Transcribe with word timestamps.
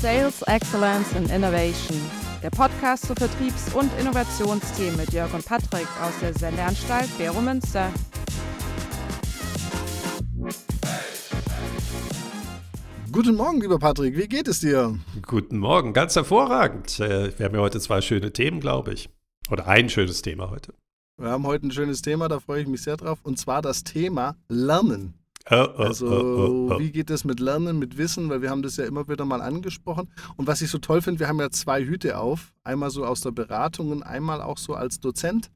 Sales 0.00 0.42
Excellence 0.42 1.12
and 1.16 1.28
Innovation, 1.28 2.00
der 2.40 2.50
Podcast 2.50 3.06
zu 3.06 3.14
Vertriebs- 3.14 3.74
und 3.74 3.90
Innovationsthemen 3.98 4.96
mit 4.96 5.12
Jörg 5.12 5.34
und 5.34 5.44
Patrick 5.44 5.88
aus 6.00 6.12
der 6.20 6.32
Sendeanstalt 6.34 7.08
Bero 7.18 7.40
Münster. 7.40 7.90
Guten 13.10 13.34
Morgen, 13.34 13.60
lieber 13.60 13.80
Patrick, 13.80 14.16
wie 14.16 14.28
geht 14.28 14.46
es 14.46 14.60
dir? 14.60 14.96
Guten 15.26 15.58
Morgen, 15.58 15.92
ganz 15.92 16.14
hervorragend. 16.14 17.00
Äh, 17.00 17.36
wir 17.36 17.46
haben 17.46 17.56
ja 17.56 17.60
heute 17.60 17.80
zwei 17.80 18.00
schöne 18.00 18.32
Themen, 18.32 18.60
glaube 18.60 18.92
ich. 18.92 19.10
Oder 19.50 19.66
ein 19.66 19.88
schönes 19.88 20.22
Thema 20.22 20.48
heute. 20.50 20.74
Wir 21.20 21.30
haben 21.30 21.44
heute 21.44 21.66
ein 21.66 21.72
schönes 21.72 22.02
Thema, 22.02 22.28
da 22.28 22.38
freue 22.38 22.62
ich 22.62 22.68
mich 22.68 22.82
sehr 22.82 22.96
drauf, 22.96 23.18
und 23.24 23.40
zwar 23.40 23.62
das 23.62 23.82
Thema 23.82 24.36
Lernen. 24.48 25.17
Oh, 25.50 25.66
oh, 25.78 25.82
Also, 25.82 26.06
oh, 26.06 26.72
oh, 26.72 26.78
wie 26.78 26.90
geht 26.90 27.10
es 27.10 27.24
mit 27.24 27.40
Lernen, 27.40 27.78
mit 27.78 27.96
Wissen? 27.96 28.28
Weil 28.28 28.42
wir 28.42 28.50
haben 28.50 28.62
das 28.62 28.76
ja 28.76 28.84
immer 28.84 29.08
wieder 29.08 29.24
mal 29.24 29.40
angesprochen. 29.40 30.08
Und 30.36 30.46
was 30.46 30.60
ich 30.60 30.70
so 30.70 30.78
toll 30.78 31.00
finde, 31.00 31.20
wir 31.20 31.28
haben 31.28 31.40
ja 31.40 31.50
zwei 31.50 31.84
Hüte 31.84 32.18
auf. 32.18 32.52
Einmal 32.64 32.90
so 32.90 33.04
aus 33.04 33.22
der 33.22 33.30
Beratung 33.30 33.90
und 33.90 34.02
einmal 34.02 34.42
auch 34.42 34.58
so 34.58 34.74
als 34.74 35.00
Dozent. 35.00 35.50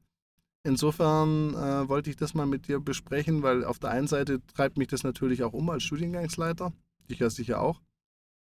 Insofern 0.63 1.53
äh, 1.55 1.89
wollte 1.89 2.09
ich 2.09 2.15
das 2.15 2.33
mal 2.33 2.45
mit 2.45 2.67
dir 2.67 2.79
besprechen, 2.79 3.43
weil 3.43 3.65
auf 3.65 3.79
der 3.79 3.91
einen 3.91 4.07
Seite 4.07 4.39
treibt 4.55 4.77
mich 4.77 4.87
das 4.87 5.03
natürlich 5.03 5.43
auch 5.43 5.53
um 5.53 5.69
als 5.69 5.83
Studiengangsleiter. 5.83 6.71
Dich 7.09 7.19
ja 7.19 7.29
sicher 7.29 7.61
auch. 7.61 7.81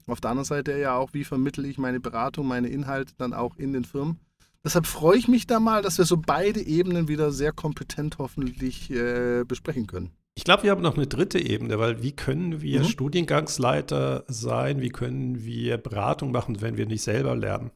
Auf 0.07 0.21
der 0.21 0.31
anderen 0.31 0.45
Seite 0.45 0.79
ja 0.79 0.97
auch, 0.97 1.13
wie 1.15 1.25
vermittle 1.25 1.67
ich 1.67 1.79
meine 1.79 1.99
Beratung, 1.99 2.47
meine 2.47 2.69
Inhalte 2.69 3.13
dann 3.19 3.35
auch 3.35 3.57
in 3.57 3.73
den 3.73 3.85
Firmen. 3.85 4.21
Deshalb 4.65 4.87
freue 4.87 5.19
ich 5.19 5.27
mich 5.27 5.47
da 5.47 5.59
mal, 5.59 5.83
dass 5.83 5.99
wir 5.99 6.05
so 6.05 6.17
beide 6.17 6.61
Ebenen 6.61 7.09
wieder 7.09 7.33
sehr 7.33 7.53
kompetent 7.53 8.19
hoffentlich 8.19 8.91
äh, 8.91 9.45
besprechen 9.45 9.89
können. 9.89 10.13
Ich 10.37 10.45
glaube, 10.45 10.65
wir 10.65 10.71
haben 10.71 10.83
noch 10.83 10.97
eine 10.97 11.07
dritte 11.07 11.39
Ebene, 11.39 11.79
weil 11.79 12.03
wie 12.03 12.13
können 12.13 12.61
wir 12.61 12.81
Mhm. 12.81 12.85
Studiengangsleiter 12.85 14.25
sein, 14.29 14.81
wie 14.81 14.91
können 14.91 15.45
wir 15.45 15.79
Beratung 15.79 16.31
machen, 16.31 16.61
wenn 16.61 16.77
wir 16.77 16.87
nicht 16.87 17.03
selber 17.03 17.35
lernen? 17.35 17.71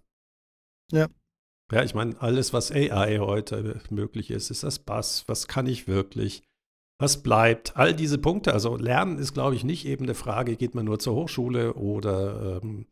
Ja. 0.92 1.08
Ja, 1.72 1.84
ich 1.84 1.94
meine, 1.94 2.20
alles, 2.20 2.52
was 2.52 2.70
AI 2.72 3.18
heute 3.18 3.80
möglich 3.90 4.30
ist, 4.30 4.50
ist 4.50 4.64
das 4.64 4.80
Bass, 4.80 5.24
was 5.28 5.46
kann 5.46 5.66
ich 5.66 5.86
wirklich, 5.86 6.42
was 6.98 7.22
bleibt, 7.22 7.76
all 7.76 7.94
diese 7.94 8.18
Punkte. 8.18 8.52
Also 8.52 8.76
Lernen 8.76 9.18
ist, 9.18 9.32
glaube 9.34 9.54
ich, 9.54 9.62
nicht 9.64 9.86
eben 9.86 10.04
eine 10.04 10.14
Frage, 10.14 10.56
geht 10.56 10.74
man 10.74 10.84
nur 10.84 10.98
zur 10.98 11.14
Hochschule 11.14 11.74
oder 11.74 12.60
ähm, 12.62 12.86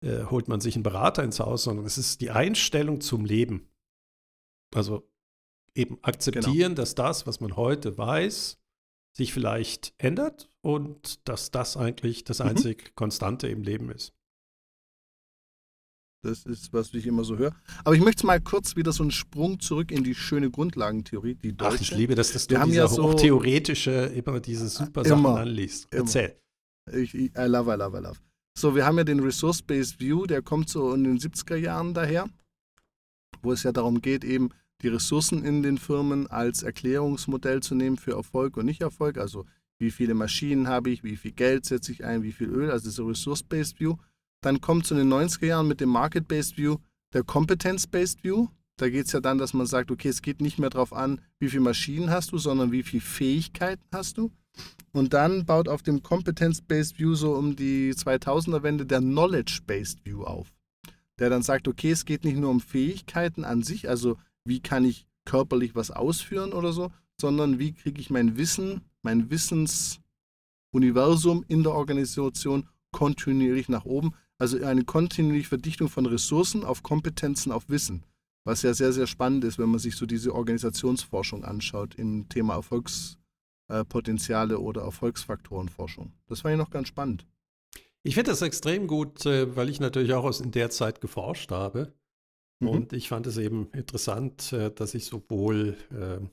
äh, 0.00 0.24
holt 0.26 0.46
man 0.48 0.60
sich 0.60 0.76
einen 0.76 0.84
Berater 0.84 1.24
ins 1.24 1.40
Haus, 1.40 1.64
sondern 1.64 1.84
es 1.86 1.98
ist 1.98 2.20
die 2.20 2.30
Einstellung 2.30 3.00
zum 3.00 3.24
Leben. 3.24 3.68
Also 4.72 5.10
eben 5.74 5.98
akzeptieren, 6.02 6.74
dass 6.76 6.94
das, 6.94 7.26
was 7.26 7.40
man 7.40 7.56
heute 7.56 7.98
weiß, 7.98 8.58
sich 9.18 9.32
vielleicht 9.34 9.92
ändert 9.98 10.48
und 10.62 11.28
dass 11.28 11.50
das 11.50 11.76
eigentlich 11.76 12.24
das 12.24 12.38
Mhm. 12.38 12.46
einzig 12.46 12.94
Konstante 12.94 13.48
im 13.48 13.62
Leben 13.62 13.90
ist. 13.90 14.14
Das 16.24 16.44
ist, 16.46 16.72
was 16.72 16.92
ich 16.94 17.06
immer 17.06 17.22
so 17.24 17.36
höre. 17.38 17.54
Aber 17.84 17.94
ich 17.94 18.02
möchte 18.02 18.26
mal 18.26 18.40
kurz 18.40 18.74
wieder 18.74 18.92
so 18.92 19.04
einen 19.04 19.12
Sprung 19.12 19.60
zurück 19.60 19.92
in 19.92 20.02
die 20.02 20.14
schöne 20.16 20.50
Grundlagentheorie, 20.50 21.36
die 21.36 21.52
Ach, 21.58 21.70
deutsche. 21.70 21.82
ich 21.82 21.90
liebe 21.92 22.14
das, 22.16 22.32
dass 22.32 22.46
du 22.48 22.56
Wir 22.56 22.64
diese 22.64 22.76
ja 22.76 22.88
so- 22.88 23.04
hochtheoretische, 23.12 23.90
immer 24.16 24.40
diese 24.40 24.68
super 24.68 25.04
Sachen 25.04 25.20
Immer, 25.20 25.36
anliest. 25.40 25.86
Erzähl. 25.92 26.36
Ich, 26.92 27.14
ich, 27.14 27.30
I 27.36 27.42
love, 27.46 27.72
I 27.72 27.76
love, 27.76 27.96
I 27.98 28.02
love. 28.02 28.18
So, 28.58 28.74
wir 28.74 28.84
haben 28.84 28.98
ja 28.98 29.04
den 29.04 29.20
Resource-Based 29.20 30.00
View, 30.00 30.26
der 30.26 30.42
kommt 30.42 30.68
so 30.68 30.92
in 30.92 31.04
den 31.04 31.18
70er 31.18 31.54
Jahren 31.56 31.94
daher, 31.94 32.28
wo 33.42 33.52
es 33.52 33.62
ja 33.62 33.70
darum 33.70 34.00
geht, 34.00 34.24
eben 34.24 34.48
die 34.82 34.88
Ressourcen 34.88 35.44
in 35.44 35.62
den 35.62 35.78
Firmen 35.78 36.26
als 36.28 36.62
Erklärungsmodell 36.62 37.60
zu 37.60 37.74
nehmen 37.74 37.96
für 37.96 38.12
Erfolg 38.12 38.56
und 38.56 38.66
Nicht-Erfolg. 38.66 39.18
Also, 39.18 39.44
wie 39.78 39.90
viele 39.90 40.14
Maschinen 40.14 40.68
habe 40.68 40.90
ich, 40.90 41.04
wie 41.04 41.16
viel 41.16 41.32
Geld 41.32 41.64
setze 41.64 41.92
ich 41.92 42.04
ein, 42.04 42.22
wie 42.22 42.32
viel 42.32 42.48
Öl, 42.48 42.70
also 42.70 42.88
diese 42.88 43.06
Resource-Based 43.06 43.78
View. 43.78 43.96
Dann 44.40 44.60
kommt 44.60 44.86
zu 44.86 44.94
den 44.94 45.12
90er 45.12 45.46
Jahren 45.46 45.68
mit 45.68 45.80
dem 45.80 45.88
Market-Based 45.88 46.56
View 46.56 46.76
der 47.12 47.22
Competence-Based 47.22 48.22
View. 48.22 48.48
Da 48.76 48.88
geht 48.88 49.06
es 49.06 49.12
ja 49.12 49.20
dann, 49.20 49.38
dass 49.38 49.54
man 49.54 49.66
sagt, 49.66 49.90
okay, 49.90 50.08
es 50.08 50.22
geht 50.22 50.40
nicht 50.40 50.58
mehr 50.58 50.70
darauf 50.70 50.92
an, 50.92 51.20
wie 51.40 51.48
viele 51.48 51.62
Maschinen 51.62 52.10
hast 52.10 52.32
du, 52.32 52.38
sondern 52.38 52.70
wie 52.70 52.84
viele 52.84 53.02
Fähigkeiten 53.02 53.84
hast 53.92 54.18
du. 54.18 54.30
Und 54.92 55.12
dann 55.12 55.44
baut 55.44 55.68
auf 55.68 55.82
dem 55.82 56.02
Competence-Based 56.02 56.98
View 56.98 57.14
so 57.14 57.34
um 57.34 57.56
die 57.56 57.92
2000er-Wende 57.94 58.86
der 58.86 59.00
Knowledge-Based 59.00 60.04
View 60.04 60.22
auf. 60.22 60.52
Der 61.18 61.30
dann 61.30 61.42
sagt, 61.42 61.66
okay, 61.66 61.90
es 61.90 62.04
geht 62.04 62.24
nicht 62.24 62.36
nur 62.36 62.50
um 62.50 62.60
Fähigkeiten 62.60 63.44
an 63.44 63.62
sich, 63.62 63.88
also 63.88 64.16
wie 64.48 64.60
kann 64.60 64.84
ich 64.84 65.06
körperlich 65.24 65.74
was 65.74 65.90
ausführen 65.90 66.52
oder 66.52 66.72
so, 66.72 66.90
sondern 67.20 67.58
wie 67.58 67.72
kriege 67.72 68.00
ich 68.00 68.10
mein 68.10 68.36
Wissen, 68.36 68.82
mein 69.02 69.30
Wissensuniversum 69.30 71.44
in 71.48 71.62
der 71.62 71.74
Organisation 71.74 72.68
kontinuierlich 72.92 73.68
nach 73.68 73.84
oben. 73.84 74.14
Also 74.38 74.64
eine 74.64 74.84
kontinuierliche 74.84 75.48
Verdichtung 75.48 75.88
von 75.88 76.06
Ressourcen 76.06 76.64
auf 76.64 76.82
Kompetenzen, 76.82 77.52
auf 77.52 77.68
Wissen. 77.68 78.04
Was 78.44 78.62
ja 78.62 78.72
sehr, 78.72 78.92
sehr 78.92 79.06
spannend 79.06 79.44
ist, 79.44 79.58
wenn 79.58 79.68
man 79.68 79.80
sich 79.80 79.96
so 79.96 80.06
diese 80.06 80.34
Organisationsforschung 80.34 81.44
anschaut 81.44 81.96
im 81.96 82.28
Thema 82.28 82.54
Erfolgspotenziale 82.54 84.58
oder 84.58 84.82
Erfolgsfaktorenforschung. 84.82 86.12
Das 86.26 86.42
fand 86.42 86.54
ich 86.54 86.58
noch 86.58 86.70
ganz 86.70 86.88
spannend. 86.88 87.26
Ich 88.04 88.14
finde 88.14 88.30
das 88.30 88.42
extrem 88.42 88.86
gut, 88.86 89.26
äh, 89.26 89.56
weil 89.56 89.68
ich 89.68 89.80
natürlich 89.80 90.14
auch 90.14 90.24
aus 90.24 90.40
in 90.40 90.52
der 90.52 90.70
Zeit 90.70 91.00
geforscht 91.00 91.50
habe. 91.50 91.92
Mhm. 92.60 92.68
Und 92.68 92.92
ich 92.92 93.08
fand 93.08 93.26
es 93.26 93.36
eben 93.36 93.70
interessant, 93.72 94.52
äh, 94.52 94.70
dass 94.70 94.94
ich 94.94 95.04
sowohl 95.06 95.76
äh, 95.90 96.24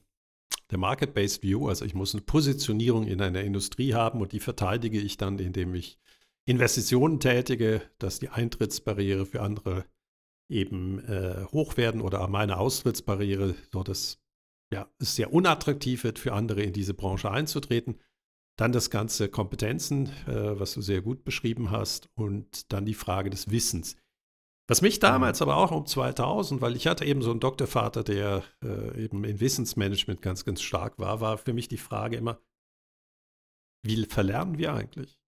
der 0.72 0.78
Market-Based 0.78 1.44
View, 1.44 1.68
also 1.68 1.86
ich 1.86 1.94
muss 1.94 2.14
eine 2.14 2.24
Positionierung 2.24 3.06
in 3.06 3.22
einer 3.22 3.42
Industrie 3.42 3.94
haben 3.94 4.22
und 4.22 4.32
die 4.32 4.40
verteidige 4.40 5.00
ich 5.00 5.18
dann, 5.18 5.38
indem 5.40 5.76
ich 5.76 6.00
Investitionen 6.48 7.20
tätige, 7.20 7.82
dass 7.98 8.20
die 8.20 8.30
Eintrittsbarriere 8.30 9.26
für 9.26 9.42
andere 9.42 9.86
eben 10.50 11.04
äh, 11.06 11.46
hoch 11.52 11.78
werden 11.78 12.02
oder 12.02 12.28
meine 12.28 12.58
Austrittsbarriere, 12.58 13.56
so 13.72 13.84
dass 13.84 14.20
ja, 14.72 14.90
es 15.00 15.16
sehr 15.16 15.34
unattraktiv 15.34 16.04
wird 16.04 16.20
für 16.20 16.34
andere 16.34 16.62
in 16.62 16.74
diese 16.74 16.94
Branche 16.94 17.32
einzutreten. 17.32 18.00
Dann 18.58 18.72
das 18.72 18.90
ganze 18.90 19.28
Kompetenzen, 19.28 20.08
äh, 20.28 20.60
was 20.60 20.74
du 20.74 20.82
sehr 20.82 21.02
gut 21.02 21.24
beschrieben 21.24 21.72
hast, 21.72 22.10
und 22.16 22.72
dann 22.72 22.86
die 22.86 22.94
Frage 22.94 23.30
des 23.30 23.50
Wissens. 23.52 23.98
Was 24.68 24.82
mich 24.82 25.00
damals 25.00 25.42
aber 25.42 25.58
auch 25.58 25.72
um 25.72 25.86
2000, 25.86 26.60
weil 26.60 26.76
ich 26.76 26.88
hatte 26.88 27.06
eben 27.06 27.22
so 27.22 27.30
einen 27.30 27.40
Doktorvater, 27.40 28.04
der 28.04 28.44
äh, 28.64 29.04
eben 29.04 29.24
in 29.24 29.40
Wissensmanagement 29.40 30.22
ganz, 30.22 30.44
ganz 30.44 30.62
stark 30.62 30.98
war, 30.98 31.22
war 31.22 31.38
für 31.38 31.54
mich 31.54 31.68
die 31.68 31.78
Frage 31.78 32.18
immer, 32.18 32.40
wie 33.84 34.04
verlernen 34.06 34.58
wir 34.58 34.74
eigentlich? 34.74 35.20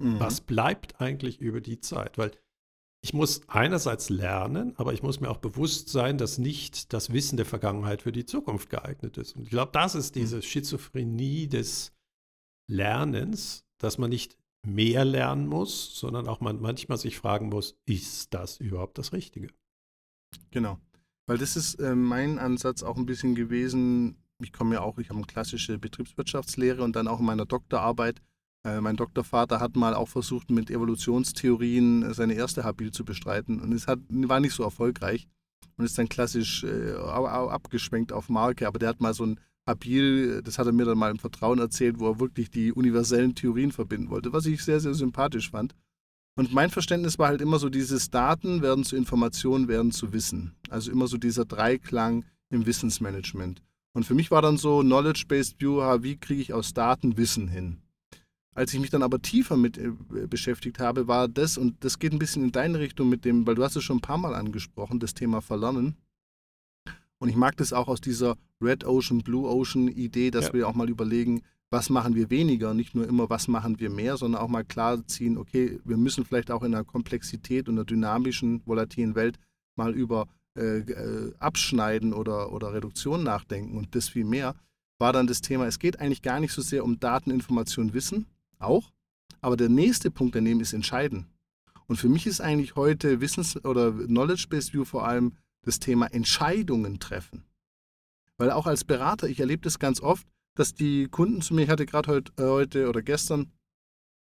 Mhm. 0.00 0.20
Was 0.20 0.40
bleibt 0.40 1.00
eigentlich 1.00 1.40
über 1.40 1.60
die 1.60 1.80
Zeit? 1.80 2.18
Weil 2.18 2.30
ich 3.00 3.14
muss 3.14 3.48
einerseits 3.48 4.10
lernen, 4.10 4.74
aber 4.76 4.92
ich 4.92 5.02
muss 5.02 5.20
mir 5.20 5.30
auch 5.30 5.38
bewusst 5.38 5.88
sein, 5.88 6.18
dass 6.18 6.38
nicht 6.38 6.92
das 6.92 7.12
Wissen 7.12 7.36
der 7.36 7.46
Vergangenheit 7.46 8.02
für 8.02 8.12
die 8.12 8.26
Zukunft 8.26 8.70
geeignet 8.70 9.18
ist. 9.18 9.36
Und 9.36 9.42
ich 9.42 9.50
glaube, 9.50 9.72
das 9.72 9.94
ist 9.94 10.14
diese 10.14 10.42
Schizophrenie 10.42 11.48
des 11.48 11.92
Lernens, 12.68 13.64
dass 13.78 13.98
man 13.98 14.10
nicht 14.10 14.36
mehr 14.74 15.04
lernen 15.04 15.46
muss, 15.46 15.98
sondern 15.98 16.28
auch 16.28 16.40
man 16.40 16.60
manchmal 16.60 16.98
sich 16.98 17.18
fragen 17.18 17.48
muss, 17.48 17.76
ist 17.86 18.34
das 18.34 18.58
überhaupt 18.58 18.98
das 18.98 19.12
Richtige? 19.12 19.48
Genau. 20.50 20.78
Weil 21.26 21.38
das 21.38 21.56
ist 21.56 21.74
äh, 21.76 21.94
mein 21.94 22.38
Ansatz 22.38 22.82
auch 22.82 22.96
ein 22.96 23.06
bisschen 23.06 23.34
gewesen. 23.34 24.16
Ich 24.40 24.52
komme 24.52 24.76
ja 24.76 24.80
auch, 24.80 24.98
ich 24.98 25.08
habe 25.08 25.18
eine 25.18 25.26
klassische 25.26 25.78
Betriebswirtschaftslehre 25.78 26.82
und 26.82 26.96
dann 26.96 27.08
auch 27.08 27.20
in 27.20 27.26
meiner 27.26 27.44
Doktorarbeit. 27.44 28.22
Äh, 28.64 28.80
mein 28.80 28.96
Doktorvater 28.96 29.60
hat 29.60 29.76
mal 29.76 29.94
auch 29.94 30.08
versucht, 30.08 30.50
mit 30.50 30.70
Evolutionstheorien 30.70 32.02
äh, 32.02 32.14
seine 32.14 32.34
erste 32.34 32.64
Habil 32.64 32.90
zu 32.90 33.04
bestreiten 33.04 33.60
und 33.60 33.72
es 33.72 33.86
hat, 33.86 34.00
war 34.08 34.40
nicht 34.40 34.54
so 34.54 34.62
erfolgreich 34.62 35.28
und 35.76 35.84
ist 35.84 35.98
dann 35.98 36.08
klassisch 36.08 36.64
äh, 36.64 36.94
abgeschwenkt 36.94 38.12
auf 38.12 38.28
Marke. 38.28 38.66
Aber 38.66 38.78
der 38.78 38.88
hat 38.88 39.00
mal 39.00 39.14
so 39.14 39.24
ein 39.24 39.40
Habil, 39.68 40.42
das 40.42 40.58
hat 40.58 40.66
er 40.66 40.72
mir 40.72 40.86
dann 40.86 40.98
mal 40.98 41.10
im 41.10 41.18
Vertrauen 41.18 41.58
erzählt, 41.58 42.00
wo 42.00 42.08
er 42.08 42.20
wirklich 42.20 42.50
die 42.50 42.72
universellen 42.72 43.34
Theorien 43.34 43.70
verbinden 43.70 44.10
wollte, 44.10 44.32
was 44.32 44.46
ich 44.46 44.64
sehr, 44.64 44.80
sehr 44.80 44.94
sympathisch 44.94 45.50
fand. 45.50 45.74
Und 46.36 46.52
mein 46.52 46.70
Verständnis 46.70 47.18
war 47.18 47.28
halt 47.28 47.40
immer 47.40 47.58
so, 47.58 47.68
dieses 47.68 48.10
Daten 48.10 48.62
werden 48.62 48.84
zu 48.84 48.96
Informationen, 48.96 49.68
werden 49.68 49.92
zu 49.92 50.12
Wissen. 50.12 50.54
Also 50.70 50.90
immer 50.90 51.06
so 51.06 51.16
dieser 51.16 51.44
Dreiklang 51.44 52.24
im 52.50 52.64
Wissensmanagement. 52.64 53.62
Und 53.92 54.04
für 54.04 54.14
mich 54.14 54.30
war 54.30 54.42
dann 54.42 54.56
so 54.56 54.80
Knowledge-Based 54.80 55.60
View, 55.60 55.80
wie 56.02 56.16
kriege 56.16 56.40
ich 56.40 56.52
aus 56.52 56.72
Daten 56.72 57.16
Wissen 57.16 57.48
hin? 57.48 57.78
Als 58.54 58.72
ich 58.72 58.80
mich 58.80 58.90
dann 58.90 59.02
aber 59.02 59.20
tiefer 59.20 59.56
mit 59.56 59.78
äh, 59.78 59.92
beschäftigt 60.28 60.80
habe, 60.80 61.06
war 61.06 61.28
das, 61.28 61.58
und 61.58 61.76
das 61.84 61.98
geht 61.98 62.12
ein 62.12 62.18
bisschen 62.18 62.44
in 62.44 62.52
deine 62.52 62.78
Richtung 62.78 63.08
mit 63.08 63.24
dem, 63.24 63.46
weil 63.46 63.54
du 63.54 63.62
hast 63.62 63.76
es 63.76 63.84
schon 63.84 63.98
ein 63.98 64.02
paar 64.02 64.18
Mal 64.18 64.34
angesprochen, 64.34 64.98
das 64.98 65.14
Thema 65.14 65.40
Verlernen. 65.40 65.96
Und 67.18 67.28
ich 67.28 67.36
mag 67.36 67.56
das 67.56 67.72
auch 67.72 67.88
aus 67.88 68.00
dieser 68.00 68.36
Red 68.60 68.84
Ocean, 68.84 69.22
Blue 69.22 69.48
Ocean 69.48 69.88
Idee, 69.88 70.30
dass 70.30 70.46
Ja. 70.48 70.52
wir 70.54 70.68
auch 70.68 70.74
mal 70.74 70.88
überlegen, 70.88 71.42
was 71.70 71.90
machen 71.90 72.14
wir 72.14 72.30
weniger, 72.30 72.72
nicht 72.72 72.94
nur 72.94 73.06
immer, 73.06 73.28
was 73.28 73.46
machen 73.48 73.78
wir 73.78 73.90
mehr, 73.90 74.16
sondern 74.16 74.40
auch 74.40 74.48
mal 74.48 74.64
klar 74.64 75.06
ziehen, 75.06 75.36
okay, 75.36 75.78
wir 75.84 75.96
müssen 75.96 76.24
vielleicht 76.24 76.50
auch 76.50 76.62
in 76.62 76.74
einer 76.74 76.84
Komplexität 76.84 77.68
und 77.68 77.74
einer 77.74 77.84
dynamischen, 77.84 78.62
volatilen 78.64 79.14
Welt 79.14 79.38
mal 79.76 79.94
über 79.94 80.28
äh, 80.56 80.78
äh, 80.78 81.32
Abschneiden 81.38 82.12
oder, 82.14 82.52
oder 82.52 82.72
Reduktion 82.72 83.22
nachdenken 83.22 83.76
und 83.76 83.94
das 83.94 84.08
viel 84.08 84.24
mehr, 84.24 84.54
war 84.98 85.12
dann 85.12 85.26
das 85.26 85.40
Thema, 85.40 85.66
es 85.66 85.78
geht 85.78 86.00
eigentlich 86.00 86.22
gar 86.22 86.40
nicht 86.40 86.52
so 86.52 86.62
sehr 86.62 86.84
um 86.84 86.98
Daten, 86.98 87.30
Information, 87.30 87.92
Wissen, 87.92 88.26
auch, 88.58 88.90
aber 89.40 89.56
der 89.56 89.68
nächste 89.68 90.10
Punkt 90.10 90.34
daneben 90.34 90.60
ist 90.60 90.72
Entscheiden. 90.72 91.26
Und 91.86 91.96
für 91.96 92.08
mich 92.08 92.26
ist 92.26 92.40
eigentlich 92.40 92.76
heute 92.76 93.20
Wissens- 93.20 93.62
oder 93.64 93.92
Knowledge-Based 93.92 94.72
View 94.74 94.84
vor 94.84 95.06
allem 95.06 95.34
das 95.68 95.78
Thema 95.78 96.06
Entscheidungen 96.06 96.98
treffen. 96.98 97.44
Weil 98.36 98.50
auch 98.50 98.66
als 98.66 98.84
Berater, 98.84 99.28
ich 99.28 99.40
erlebe 99.40 99.62
das 99.62 99.78
ganz 99.78 100.00
oft, 100.00 100.26
dass 100.54 100.74
die 100.74 101.08
Kunden 101.08 101.42
zu 101.42 101.54
mir, 101.54 101.62
ich 101.62 101.70
hatte 101.70 101.86
gerade 101.86 102.10
heute, 102.10 102.32
äh, 102.36 102.46
heute 102.46 102.88
oder 102.88 103.02
gestern 103.02 103.52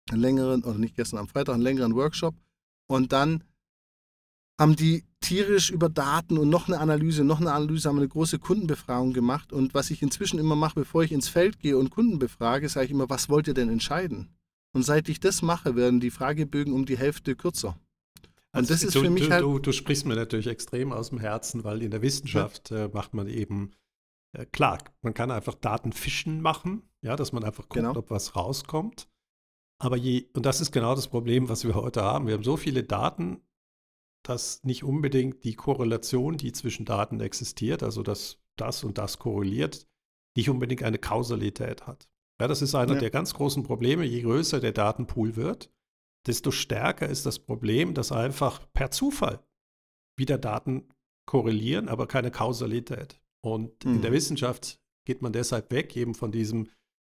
einen 0.09 0.21
längeren, 0.21 0.63
oder 0.63 0.77
nicht 0.77 0.95
gestern, 0.95 1.19
am 1.19 1.27
Freitag 1.27 1.53
einen 1.53 1.63
längeren 1.63 1.95
Workshop 1.95 2.35
und 2.87 3.11
dann 3.11 3.43
haben 4.59 4.75
die 4.75 5.05
tierisch 5.21 5.69
über 5.69 5.89
Daten 5.89 6.37
und 6.37 6.49
noch 6.49 6.67
eine 6.67 6.79
Analyse, 6.79 7.23
noch 7.23 7.39
eine 7.39 7.53
Analyse, 7.53 7.87
haben 7.87 7.97
eine 7.97 8.09
große 8.09 8.39
Kundenbefragung 8.39 9.13
gemacht. 9.13 9.53
Und 9.53 9.73
was 9.73 9.89
ich 9.89 10.01
inzwischen 10.01 10.37
immer 10.37 10.55
mache, 10.55 10.75
bevor 10.75 11.03
ich 11.03 11.13
ins 11.13 11.29
Feld 11.29 11.59
gehe 11.59 11.77
und 11.77 11.91
Kunden 11.91 12.19
befrage, 12.19 12.67
sage 12.67 12.87
ich 12.87 12.91
immer, 12.91 13.09
was 13.09 13.29
wollt 13.29 13.47
ihr 13.47 13.53
denn 13.53 13.69
entscheiden? 13.69 14.35
Und 14.73 14.83
seit 14.83 15.07
ich 15.07 15.21
das 15.21 15.41
mache, 15.41 15.75
werden 15.77 16.01
die 16.01 16.11
Fragebögen 16.11 16.73
um 16.73 16.85
die 16.85 16.97
Hälfte 16.97 17.35
kürzer. 17.35 17.79
Und 18.51 18.61
also 18.61 18.73
das 18.73 18.83
ist 18.83 18.95
du, 18.95 19.01
für 19.01 19.09
mich 19.09 19.27
du, 19.27 19.31
halt. 19.31 19.43
Du, 19.43 19.59
du, 19.59 19.71
sprichst 19.71 20.05
mir 20.05 20.15
natürlich 20.15 20.47
extrem 20.47 20.91
aus 20.91 21.09
dem 21.09 21.19
Herzen, 21.19 21.63
weil 21.63 21.83
in 21.83 21.91
der 21.91 22.01
Wissenschaft 22.01 22.71
ja. 22.71 22.85
äh, 22.85 22.89
macht 22.89 23.13
man 23.13 23.27
eben, 23.27 23.71
äh, 24.33 24.45
klar, 24.45 24.79
man 25.01 25.13
kann 25.13 25.29
einfach 25.29 25.53
Datenfischen 25.53 26.41
machen, 26.41 26.83
ja, 27.01 27.15
dass 27.15 27.31
man 27.31 27.43
einfach 27.43 27.69
guckt, 27.69 27.75
genau. 27.75 27.95
ob 27.95 28.09
was 28.09 28.35
rauskommt. 28.35 29.07
Aber 29.81 29.97
je, 29.97 30.27
und 30.33 30.45
das 30.45 30.61
ist 30.61 30.71
genau 30.71 30.95
das 30.95 31.07
Problem, 31.07 31.47
was 31.47 31.63
wir 31.63 31.75
heute 31.75 32.01
haben. 32.01 32.27
Wir 32.27 32.33
haben 32.33 32.43
so 32.43 32.57
viele 32.57 32.83
Daten, 32.83 33.41
dass 34.23 34.63
nicht 34.63 34.83
unbedingt 34.83 35.43
die 35.43 35.55
Korrelation, 35.55 36.37
die 36.37 36.51
zwischen 36.51 36.85
Daten 36.85 37.21
existiert, 37.21 37.83
also 37.83 38.03
dass 38.03 38.39
das 38.57 38.83
und 38.83 38.97
das 38.97 39.19
korreliert, 39.19 39.87
nicht 40.35 40.49
unbedingt 40.49 40.83
eine 40.83 40.97
Kausalität 40.97 41.87
hat. 41.87 42.09
Ja, 42.41 42.47
das 42.47 42.61
ist 42.61 42.75
einer 42.75 42.95
ja. 42.95 42.99
der 42.99 43.09
ganz 43.09 43.33
großen 43.33 43.63
Probleme. 43.63 44.05
Je 44.05 44.21
größer 44.21 44.59
der 44.59 44.71
Datenpool 44.71 45.35
wird, 45.35 45.71
desto 46.27 46.51
stärker 46.51 47.07
ist 47.07 47.25
das 47.25 47.39
Problem, 47.39 47.93
dass 47.93 48.11
einfach 48.11 48.61
per 48.73 48.91
Zufall 48.91 49.43
wieder 50.17 50.37
Daten 50.37 50.89
korrelieren, 51.25 51.89
aber 51.89 52.07
keine 52.07 52.31
Kausalität. 52.31 53.21
Und 53.41 53.85
mhm. 53.85 53.95
in 53.95 54.01
der 54.01 54.11
mhm. 54.11 54.15
Wissenschaft 54.15 54.79
geht 55.05 55.21
man 55.21 55.33
deshalb 55.33 55.71
weg, 55.71 55.95
eben 55.95 56.13
von 56.13 56.31
diesem 56.31 56.69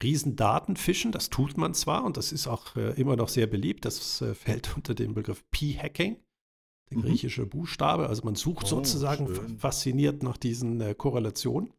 riesen 0.03 0.35
Datenfischen. 0.35 1.11
Das 1.11 1.29
tut 1.29 1.57
man 1.57 1.73
zwar 1.73 2.03
und 2.03 2.17
das 2.17 2.31
ist 2.31 2.47
auch 2.47 2.75
äh, 2.75 2.99
immer 2.99 3.15
noch 3.15 3.29
sehr 3.29 3.47
beliebt. 3.47 3.85
Das 3.85 4.21
äh, 4.21 4.33
fällt 4.33 4.75
unter 4.75 4.93
den 4.93 5.13
Begriff 5.13 5.43
P-Hacking, 5.51 6.17
der 6.89 6.97
mhm. 6.97 7.01
griechische 7.03 7.45
Buchstabe. 7.45 8.07
Also 8.07 8.23
man 8.23 8.35
sucht 8.35 8.65
oh, 8.65 8.69
sozusagen 8.69 9.33
schön. 9.33 9.59
fasziniert 9.59 10.23
nach 10.23 10.37
diesen 10.37 10.81
äh, 10.81 10.93
Korrelationen. 10.93 11.73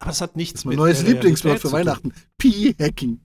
Aber 0.00 0.10
es 0.10 0.20
hat 0.20 0.36
nichts 0.36 0.60
ist 0.60 0.64
mein 0.64 0.72
mit 0.72 0.78
neues 0.78 1.02
Lieblingswort 1.04 1.60
für 1.60 1.70
Weihnachten. 1.70 2.12
P-Hacking. 2.38 3.20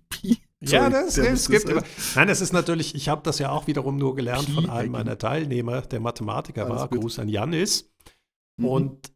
P 0.59 0.71
ja, 0.71 0.89
das, 0.89 1.15
das 1.15 1.50
gibt 1.50 1.69
immer. 1.69 1.83
Nein, 2.15 2.27
das 2.27 2.42
ist 2.42 2.51
natürlich, 2.51 2.95
ich 2.95 3.09
habe 3.09 3.21
das 3.24 3.38
ja 3.38 3.51
auch 3.51 3.68
wiederum 3.68 3.98
nur 3.98 4.15
gelernt 4.15 4.50
von 4.50 4.69
einem 4.69 4.92
meiner 4.92 5.18
Teilnehmer, 5.18 5.81
der 5.81 6.00
Mathematiker 6.00 6.65
Alles 6.65 6.81
war, 6.81 6.89
gut. 6.89 7.01
Gruß 7.01 7.19
an 7.19 7.30
Janis. 7.30 7.92
Mhm. 8.57 8.65
Und 8.65 9.13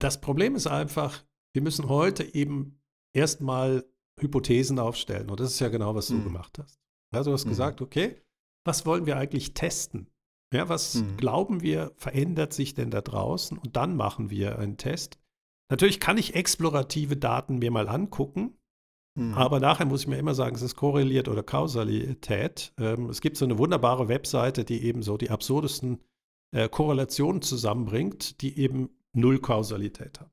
das 0.00 0.20
Problem 0.20 0.56
ist 0.56 0.66
einfach, 0.66 1.22
wir 1.52 1.62
müssen 1.62 1.88
heute 1.88 2.34
eben 2.34 2.80
erstmal 3.14 3.84
Hypothesen 4.18 4.78
aufstellen. 4.78 5.30
Und 5.30 5.38
das 5.38 5.52
ist 5.52 5.60
ja 5.60 5.68
genau, 5.68 5.94
was 5.94 6.08
du 6.08 6.14
mhm. 6.14 6.24
gemacht 6.24 6.58
hast. 6.58 6.80
Also 7.12 7.30
du 7.30 7.34
hast 7.34 7.44
mhm. 7.44 7.50
gesagt, 7.50 7.80
okay, 7.80 8.20
was 8.64 8.84
wollen 8.84 9.06
wir 9.06 9.16
eigentlich 9.16 9.54
testen? 9.54 10.08
Ja, 10.52 10.68
was 10.68 10.96
mhm. 10.96 11.16
glauben 11.16 11.62
wir, 11.62 11.92
verändert 11.96 12.52
sich 12.52 12.74
denn 12.74 12.90
da 12.90 13.00
draußen? 13.00 13.56
Und 13.56 13.76
dann 13.76 13.96
machen 13.96 14.30
wir 14.30 14.58
einen 14.58 14.76
Test. 14.76 15.18
Natürlich 15.70 16.00
kann 16.00 16.18
ich 16.18 16.34
explorative 16.34 17.16
Daten 17.16 17.58
mir 17.58 17.70
mal 17.70 17.88
angucken, 17.88 18.58
mhm. 19.14 19.34
aber 19.34 19.60
nachher 19.60 19.86
muss 19.86 20.02
ich 20.02 20.08
mir 20.08 20.18
immer 20.18 20.34
sagen, 20.34 20.54
es 20.54 20.62
ist 20.62 20.76
korreliert 20.76 21.28
oder 21.28 21.42
Kausalität. 21.42 22.72
Ähm, 22.78 23.10
es 23.10 23.20
gibt 23.20 23.36
so 23.36 23.44
eine 23.44 23.58
wunderbare 23.58 24.08
Webseite, 24.08 24.64
die 24.64 24.82
eben 24.82 25.02
so 25.02 25.16
die 25.16 25.30
absurdesten 25.30 26.00
äh, 26.52 26.68
Korrelationen 26.68 27.42
zusammenbringt, 27.42 28.40
die 28.40 28.58
eben 28.58 28.90
null 29.12 29.40
Kausalität 29.40 30.20
haben. 30.20 30.30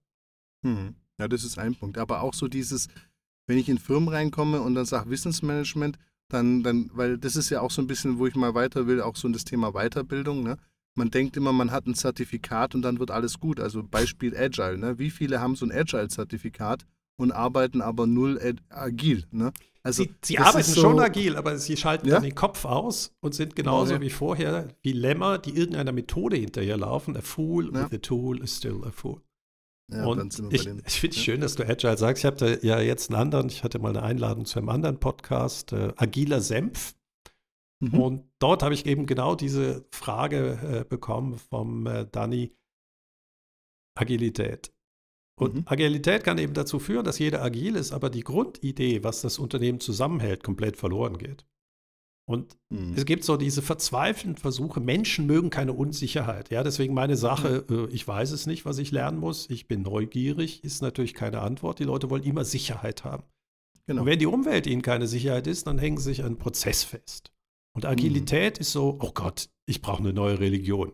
Mhm. 0.63 0.95
Ja, 1.19 1.27
das 1.27 1.43
ist 1.43 1.57
ein 1.57 1.75
Punkt. 1.75 1.97
Aber 1.97 2.21
auch 2.21 2.33
so 2.33 2.47
dieses, 2.47 2.87
wenn 3.47 3.57
ich 3.57 3.69
in 3.69 3.77
Firmen 3.77 4.09
reinkomme 4.09 4.61
und 4.61 4.75
dann 4.75 4.85
sage 4.85 5.09
Wissensmanagement, 5.09 5.97
dann, 6.29 6.63
dann, 6.63 6.91
weil 6.93 7.17
das 7.17 7.35
ist 7.35 7.49
ja 7.49 7.61
auch 7.61 7.71
so 7.71 7.81
ein 7.81 7.87
bisschen, 7.87 8.19
wo 8.19 8.27
ich 8.27 8.35
mal 8.35 8.53
weiter 8.53 8.87
will, 8.87 9.01
auch 9.01 9.15
so 9.15 9.27
das 9.29 9.45
Thema 9.45 9.73
Weiterbildung. 9.73 10.43
Ne? 10.43 10.57
Man 10.95 11.09
denkt 11.09 11.35
immer, 11.37 11.51
man 11.51 11.71
hat 11.71 11.87
ein 11.87 11.95
Zertifikat 11.95 12.75
und 12.75 12.83
dann 12.83 12.99
wird 12.99 13.11
alles 13.11 13.39
gut. 13.39 13.59
Also 13.59 13.83
Beispiel 13.83 14.37
Agile. 14.37 14.77
Ne? 14.77 14.99
Wie 14.99 15.09
viele 15.09 15.41
haben 15.41 15.55
so 15.55 15.65
ein 15.65 15.71
Agile-Zertifikat 15.71 16.85
und 17.19 17.31
arbeiten 17.31 17.81
aber 17.81 18.07
null 18.07 18.39
agil? 18.69 19.25
Ne? 19.31 19.51
Also, 19.83 20.03
sie, 20.03 20.15
sie 20.23 20.39
arbeiten 20.39 20.63
so, 20.63 20.81
schon 20.81 20.99
agil, 20.99 21.35
aber 21.35 21.57
sie 21.57 21.77
schalten 21.77 22.07
ja? 22.07 22.15
dann 22.15 22.23
den 22.23 22.35
Kopf 22.35 22.65
aus 22.65 23.15
und 23.21 23.33
sind 23.33 23.55
genauso 23.55 23.93
ja. 23.93 24.01
wie 24.01 24.09
vorher 24.09 24.69
wie 24.81 24.91
Lämmer, 24.91 25.37
die 25.37 25.55
irgendeiner 25.55 25.91
Methode 25.91 26.37
hinterherlaufen. 26.37 27.15
A 27.15 27.21
fool 27.21 27.71
ja. 27.73 27.85
with 27.85 27.93
a 27.93 27.97
tool 27.97 28.41
is 28.41 28.57
still 28.57 28.83
a 28.85 28.91
fool. 28.91 29.21
Ja, 29.91 30.05
und 30.05 30.39
ich, 30.51 30.67
ich 30.67 30.99
finde 30.99 31.15
es 31.15 31.23
schön, 31.23 31.41
dass 31.41 31.55
du 31.55 31.67
Agile 31.67 31.97
sagst. 31.97 32.23
Ich 32.23 32.25
habe 32.25 32.37
da 32.37 32.47
ja 32.65 32.79
jetzt 32.79 33.09
einen 33.09 33.19
anderen, 33.19 33.47
ich 33.47 33.63
hatte 33.63 33.79
mal 33.79 33.89
eine 33.89 34.03
Einladung 34.03 34.45
zu 34.45 34.59
einem 34.59 34.69
anderen 34.69 34.99
Podcast, 34.99 35.73
äh, 35.73 35.93
Agiler 35.95 36.41
Senf. 36.41 36.95
Mhm. 37.79 37.99
Und 37.99 38.23
dort 38.37 38.61
habe 38.61 38.73
ich 38.73 38.85
eben 38.85 39.07
genau 39.07 39.35
diese 39.35 39.87
Frage 39.91 40.81
äh, 40.81 40.85
bekommen 40.87 41.37
vom 41.37 41.87
äh, 41.87 42.05
Danny, 42.11 42.55
Agilität. 43.95 44.71
Und 45.39 45.55
mhm. 45.55 45.63
Agilität 45.65 46.23
kann 46.23 46.37
eben 46.37 46.53
dazu 46.53 46.79
führen, 46.79 47.05
dass 47.05 47.17
jeder 47.17 47.41
agil 47.41 47.75
ist, 47.75 47.93
aber 47.93 48.09
die 48.09 48.23
Grundidee, 48.23 49.03
was 49.03 49.21
das 49.21 49.39
Unternehmen 49.39 49.79
zusammenhält, 49.79 50.43
komplett 50.43 50.75
verloren 50.77 51.17
geht. 51.17 51.45
Und 52.29 52.57
mhm. 52.69 52.93
es 52.95 53.05
gibt 53.05 53.23
so 53.23 53.37
diese 53.37 53.61
verzweifelten 53.61 54.35
Versuche, 54.35 54.79
Menschen 54.79 55.25
mögen 55.25 55.49
keine 55.49 55.73
Unsicherheit. 55.73 56.51
Ja, 56.51 56.61
deswegen 56.61 56.93
meine 56.93 57.15
Sache, 57.15 57.65
mhm. 57.67 57.85
äh, 57.85 57.87
ich 57.87 58.07
weiß 58.07 58.31
es 58.31 58.45
nicht, 58.45 58.65
was 58.65 58.77
ich 58.77 58.91
lernen 58.91 59.17
muss, 59.17 59.49
ich 59.49 59.67
bin 59.67 59.81
neugierig, 59.81 60.63
ist 60.63 60.81
natürlich 60.81 61.13
keine 61.13 61.39
Antwort. 61.41 61.79
Die 61.79 61.85
Leute 61.85 62.09
wollen 62.09 62.23
immer 62.23 62.45
Sicherheit 62.45 63.03
haben. 63.03 63.23
Genau. 63.87 64.01
Und 64.01 64.07
wenn 64.07 64.19
die 64.19 64.27
Umwelt 64.27 64.67
ihnen 64.67 64.83
keine 64.83 65.07
Sicherheit 65.07 65.47
ist, 65.47 65.65
dann 65.65 65.79
hängen 65.79 65.97
sie 65.97 66.03
sich 66.03 66.19
an 66.19 66.27
einen 66.27 66.37
Prozess 66.37 66.83
fest. 66.83 67.31
Und 67.75 67.85
Agilität 67.85 68.57
mhm. 68.57 68.61
ist 68.61 68.73
so, 68.73 68.99
oh 69.01 69.11
Gott, 69.13 69.49
ich 69.65 69.81
brauche 69.81 69.99
eine 69.99 70.13
neue 70.13 70.39
Religion. 70.39 70.91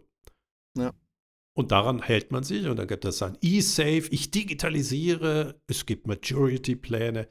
Ja. 0.78 0.94
Und 1.58 1.72
daran 1.72 2.02
hält 2.02 2.32
man 2.32 2.44
sich. 2.44 2.68
Und 2.68 2.78
dann 2.78 2.88
gibt 2.88 3.06
es 3.06 3.22
ein 3.22 3.38
E-Safe, 3.42 4.08
ich 4.12 4.32
digitalisiere, 4.32 5.62
es 5.68 5.86
gibt 5.86 6.08
Majority-Pläne 6.08 7.30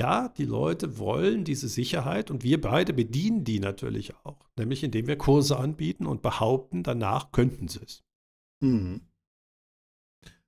ja, 0.00 0.28
die 0.28 0.44
Leute 0.44 0.98
wollen 0.98 1.44
diese 1.44 1.68
Sicherheit. 1.68 2.30
Und 2.30 2.42
wir 2.42 2.60
beide 2.60 2.92
bedienen 2.94 3.44
die 3.44 3.60
natürlich 3.60 4.14
auch, 4.24 4.48
nämlich 4.56 4.82
indem 4.82 5.06
wir 5.06 5.16
Kurse 5.16 5.58
anbieten 5.58 6.06
und 6.06 6.22
behaupten, 6.22 6.82
danach 6.82 7.32
könnten 7.32 7.68
sie 7.68 7.80
es. 7.84 8.02
Mhm. 8.62 9.02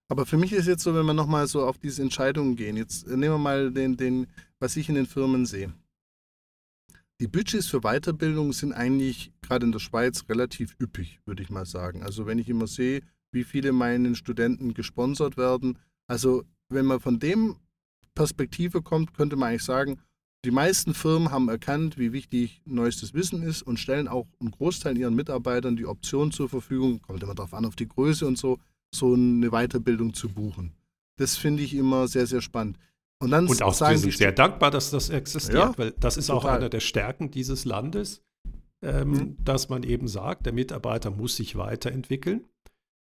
Aber 0.08 0.26
für 0.26 0.36
mich 0.36 0.52
ist 0.52 0.66
jetzt 0.66 0.82
so, 0.82 0.94
wenn 0.94 1.06
wir 1.06 1.14
nochmal 1.14 1.46
so 1.46 1.66
auf 1.66 1.78
diese 1.78 2.02
Entscheidungen 2.02 2.56
gehen, 2.56 2.76
jetzt 2.76 3.06
nehmen 3.06 3.34
wir 3.34 3.38
mal 3.38 3.72
den, 3.72 3.96
den, 3.96 4.26
was 4.58 4.76
ich 4.76 4.88
in 4.88 4.94
den 4.94 5.06
Firmen 5.06 5.46
sehe. 5.46 5.72
Die 7.22 7.28
Budgets 7.28 7.68
für 7.68 7.82
Weiterbildung 7.82 8.52
sind 8.52 8.72
eigentlich 8.72 9.30
gerade 9.42 9.64
in 9.64 9.70
der 9.70 9.78
Schweiz 9.78 10.24
relativ 10.28 10.74
üppig, 10.80 11.20
würde 11.24 11.40
ich 11.44 11.50
mal 11.50 11.64
sagen. 11.64 12.02
Also 12.02 12.26
wenn 12.26 12.40
ich 12.40 12.48
immer 12.48 12.66
sehe, 12.66 13.00
wie 13.30 13.44
viele 13.44 13.70
meinen 13.70 14.16
Studenten 14.16 14.74
gesponsert 14.74 15.36
werden, 15.36 15.78
also 16.08 16.42
wenn 16.68 16.84
man 16.84 16.98
von 16.98 17.20
dem 17.20 17.54
Perspektive 18.16 18.82
kommt, 18.82 19.14
könnte 19.14 19.36
man 19.36 19.50
eigentlich 19.50 19.62
sagen, 19.62 20.00
die 20.44 20.50
meisten 20.50 20.94
Firmen 20.94 21.30
haben 21.30 21.48
erkannt, 21.48 21.96
wie 21.96 22.12
wichtig 22.12 22.60
neuestes 22.64 23.14
Wissen 23.14 23.44
ist 23.44 23.62
und 23.62 23.78
stellen 23.78 24.08
auch 24.08 24.26
einen 24.40 24.50
Großteil 24.50 24.98
ihren 24.98 25.14
Mitarbeitern 25.14 25.76
die 25.76 25.86
Option 25.86 26.32
zur 26.32 26.48
Verfügung, 26.48 27.02
kommt 27.02 27.22
immer 27.22 27.36
darauf 27.36 27.54
an, 27.54 27.66
auf 27.66 27.76
die 27.76 27.86
Größe 27.86 28.26
und 28.26 28.36
so, 28.36 28.58
so 28.92 29.14
eine 29.14 29.50
Weiterbildung 29.50 30.12
zu 30.12 30.28
buchen. 30.28 30.72
Das 31.18 31.36
finde 31.36 31.62
ich 31.62 31.72
immer 31.74 32.08
sehr, 32.08 32.26
sehr 32.26 32.40
spannend. 32.40 32.78
Und, 33.22 33.30
dann 33.30 33.46
und 33.46 33.62
auch 33.62 33.80
wir 33.80 33.98
sind 33.98 34.12
sehr 34.12 34.32
dankbar, 34.32 34.70
dass 34.70 34.90
das 34.90 35.08
existiert, 35.08 35.54
ja, 35.54 35.78
weil 35.78 35.92
das 35.92 36.16
ist 36.16 36.26
total. 36.26 36.38
auch 36.38 36.56
eine 36.56 36.68
der 36.70 36.80
Stärken 36.80 37.30
dieses 37.30 37.64
Landes, 37.64 38.24
ähm, 38.82 39.10
mhm. 39.10 39.36
dass 39.42 39.68
man 39.68 39.84
eben 39.84 40.08
sagt, 40.08 40.46
der 40.46 40.52
Mitarbeiter 40.52 41.10
muss 41.10 41.36
sich 41.36 41.56
weiterentwickeln. 41.56 42.44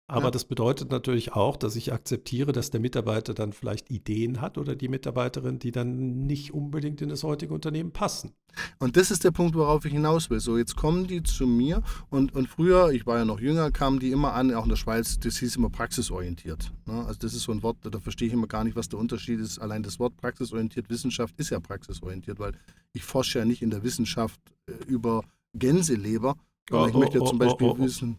Aber 0.06 0.26
ja. 0.26 0.30
das 0.32 0.44
bedeutet 0.44 0.90
natürlich 0.90 1.32
auch, 1.32 1.56
dass 1.56 1.76
ich 1.76 1.92
akzeptiere, 1.92 2.52
dass 2.52 2.70
der 2.70 2.80
Mitarbeiter 2.80 3.32
dann 3.32 3.54
vielleicht 3.54 3.90
Ideen 3.90 4.42
hat 4.42 4.58
oder 4.58 4.76
die 4.76 4.88
Mitarbeiterin, 4.88 5.58
die 5.58 5.72
dann 5.72 6.26
nicht 6.26 6.52
unbedingt 6.52 7.00
in 7.00 7.08
das 7.08 7.22
heutige 7.22 7.54
Unternehmen 7.54 7.90
passen. 7.90 8.34
Und 8.78 8.98
das 8.98 9.10
ist 9.10 9.24
der 9.24 9.30
Punkt, 9.30 9.56
worauf 9.56 9.86
ich 9.86 9.92
hinaus 9.92 10.28
will. 10.28 10.40
So, 10.40 10.58
jetzt 10.58 10.76
kommen 10.76 11.06
die 11.06 11.22
zu 11.22 11.46
mir 11.46 11.82
und, 12.10 12.34
und 12.34 12.48
früher, 12.48 12.90
ich 12.92 13.06
war 13.06 13.16
ja 13.16 13.24
noch 13.24 13.40
jünger, 13.40 13.70
kamen 13.70 13.98
die 13.98 14.10
immer 14.10 14.34
an, 14.34 14.52
auch 14.54 14.64
in 14.64 14.68
der 14.68 14.76
Schweiz, 14.76 15.18
das 15.18 15.38
hieß 15.38 15.56
immer 15.56 15.70
praxisorientiert. 15.70 16.70
Ne? 16.84 17.06
Also 17.06 17.20
das 17.20 17.32
ist 17.32 17.44
so 17.44 17.52
ein 17.52 17.62
Wort, 17.62 17.78
da 17.80 17.98
verstehe 17.98 18.28
ich 18.28 18.34
immer 18.34 18.46
gar 18.46 18.64
nicht, 18.64 18.76
was 18.76 18.90
der 18.90 18.98
Unterschied 18.98 19.40
ist. 19.40 19.58
Allein 19.58 19.82
das 19.82 19.98
Wort 19.98 20.18
praxisorientiert, 20.18 20.90
Wissenschaft 20.90 21.34
ist 21.38 21.48
ja 21.48 21.60
praxisorientiert, 21.60 22.38
weil 22.38 22.52
ich 22.92 23.04
forsche 23.04 23.38
ja 23.38 23.46
nicht 23.46 23.62
in 23.62 23.70
der 23.70 23.82
Wissenschaft 23.82 24.38
äh, 24.66 24.72
über 24.86 25.24
Gänseleber, 25.54 26.36
sondern 26.68 26.88
oh, 26.88 26.90
ich 26.90 26.98
möchte 26.98 27.18
ja 27.18 27.24
zum 27.24 27.40
oh, 27.40 27.42
oh, 27.42 27.46
Beispiel 27.46 27.66
oh, 27.68 27.76
oh, 27.78 27.82
wissen 27.82 28.18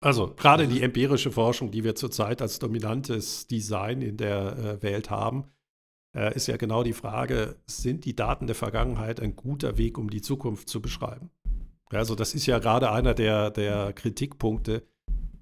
also 0.00 0.34
gerade 0.34 0.66
die 0.66 0.82
empirische 0.82 1.30
Forschung, 1.30 1.70
die 1.70 1.84
wir 1.84 1.94
zurzeit 1.94 2.40
als 2.42 2.58
dominantes 2.58 3.46
Design 3.46 4.02
in 4.02 4.16
der 4.16 4.56
äh, 4.58 4.82
Welt 4.82 5.10
haben, 5.10 5.44
äh, 6.16 6.34
ist 6.34 6.46
ja 6.48 6.56
genau 6.56 6.82
die 6.82 6.92
Frage, 6.92 7.56
sind 7.66 8.04
die 8.04 8.16
Daten 8.16 8.46
der 8.46 8.56
Vergangenheit 8.56 9.20
ein 9.20 9.36
guter 9.36 9.76
Weg, 9.78 9.98
um 9.98 10.10
die 10.10 10.22
Zukunft 10.22 10.68
zu 10.68 10.80
beschreiben? 10.80 11.30
Also 11.90 12.14
das 12.14 12.34
ist 12.34 12.46
ja 12.46 12.58
gerade 12.58 12.90
einer 12.90 13.14
der, 13.14 13.50
der 13.50 13.92
Kritikpunkte, 13.92 14.86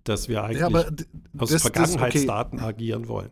dass 0.05 0.29
wir 0.29 0.43
eigentlich 0.45 0.61
Ja, 0.61 0.67
aus 0.69 0.87
das- 0.87 1.07
das- 1.51 1.63
Vergangenheitsdaten 1.63 2.61
agieren 2.61 3.07
wollen. 3.09 3.31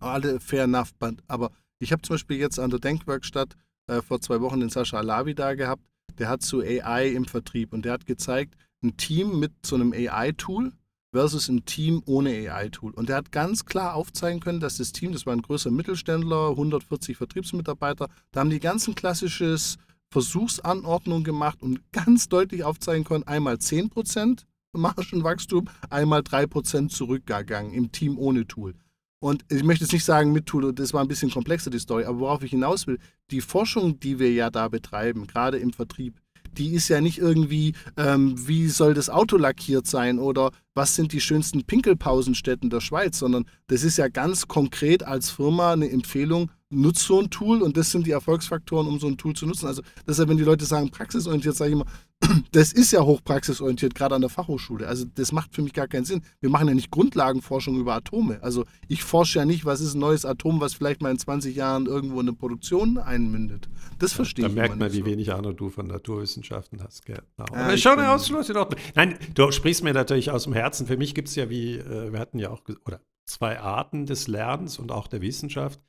alle 0.00 0.40
fair 0.40 0.64
enough, 0.64 0.92
aber 1.28 1.52
ich 1.78 1.92
habe 1.92 2.02
zum 2.02 2.14
Beispiel 2.14 2.38
jetzt 2.38 2.58
an 2.58 2.70
der 2.70 2.80
Denkwerkstatt 2.80 3.54
äh, 3.88 4.00
vor 4.02 4.20
zwei 4.20 4.40
Wochen 4.40 4.60
den 4.60 4.70
Sascha 4.70 4.98
Alavi 4.98 5.34
da 5.34 5.54
gehabt, 5.54 5.82
der 6.18 6.28
hat 6.28 6.42
zu 6.42 6.60
AI 6.60 7.08
im 7.08 7.24
Vertrieb 7.26 7.72
und 7.72 7.84
der 7.84 7.92
hat 7.92 8.06
gezeigt, 8.06 8.54
ein 8.82 8.96
Team 8.96 9.38
mit 9.38 9.52
so 9.64 9.76
einem 9.76 9.92
AI-Tool 9.92 10.72
versus 11.12 11.48
ein 11.48 11.64
Team 11.64 12.02
ohne 12.06 12.30
AI-Tool. 12.30 12.92
Und 12.92 13.08
der 13.08 13.16
hat 13.16 13.32
ganz 13.32 13.64
klar 13.64 13.94
aufzeigen 13.94 14.40
können, 14.40 14.60
dass 14.60 14.78
das 14.78 14.92
Team, 14.92 15.12
das 15.12 15.26
war 15.26 15.34
ein 15.34 15.42
größer 15.42 15.70
Mittelständler, 15.70 16.50
140 16.50 17.16
Vertriebsmitarbeiter, 17.16 18.08
da 18.30 18.40
haben 18.40 18.50
die 18.50 18.60
ganzen 18.60 18.94
klassisches 18.94 19.76
Versuchsanordnung 20.10 21.24
gemacht 21.24 21.62
und 21.62 21.80
ganz 21.92 22.28
deutlich 22.28 22.64
aufzeigen 22.64 23.04
können, 23.04 23.24
einmal 23.24 23.54
10% 23.56 24.44
Margenwachstum, 24.72 25.68
einmal 25.90 26.20
3% 26.20 26.88
zurückgegangen 26.88 27.72
im 27.72 27.92
Team 27.92 28.18
ohne 28.18 28.46
Tool. 28.46 28.74
Und 29.20 29.44
ich 29.50 29.62
möchte 29.62 29.84
jetzt 29.84 29.92
nicht 29.92 30.04
sagen 30.04 30.32
mit 30.32 30.46
Tool, 30.46 30.72
das 30.72 30.92
war 30.92 31.00
ein 31.00 31.08
bisschen 31.08 31.30
komplexer, 31.30 31.70
die 31.70 31.78
Story, 31.78 32.04
aber 32.04 32.18
worauf 32.18 32.42
ich 32.42 32.50
hinaus 32.50 32.86
will, 32.86 32.98
die 33.30 33.40
Forschung, 33.40 34.00
die 34.00 34.18
wir 34.18 34.32
ja 34.32 34.50
da 34.50 34.68
betreiben, 34.68 35.26
gerade 35.26 35.58
im 35.58 35.72
Vertrieb, 35.72 36.20
die 36.58 36.74
ist 36.74 36.88
ja 36.88 37.00
nicht 37.00 37.18
irgendwie, 37.18 37.74
ähm, 37.96 38.34
wie 38.46 38.68
soll 38.68 38.94
das 38.94 39.10
Auto 39.10 39.36
lackiert 39.36 39.86
sein 39.86 40.18
oder 40.18 40.50
was 40.74 40.94
sind 40.94 41.12
die 41.12 41.20
schönsten 41.20 41.64
Pinkelpausenstätten 41.64 42.70
der 42.70 42.80
Schweiz, 42.80 43.18
sondern 43.18 43.44
das 43.66 43.82
ist 43.82 43.98
ja 43.98 44.08
ganz 44.08 44.48
konkret 44.48 45.02
als 45.02 45.30
Firma 45.30 45.72
eine 45.72 45.90
Empfehlung, 45.90 46.50
nutzt 46.70 47.02
so 47.02 47.20
ein 47.20 47.30
Tool 47.30 47.62
und 47.62 47.76
das 47.76 47.90
sind 47.90 48.06
die 48.06 48.12
Erfolgsfaktoren, 48.12 48.86
um 48.86 48.98
so 48.98 49.06
ein 49.06 49.18
Tool 49.18 49.34
zu 49.34 49.46
nutzen. 49.46 49.66
Also 49.66 49.82
deshalb, 50.06 50.28
wenn 50.28 50.38
die 50.38 50.44
Leute 50.44 50.64
sagen, 50.64 50.90
praxisorientiert, 50.90 51.54
sage 51.54 51.70
ich 51.70 51.74
immer, 51.74 51.86
das 52.52 52.72
ist 52.72 52.92
ja 52.92 53.02
hochpraxisorientiert, 53.02 53.94
gerade 53.94 54.14
an 54.14 54.20
der 54.20 54.30
Fachhochschule. 54.30 54.86
Also 54.86 55.04
das 55.14 55.32
macht 55.32 55.54
für 55.54 55.62
mich 55.62 55.72
gar 55.72 55.88
keinen 55.88 56.04
Sinn. 56.04 56.22
Wir 56.40 56.50
machen 56.50 56.68
ja 56.68 56.74
nicht 56.74 56.90
Grundlagenforschung 56.90 57.78
über 57.78 57.94
Atome. 57.94 58.42
Also 58.42 58.64
ich 58.88 59.02
forsche 59.02 59.38
ja 59.38 59.44
nicht, 59.44 59.64
was 59.64 59.80
ist 59.80 59.94
ein 59.94 60.00
neues 60.00 60.24
Atom, 60.24 60.60
was 60.60 60.74
vielleicht 60.74 61.02
mal 61.02 61.10
in 61.10 61.18
20 61.18 61.54
Jahren 61.54 61.86
irgendwo 61.86 62.20
in 62.20 62.28
eine 62.28 62.36
Produktion 62.36 62.98
einmündet. 62.98 63.68
Das 63.98 64.12
verstehe 64.12 64.44
Da 64.44 64.48
ich 64.48 64.54
merkt 64.54 64.74
immer 64.74 64.84
man, 64.86 64.92
wie 64.92 64.98
so. 65.00 65.06
wenig 65.06 65.32
Ahnung 65.32 65.56
du 65.56 65.70
von 65.70 65.86
Naturwissenschaften 65.86 66.82
hast. 66.82 67.04
Genau. 67.06 67.20
Ja, 67.38 67.44
Aber 67.46 67.76
schon 67.76 68.00
Ausschluss 68.00 68.48
in 68.48 68.56
Ordnung. 68.56 68.80
Nein, 68.94 69.18
du 69.34 69.50
sprichst 69.50 69.82
mir 69.84 69.92
natürlich 69.92 70.30
aus 70.30 70.44
dem 70.44 70.52
Herzen. 70.52 70.86
Für 70.86 70.96
mich 70.96 71.14
gibt 71.14 71.28
es 71.28 71.34
ja 71.34 71.48
wie, 71.50 71.76
äh, 71.76 72.12
wir 72.12 72.18
hatten 72.18 72.38
ja 72.38 72.50
auch, 72.50 72.62
oder 72.84 73.00
zwei 73.26 73.60
Arten 73.60 74.06
des 74.06 74.28
Lernens 74.28 74.78
und 74.78 74.92
auch 74.92 75.08
der 75.08 75.20
Wissenschaft. 75.20 75.80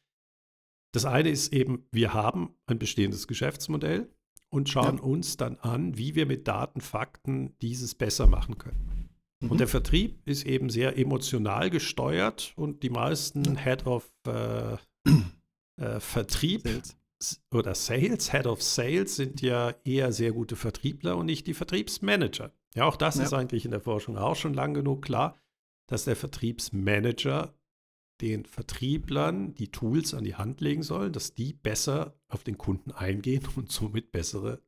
Das 0.94 1.06
eine 1.06 1.30
ist 1.30 1.54
eben, 1.54 1.88
wir 1.92 2.14
haben 2.14 2.56
ein 2.68 2.78
bestehendes 2.78 3.28
Geschäftsmodell 3.28 4.10
und 4.54 4.70
schauen 4.70 4.98
Ja. 4.98 5.04
uns 5.04 5.36
dann 5.38 5.58
an, 5.60 5.98
wie 5.98 6.16
wir 6.16 6.26
mit 6.26 6.48
Daten, 6.48 6.80
Fakten 6.80 7.54
dieses 7.62 7.96
besser 7.96 8.28
machen 8.28 8.58
können. 8.58 9.10
Mhm. 9.42 9.52
Und 9.52 9.60
der 9.60 9.68
Vertrieb 9.68 10.20
ist 10.26 10.46
eben 10.46 10.70
sehr 10.70 10.98
emotional 10.98 11.70
gesteuert 11.70 12.54
und 12.56 12.84
die 12.84 12.90
meisten 12.92 13.58
Head 13.58 13.86
of 13.88 14.12
äh, 14.28 14.78
äh, 15.82 16.00
Vertrieb 16.00 16.62
Sales. 16.68 16.98
Oder 17.54 17.74
Sales, 17.74 18.32
Head 18.32 18.48
of 18.48 18.62
Sales 18.62 19.16
sind 19.16 19.42
ja 19.42 19.74
eher 19.86 20.12
sehr 20.12 20.34
gute 20.34 20.56
Vertriebler 20.58 21.16
und 21.18 21.26
nicht 21.26 21.48
die 21.48 21.54
Vertriebsmanager. 21.54 22.52
Ja, 22.76 22.86
auch 22.86 22.98
das 22.98 23.16
Ja. 23.16 23.24
ist 23.24 23.34
eigentlich 23.34 23.64
in 23.66 23.72
der 23.72 23.80
Forschung 23.80 24.18
auch 24.18 24.36
schon 24.36 24.54
lang 24.54 24.74
genug 24.74 25.02
klar, 25.04 25.38
dass 25.88 26.04
der 26.06 26.16
Vertriebsmanager 26.18 27.54
den 28.24 28.46
Vertrieblern 28.46 29.54
die 29.54 29.70
Tools 29.70 30.14
an 30.14 30.24
die 30.24 30.36
Hand 30.36 30.62
legen 30.62 30.82
soll, 30.82 31.12
dass 31.12 31.34
die 31.34 31.52
besser 31.52 32.16
auf 32.30 32.46
den 32.46 32.58
Kunden 32.58 32.92
eingehen 32.92 33.46
und 33.58 33.70
somit 33.70 34.14
bessere 34.14 34.62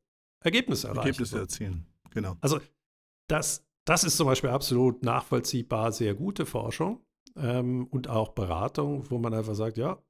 Ergebnisse 0.44 0.88
erreichen. 0.88 1.06
Ergebnisse 1.06 1.30
sollen. 1.30 1.42
erzielen. 1.42 1.86
Genau. 2.10 2.36
Also 2.42 2.60
das, 3.28 3.66
das 3.86 4.04
ist 4.04 4.18
zum 4.18 4.26
Beispiel 4.26 4.50
absolut 4.50 5.02
nachvollziehbar 5.02 5.90
sehr 5.92 6.14
gute 6.14 6.44
Forschung 6.44 7.00
ähm, 7.34 7.86
und 7.86 8.08
auch 8.08 8.30
Beratung, 8.30 9.10
wo 9.10 9.18
man 9.18 9.32
einfach 9.32 9.54
sagt, 9.54 9.78
ja, 9.78 10.02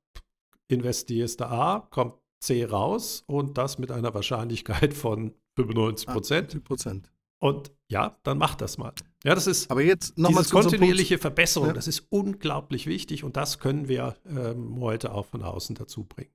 investierst 0.67 1.41
du 1.41 1.49
A, 1.49 1.87
kommt 1.91 2.15
C 2.41 2.65
raus 2.65 3.23
und 3.29 3.57
das 3.57 3.79
mit 3.79 3.93
einer 3.93 4.12
Wahrscheinlichkeit 4.12 4.93
von 4.93 5.35
95 5.55 6.09
Prozent. 6.09 6.47
80 6.49 6.65
Prozent. 6.65 7.12
Und 7.38 7.71
ja, 7.88 8.16
dann 8.25 8.38
mach 8.38 8.55
das 8.55 8.78
mal. 8.78 8.93
Ja, 9.25 9.35
das 9.35 9.47
ist 9.47 9.71
Aber 9.71 9.83
jetzt 9.83 10.19
nochmal 10.19 10.43
diese 10.43 10.50
zu 10.50 10.57
unserem 10.57 10.71
Punkt. 10.71 10.81
kontinuierliche 10.81 11.19
Verbesserung, 11.19 11.69
Ja. 11.69 11.75
das 11.75 11.87
ist 11.88 12.07
unglaublich 12.11 12.87
wichtig 12.87 13.25
und 13.25 13.37
das 13.37 13.59
können 13.59 13.88
wir 13.88 14.16
ähm, 14.26 14.81
heute 14.81 15.12
auch 15.12 15.26
von 15.26 15.43
außen 15.43 15.75
dazu 15.76 16.05
bringen. 16.05 16.31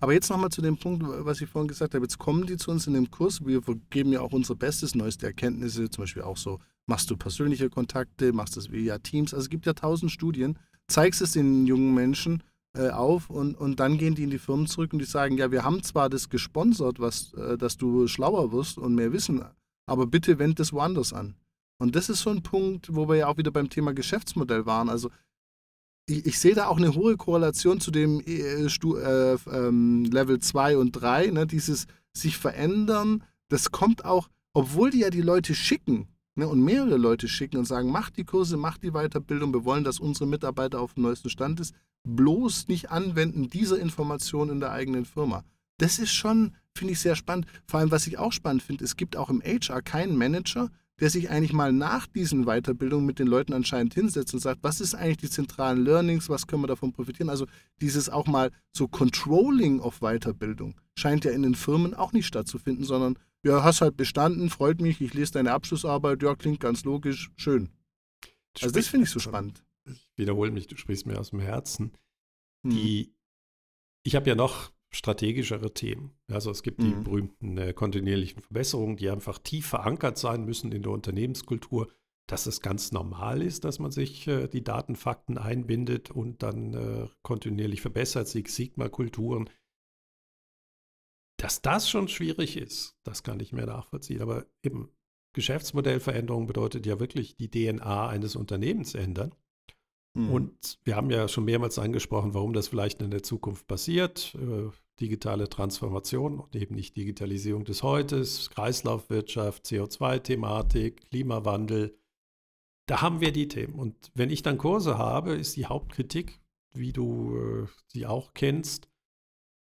Aber 0.00 0.12
jetzt 0.12 0.28
nochmal 0.30 0.50
zu 0.50 0.60
dem 0.60 0.76
Punkt, 0.76 1.04
was 1.06 1.40
ich 1.40 1.48
vorhin 1.48 1.68
gesagt 1.68 1.94
habe. 1.94 2.04
Jetzt 2.04 2.18
kommen 2.18 2.46
die 2.46 2.56
zu 2.56 2.70
uns 2.72 2.86
in 2.88 2.94
dem 2.94 3.10
Kurs. 3.10 3.44
Wir 3.46 3.60
geben 3.90 4.12
ja 4.12 4.20
auch 4.20 4.32
unser 4.32 4.56
Bestes, 4.56 4.94
neueste 4.96 5.26
Erkenntnisse, 5.26 5.88
zum 5.90 6.02
Beispiel 6.02 6.22
auch 6.22 6.36
so, 6.36 6.58
machst 6.86 7.10
du 7.10 7.16
persönliche 7.16 7.70
Kontakte, 7.70 8.32
machst 8.32 8.56
das 8.56 8.72
via 8.72 8.98
Teams. 8.98 9.32
Also 9.34 9.44
es 9.44 9.50
gibt 9.50 9.66
ja 9.66 9.74
tausend 9.74 10.10
Studien, 10.10 10.58
zeigst 10.88 11.20
es 11.22 11.32
den 11.32 11.66
jungen 11.66 11.94
Menschen 11.94 12.42
äh, 12.76 12.88
auf 12.90 13.30
und, 13.30 13.54
und 13.54 13.78
dann 13.78 13.98
gehen 13.98 14.14
die 14.16 14.24
in 14.24 14.30
die 14.30 14.38
Firmen 14.38 14.66
zurück 14.66 14.92
und 14.92 14.98
die 14.98 15.04
sagen, 15.04 15.38
ja, 15.38 15.52
wir 15.52 15.62
haben 15.62 15.82
zwar 15.84 16.08
das 16.10 16.28
gesponsert, 16.28 16.98
was, 16.98 17.32
äh, 17.34 17.56
dass 17.56 17.76
du 17.76 18.08
schlauer 18.08 18.50
wirst 18.50 18.78
und 18.78 18.94
mehr 18.96 19.12
Wissen, 19.12 19.44
aber 19.88 20.06
bitte 20.06 20.38
wend 20.38 20.58
das 20.58 20.72
woanders 20.72 21.12
an. 21.12 21.34
Und 21.78 21.94
das 21.94 22.08
ist 22.08 22.20
so 22.20 22.30
ein 22.30 22.42
Punkt, 22.42 22.94
wo 22.94 23.08
wir 23.08 23.16
ja 23.16 23.26
auch 23.28 23.38
wieder 23.38 23.50
beim 23.50 23.70
Thema 23.70 23.94
Geschäftsmodell 23.94 24.66
waren. 24.66 24.88
Also 24.88 25.10
ich, 26.06 26.26
ich 26.26 26.38
sehe 26.38 26.54
da 26.54 26.66
auch 26.66 26.78
eine 26.78 26.94
hohe 26.94 27.16
Korrelation 27.16 27.80
zu 27.80 27.90
dem 27.90 28.20
äh, 28.20 28.68
Stu, 28.68 28.96
äh, 28.96 29.36
ähm, 29.50 30.04
Level 30.04 30.40
2 30.40 30.76
und 30.76 30.92
3, 30.92 31.28
ne, 31.28 31.46
dieses 31.46 31.86
sich 32.12 32.36
verändern. 32.36 33.22
Das 33.48 33.70
kommt 33.70 34.04
auch, 34.04 34.28
obwohl 34.52 34.90
die 34.90 35.00
ja 35.00 35.10
die 35.10 35.22
Leute 35.22 35.54
schicken 35.54 36.08
ne, 36.34 36.48
und 36.48 36.62
mehrere 36.62 36.96
Leute 36.96 37.28
schicken 37.28 37.58
und 37.58 37.66
sagen, 37.66 37.90
macht 37.90 38.16
die 38.16 38.24
Kurse, 38.24 38.56
macht 38.56 38.82
die 38.82 38.92
Weiterbildung, 38.92 39.52
wir 39.52 39.64
wollen, 39.64 39.84
dass 39.84 40.00
unsere 40.00 40.26
Mitarbeiter 40.26 40.80
auf 40.80 40.94
dem 40.94 41.04
neuesten 41.04 41.30
Stand 41.30 41.60
ist, 41.60 41.74
bloß 42.04 42.68
nicht 42.68 42.90
anwenden 42.90 43.50
dieser 43.50 43.78
Information 43.78 44.48
in 44.48 44.60
der 44.60 44.72
eigenen 44.72 45.04
Firma. 45.04 45.44
Das 45.78 45.98
ist 45.98 46.12
schon, 46.12 46.54
finde 46.78 46.92
ich, 46.92 47.00
sehr 47.00 47.16
spannend. 47.16 47.46
Vor 47.66 47.80
allem, 47.80 47.90
was 47.90 48.06
ich 48.06 48.18
auch 48.18 48.32
spannend 48.32 48.62
finde, 48.62 48.84
es 48.84 48.96
gibt 48.96 49.16
auch 49.16 49.30
im 49.30 49.42
HR 49.42 49.82
keinen 49.82 50.16
Manager, 50.16 50.70
der 51.00 51.10
sich 51.10 51.30
eigentlich 51.30 51.52
mal 51.52 51.72
nach 51.72 52.06
diesen 52.06 52.44
Weiterbildungen 52.44 53.06
mit 53.06 53.18
den 53.18 53.28
Leuten 53.28 53.52
anscheinend 53.52 53.94
hinsetzt 53.94 54.34
und 54.34 54.40
sagt, 54.40 54.62
was 54.62 54.80
ist 54.80 54.94
eigentlich 54.94 55.18
die 55.18 55.30
zentralen 55.30 55.84
Learnings, 55.84 56.28
was 56.28 56.46
können 56.46 56.62
wir 56.62 56.66
davon 56.66 56.92
profitieren? 56.92 57.30
Also 57.30 57.46
dieses 57.80 58.08
auch 58.08 58.26
mal 58.26 58.50
so 58.72 58.88
Controlling 58.88 59.80
of 59.80 60.00
Weiterbildung 60.00 60.74
scheint 60.96 61.24
ja 61.24 61.30
in 61.30 61.42
den 61.42 61.54
Firmen 61.54 61.94
auch 61.94 62.12
nicht 62.12 62.26
stattzufinden, 62.26 62.84
sondern 62.84 63.16
ja, 63.44 63.62
hast 63.62 63.80
halt 63.80 63.96
bestanden, 63.96 64.50
freut 64.50 64.80
mich, 64.80 65.00
ich 65.00 65.14
lese 65.14 65.32
deine 65.32 65.52
Abschlussarbeit, 65.52 66.22
ja, 66.22 66.34
klingt 66.34 66.58
ganz 66.58 66.84
logisch, 66.84 67.30
schön. 67.36 67.68
Also 68.60 68.74
das 68.74 68.88
finde 68.88 69.04
ich 69.04 69.10
so 69.10 69.20
spannend. 69.20 69.64
Ich 69.84 70.10
wiederhole 70.16 70.50
mich, 70.50 70.66
du 70.66 70.76
sprichst 70.76 71.06
mir 71.06 71.18
aus 71.18 71.30
dem 71.30 71.38
Herzen. 71.38 71.92
Hm. 72.64 72.70
Die, 72.72 73.12
ich 74.02 74.16
habe 74.16 74.28
ja 74.28 74.34
noch 74.34 74.72
strategischere 74.90 75.74
Themen. 75.74 76.12
Also 76.30 76.50
es 76.50 76.62
gibt 76.62 76.82
die 76.82 76.94
Mhm. 76.94 77.02
berühmten 77.04 77.58
äh, 77.58 77.72
kontinuierlichen 77.72 78.40
Verbesserungen, 78.42 78.96
die 78.96 79.10
einfach 79.10 79.38
tief 79.38 79.66
verankert 79.66 80.18
sein 80.18 80.44
müssen 80.44 80.72
in 80.72 80.82
der 80.82 80.92
Unternehmenskultur, 80.92 81.92
dass 82.26 82.46
es 82.46 82.60
ganz 82.60 82.92
normal 82.92 83.42
ist, 83.42 83.64
dass 83.64 83.78
man 83.78 83.90
sich 83.90 84.26
äh, 84.28 84.48
die 84.48 84.64
Datenfakten 84.64 85.38
einbindet 85.38 86.10
und 86.10 86.42
dann 86.42 86.74
äh, 86.74 87.08
kontinuierlich 87.22 87.80
verbessert, 87.80 88.28
Six 88.28 88.54
Sigma-Kulturen. 88.54 89.50
Dass 91.38 91.62
das 91.62 91.88
schon 91.88 92.08
schwierig 92.08 92.56
ist, 92.56 92.96
das 93.04 93.22
kann 93.22 93.40
ich 93.40 93.52
mehr 93.52 93.66
nachvollziehen. 93.66 94.22
Aber 94.22 94.46
eben 94.62 94.90
Geschäftsmodellveränderung 95.34 96.46
bedeutet 96.46 96.84
ja 96.86 96.98
wirklich 96.98 97.36
die 97.36 97.50
DNA 97.50 98.08
eines 98.08 98.34
Unternehmens 98.36 98.94
ändern. 98.94 99.34
Hm. 100.14 100.30
Und 100.30 100.78
wir 100.84 100.96
haben 100.96 101.10
ja 101.10 101.28
schon 101.28 101.44
mehrmals 101.44 101.78
angesprochen, 101.78 102.34
warum 102.34 102.52
das 102.52 102.68
vielleicht 102.68 103.02
in 103.02 103.10
der 103.10 103.22
Zukunft 103.22 103.66
passiert. 103.66 104.34
Äh, 104.34 104.70
digitale 105.00 105.48
Transformation 105.48 106.40
und 106.40 106.56
eben 106.56 106.74
nicht 106.74 106.96
Digitalisierung 106.96 107.64
des 107.64 107.82
Heutes, 107.82 108.50
Kreislaufwirtschaft, 108.50 109.64
CO2-Thematik, 109.64 111.08
Klimawandel. 111.10 111.96
Da 112.86 113.02
haben 113.02 113.20
wir 113.20 113.32
die 113.32 113.48
Themen. 113.48 113.74
Und 113.74 114.10
wenn 114.14 114.30
ich 114.30 114.42
dann 114.42 114.58
Kurse 114.58 114.98
habe, 114.98 115.34
ist 115.34 115.56
die 115.56 115.66
Hauptkritik, 115.66 116.40
wie 116.72 116.92
du 116.92 117.36
äh, 117.36 117.66
sie 117.86 118.06
auch 118.06 118.34
kennst, 118.34 118.88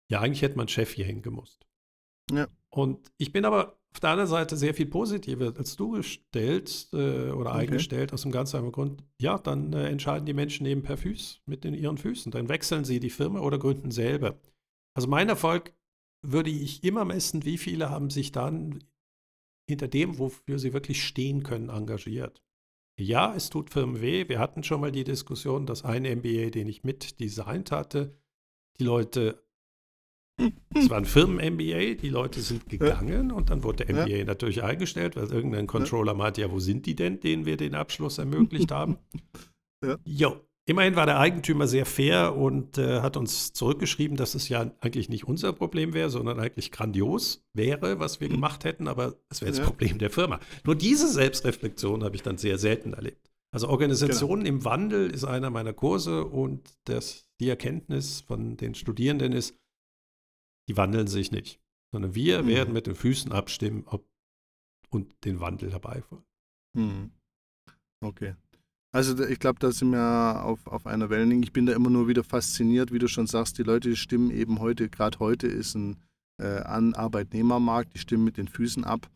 ja, 0.09 0.19
eigentlich 0.19 0.41
hätte 0.41 0.57
man 0.57 0.67
Chef 0.67 0.93
hier 0.93 1.05
hingemusst. 1.05 1.65
Ja. 2.31 2.47
Und 2.69 3.11
ich 3.17 3.31
bin 3.31 3.45
aber 3.45 3.79
auf 3.93 3.99
der 3.99 4.09
anderen 4.09 4.29
Seite 4.29 4.57
sehr 4.57 4.73
viel 4.73 4.87
positiver 4.87 5.53
als 5.55 5.75
du 5.75 5.91
gestellt 5.91 6.87
äh, 6.93 7.29
oder 7.29 7.51
Okay. 7.51 7.59
eingestellt, 7.59 8.11
aus 8.11 8.23
dem 8.23 8.31
ganz 8.31 8.53
einfachen 8.55 8.71
Grund, 8.71 9.03
ja, 9.21 9.37
dann 9.37 9.71
äh, 9.73 9.87
entscheiden 9.89 10.25
die 10.25 10.33
Menschen 10.33 10.65
eben 10.65 10.81
per 10.81 10.97
Füß 10.97 11.41
mit 11.45 11.63
in 11.63 11.73
ihren 11.73 11.97
Füßen. 11.97 12.31
Dann 12.31 12.49
wechseln 12.49 12.85
sie 12.85 12.99
die 12.99 13.11
Firma 13.11 13.39
oder 13.41 13.59
gründen 13.59 13.91
selber. 13.91 14.39
Also 14.95 15.07
mein 15.07 15.29
Erfolg 15.29 15.73
würde 16.25 16.49
ich 16.49 16.83
immer 16.83 17.05
messen, 17.05 17.45
wie 17.45 17.57
viele 17.57 17.89
haben 17.89 18.09
sich 18.09 18.31
dann 18.31 18.83
hinter 19.69 19.87
dem, 19.87 20.17
wofür 20.17 20.57
sie 20.59 20.73
wirklich 20.73 21.03
stehen 21.03 21.43
können, 21.43 21.69
engagiert. 21.69 22.41
Ja, 22.99 23.33
es 23.35 23.49
tut 23.49 23.69
Firmen 23.69 24.01
weh. 24.01 24.27
Wir 24.27 24.39
hatten 24.39 24.63
schon 24.63 24.81
mal 24.81 24.91
die 24.91 25.03
Diskussion, 25.03 25.65
dass 25.65 25.83
ein 25.83 26.03
MBA, 26.03 26.49
den 26.49 26.67
ich 26.67 26.83
mit 26.83 27.19
designt 27.19 27.71
hatte, 27.71 28.15
die 28.79 28.83
Leute 28.83 29.43
Es 30.75 30.89
war 30.89 30.97
ein 30.97 31.05
Firmen-MBA, 31.05 31.95
die 32.01 32.09
Leute 32.09 32.41
sind 32.41 32.67
gegangen 32.67 33.31
und 33.31 33.49
dann 33.49 33.63
wurde 33.63 33.85
der 33.85 33.95
MBA 33.95 34.07
Ja. 34.17 34.25
natürlich 34.25 34.63
eingestellt, 34.63 35.15
weil 35.15 35.31
irgendein 35.31 35.67
Controller 35.67 36.13
meinte, 36.15 36.41
ja, 36.41 36.51
wo 36.51 36.59
sind 36.59 36.85
die 36.85 36.95
denn, 36.95 37.19
denen 37.19 37.45
wir 37.45 37.55
den 37.57 37.75
Abschluss 37.75 38.17
ermöglicht 38.17 38.71
haben? 38.71 38.97
Ja. 39.85 39.97
Jo. 40.05 40.37
Immerhin 40.65 40.95
war 40.95 41.05
der 41.05 41.19
Eigentümer 41.19 41.67
sehr 41.67 41.85
fair 41.85 42.37
und 42.37 42.77
äh, 42.77 43.01
hat 43.01 43.17
uns 43.17 43.51
zurückgeschrieben, 43.51 44.15
dass 44.15 44.33
es 44.33 44.47
ja 44.47 44.71
eigentlich 44.79 45.09
nicht 45.09 45.25
unser 45.25 45.51
Problem 45.51 45.93
wäre, 45.93 46.09
sondern 46.09 46.39
eigentlich 46.39 46.71
grandios 46.71 47.43
wäre, 47.53 47.99
was 47.99 48.21
wir 48.21 48.29
gemacht 48.29 48.63
hätten, 48.63 48.87
aber 48.87 49.17
es 49.29 49.41
wäre 49.41 49.51
das 49.51 49.59
Mhm. 49.59 49.63
Ja. 49.65 49.69
Problem 49.69 49.97
der 49.97 50.09
Firma. 50.09 50.39
Nur 50.63 50.75
diese 50.77 51.09
Selbstreflexion 51.09 52.01
habe 52.05 52.15
ich 52.15 52.21
dann 52.21 52.37
sehr 52.37 52.57
selten 52.57 52.93
erlebt. 52.93 53.29
Also 53.53 53.67
Organisationen 53.67 54.45
Genau. 54.45 54.55
im 54.59 54.63
Wandel 54.63 55.11
ist 55.11 55.25
einer 55.25 55.49
meiner 55.49 55.73
Kurse 55.73 56.23
und 56.23 56.61
das, 56.85 57.25
die 57.41 57.49
Erkenntnis 57.49 58.21
von 58.21 58.55
den 58.55 58.73
Studierenden 58.73 59.33
ist, 59.33 59.57
die 60.67 60.77
wandeln 60.77 61.07
sich 61.07 61.31
nicht, 61.31 61.59
sondern 61.91 62.15
wir 62.15 62.43
Mhm. 62.43 62.47
werden 62.47 62.73
mit 62.73 62.87
den 62.87 62.95
Füßen 62.95 63.31
abstimmen 63.31 63.83
ob, 63.85 64.05
und 64.89 65.13
den 65.25 65.39
Wandel 65.39 65.71
herbeiführen. 65.71 66.23
Hm. 66.75 67.11
Okay. 68.03 68.35
Also 68.91 69.25
ich 69.25 69.39
glaube, 69.39 69.59
da 69.59 69.71
sind 69.71 69.89
wir 69.91 70.43
auf, 70.43 70.67
auf 70.67 70.85
einer 70.85 71.09
Wellenlänge. 71.09 71.43
Ich 71.43 71.53
bin 71.53 71.65
da 71.65 71.73
immer 71.73 71.89
nur 71.89 72.07
wieder 72.07 72.23
fasziniert, 72.23 72.91
wie 72.91 72.99
du 72.99 73.07
schon 73.07 73.25
sagst, 73.25 73.57
die 73.57 73.63
Leute 73.63 73.95
stimmen 73.95 74.29
eben 74.29 74.59
heute, 74.59 74.89
gerade 74.89 75.17
heute 75.19 75.47
ist 75.47 75.73
ein 75.75 75.97
äh, 76.39 76.59
An 76.59 76.93
Arbeitnehmermarkt, 76.93 77.95
die 77.95 77.99
stimmen 77.99 78.23
mit 78.23 78.37
den 78.37 78.47
Füßen 78.47 78.83
ab. 78.83 79.09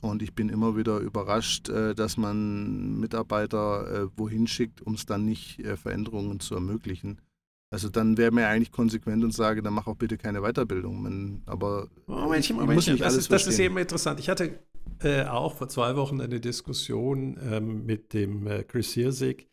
Und 0.00 0.22
ich 0.22 0.34
bin 0.34 0.48
immer 0.48 0.76
wieder 0.76 0.98
überrascht, 0.98 1.68
äh, 1.68 1.94
dass 1.94 2.16
man 2.16 2.98
Mitarbeiter 3.00 4.04
äh, 4.04 4.08
wohin 4.16 4.46
schickt, 4.46 4.80
um 4.80 4.94
es 4.94 5.04
dann 5.04 5.24
nicht 5.24 5.58
äh, 5.60 5.76
Veränderungen 5.76 6.40
zu 6.40 6.54
ermöglichen. 6.54 7.20
Also 7.70 7.90
dann 7.90 8.16
wäre 8.16 8.30
mir 8.30 8.48
eigentlich 8.48 8.72
konsequent 8.72 9.22
und 9.22 9.32
sage, 9.32 9.62
dann 9.62 9.74
mach 9.74 9.86
auch 9.86 9.96
bitte 9.96 10.16
keine 10.16 10.40
Weiterbildung. 10.40 11.02
Man, 11.02 11.42
aber 11.46 11.88
Momentchen, 12.06 12.56
ich 12.56 12.60
muss 12.60 12.66
Momentchen, 12.66 12.94
nicht 12.94 13.04
das, 13.04 13.12
alles 13.12 13.24
ist, 13.24 13.32
das 13.32 13.46
ist 13.46 13.58
eben 13.58 13.76
interessant. 13.76 14.20
Ich 14.20 14.30
hatte 14.30 14.58
äh, 15.00 15.24
auch 15.24 15.54
vor 15.54 15.68
zwei 15.68 15.94
Wochen 15.96 16.20
eine 16.20 16.40
Diskussion 16.40 17.38
ähm, 17.42 17.84
mit 17.84 18.14
dem 18.14 18.46
äh, 18.46 18.64
Chris 18.64 18.92
Hirsig, 18.94 19.48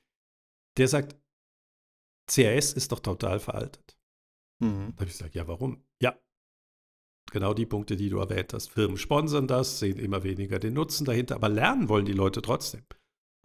der 0.78 0.88
sagt, 0.88 1.18
CRS 2.28 2.74
ist 2.74 2.92
doch 2.92 3.02
total 3.02 3.40
veraltet. 3.40 3.98
Mhm. 4.60 4.94
Da 4.96 5.02
habe 5.02 5.06
ich 5.06 5.18
gesagt, 5.18 5.36
ja, 5.36 5.48
warum? 5.48 5.84
Ja, 6.02 6.18
genau 7.32 7.54
die 7.54 7.66
Punkte, 7.66 7.98
die 7.98 8.10
du 8.10 8.20
erwähnt 8.20 8.54
hast. 8.54 8.70
Firmen 8.70 8.98
sponsern 8.98 9.48
das, 9.48 9.80
sehen 9.80 10.00
immer 10.00 10.24
weniger 10.24 10.58
den 10.58 10.74
Nutzen 10.74 11.06
dahinter, 11.06 11.36
aber 11.36 11.50
lernen 11.50 11.90
wollen 11.90 12.06
die 12.06 12.14
Leute 12.14 12.42
trotzdem. 12.42 12.84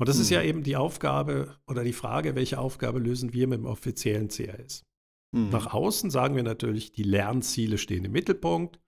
Und 0.01 0.09
das 0.09 0.19
ist 0.19 0.31
Mhm. 0.31 0.35
ja 0.35 0.43
eben 0.43 0.63
die 0.63 0.77
Aufgabe 0.77 1.57
oder 1.67 1.85
die 1.85 1.93
Frage, 1.93 2.35
welche 2.35 2.59
Aufgabe 2.59 2.99
lösen 2.99 3.33
wir 3.33 3.47
mit 3.47 3.59
dem 3.59 3.67
offiziellen 3.67 4.29
CRS? 4.29 4.85
Mhm. 5.33 5.51
Nach 5.51 5.73
außen 5.73 6.11
sagen 6.11 6.35
wir 6.37 6.43
natürlich, 6.43 6.93
die 6.93 7.03
Lernziele 7.03 7.79
stehen 7.79 8.05
im 8.05 8.13
Mittelpunkt 8.13 8.81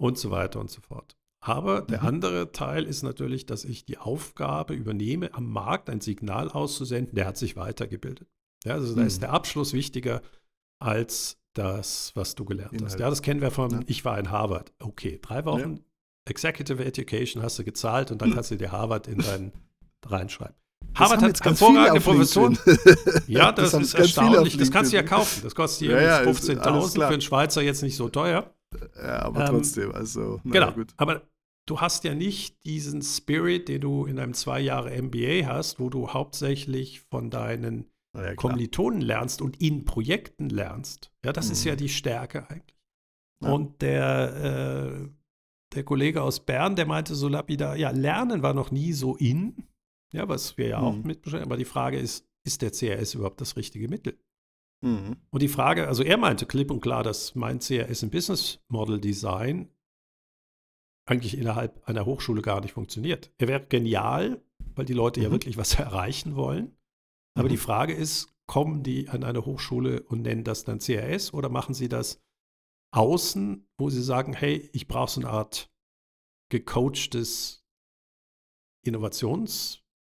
und 0.00 0.16
so 0.16 0.30
weiter 0.30 0.60
und 0.60 0.70
so 0.70 0.80
fort. 0.80 1.16
Aber 1.40 1.82
der 1.82 2.00
Mhm. 2.02 2.06
andere 2.06 2.52
Teil 2.52 2.84
ist 2.84 3.02
natürlich, 3.02 3.44
dass 3.46 3.64
ich 3.64 3.84
die 3.84 3.98
Aufgabe 3.98 4.74
übernehme, 4.74 5.34
am 5.34 5.46
Markt 5.50 5.90
ein 5.90 6.00
Signal 6.00 6.48
auszusenden, 6.50 7.14
der 7.16 7.26
hat 7.26 7.36
sich 7.36 7.56
weitergebildet. 7.56 8.28
Ja, 8.64 8.72
also 8.74 8.94
da 8.94 9.02
ist 9.02 9.20
der 9.20 9.30
Abschluss 9.32 9.74
wichtiger 9.74 10.22
als 10.80 11.38
das, 11.52 12.12
was 12.14 12.34
du 12.34 12.44
gelernt 12.44 12.72
hast. 12.74 12.80
Inhalt. 12.80 13.00
Ja, 13.00 13.10
das 13.10 13.20
kennen 13.22 13.40
wir 13.42 13.50
vom, 13.50 13.70
Ja. 13.70 13.80
ich 13.86 14.04
war 14.04 14.18
in 14.18 14.30
Harvard. 14.30 14.72
Okay, 14.78 15.18
drei 15.20 15.44
Wochen 15.44 15.80
Executive 16.26 16.82
Education 16.82 17.42
hast 17.42 17.58
du 17.58 17.64
gezahlt 17.64 18.10
und 18.10 18.22
dann 18.22 18.32
kannst 18.32 18.50
du 18.50 18.56
dir 18.56 18.72
Harvard 18.72 19.06
in 19.08 19.18
deinen 19.18 19.52
reinschreiben. 20.10 20.54
Das 20.92 21.00
Harvard 21.10 21.22
hat 21.22 21.44
hervorragende. 21.44 22.00
Professoren. 22.00 22.58
Ja, 23.26 23.50
das, 23.52 23.72
haben 23.74 23.82
ist 23.82 23.94
erstaunlich. 23.94 24.56
Das 24.56 24.70
kannst 24.70 24.92
du 24.92 24.96
ja 24.96 25.02
kaufen. 25.02 25.40
Das 25.42 25.54
kostet 25.54 25.88
Ja, 25.88 25.98
hier 25.98 26.06
ja, 26.06 26.18
ist 26.18 26.48
alles 26.48 26.50
15.000 26.50 26.94
klar. 26.94 27.08
für 27.08 27.12
einen 27.14 27.20
Schweizer 27.22 27.62
jetzt 27.62 27.82
nicht 27.82 27.96
so 27.96 28.08
teuer. 28.08 28.54
Ja, 28.96 29.22
aber 29.22 29.40
Ähm, 29.40 29.46
trotzdem, 29.50 29.92
also, 29.92 30.40
na 30.44 30.52
genau. 30.52 30.72
gut. 30.72 30.92
Aber 30.96 31.22
du 31.66 31.80
hast 31.80 32.04
ja 32.04 32.14
nicht 32.14 32.64
diesen 32.64 33.02
Spirit, 33.02 33.68
den 33.68 33.80
du 33.80 34.04
in 34.06 34.18
einem 34.18 34.34
zwei 34.34 34.60
Jahre 34.60 34.90
MBA 35.00 35.46
hast, 35.46 35.80
wo 35.80 35.90
du 35.90 36.08
hauptsächlich 36.10 37.00
von 37.10 37.30
deinen 37.30 37.86
ja. 38.16 38.34
Kommilitonen 38.36 39.00
lernst 39.00 39.42
und 39.42 39.60
in 39.60 39.84
Projekten 39.84 40.48
lernst. 40.48 41.10
Ja, 41.24 41.32
das 41.32 41.50
ist 41.50 41.64
Mhm. 41.64 41.68
ja 41.70 41.76
die 41.76 41.88
Stärke 41.88 42.48
eigentlich. 42.48 42.76
Ja. 43.42 43.50
Und 43.50 43.82
der, 43.82 44.94
äh, 45.04 45.08
der 45.74 45.82
Kollege 45.84 46.22
aus 46.22 46.38
Bern, 46.40 46.76
der 46.76 46.86
meinte 46.86 47.16
so 47.16 47.26
lapidar, 47.26 47.74
ja, 47.76 47.90
Lernen 47.90 48.42
war 48.42 48.54
noch 48.54 48.70
nie 48.70 48.92
so 48.92 49.16
in, 49.16 49.64
ja, 50.14 50.28
was 50.28 50.56
wir 50.56 50.68
ja 50.68 50.78
auch 50.80 50.94
Mhm. 50.96 51.02
mitbeschäftigen, 51.06 51.50
aber 51.50 51.56
die 51.56 51.64
Frage 51.64 51.98
ist, 51.98 52.26
ist 52.46 52.62
der 52.62 52.70
CRS 52.72 53.14
überhaupt 53.14 53.40
das 53.40 53.56
richtige 53.56 53.88
Mittel? 53.88 54.18
Mhm. 54.82 55.16
Und 55.30 55.42
die 55.42 55.48
Frage, 55.48 55.88
also 55.88 56.02
er 56.02 56.16
meinte 56.18 56.46
klipp 56.46 56.70
und 56.70 56.80
klar, 56.80 57.02
dass 57.02 57.34
mein 57.34 57.58
CRS 57.60 58.02
im 58.02 58.10
Business 58.10 58.60
Model 58.68 59.00
Design 59.00 59.70
eigentlich 61.06 61.36
innerhalb 61.36 61.86
einer 61.88 62.06
Hochschule 62.06 62.42
gar 62.42 62.60
nicht 62.60 62.72
funktioniert. 62.72 63.32
Er 63.38 63.48
wäre 63.48 63.66
genial, 63.66 64.42
weil 64.74 64.84
die 64.86 64.92
Leute 64.94 65.20
ja 65.20 65.28
Mhm. 65.28 65.32
wirklich 65.32 65.56
was 65.56 65.74
erreichen 65.78 66.36
wollen. 66.36 66.76
Aber 67.36 67.48
Mhm. 67.48 67.52
die 67.52 67.56
Frage 67.58 67.92
ist, 67.94 68.28
kommen 68.46 68.82
die 68.82 69.08
an 69.08 69.24
eine 69.24 69.44
Hochschule 69.46 70.02
und 70.02 70.22
nennen 70.22 70.44
das 70.44 70.64
dann 70.64 70.78
CRS 70.80 71.32
oder 71.32 71.48
machen 71.48 71.74
sie 71.74 71.88
das 71.88 72.22
außen, 72.94 73.66
wo 73.78 73.90
sie 73.90 74.02
sagen, 74.02 74.34
hey, 74.34 74.68
ich 74.72 74.86
brauche 74.86 75.10
so 75.10 75.20
eine 75.20 75.30
Art 75.30 75.70
gecoachtes 76.50 77.64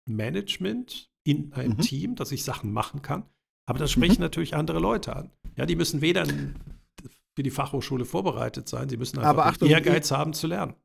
Innovationsmanagement 0.07 1.09
in 1.23 1.53
einem 1.53 1.73
Mhm. 1.73 1.81
Team, 1.81 2.15
dass 2.15 2.31
ich 2.31 2.43
Sachen 2.43 2.71
machen 2.71 3.01
kann. 3.01 3.23
Aber 3.67 3.79
das 3.79 3.91
sprechen 3.91 4.15
Mhm. 4.15 4.21
natürlich 4.21 4.55
andere 4.55 4.79
Leute 4.79 5.15
an. 5.15 5.31
Ja, 5.55 5.65
die 5.65 5.75
müssen 5.75 6.01
weder 6.01 6.25
für 6.27 7.43
die 7.43 7.49
Fachhochschule 7.51 8.05
vorbereitet 8.05 8.69
sein, 8.69 8.87
sie 8.89 8.97
müssen 8.97 9.19
einfach 9.19 9.45
Achtung, 9.45 9.69
Ehrgeiz 9.69 10.11
haben 10.11 10.33
zu 10.33 10.47
lernen. 10.47 10.75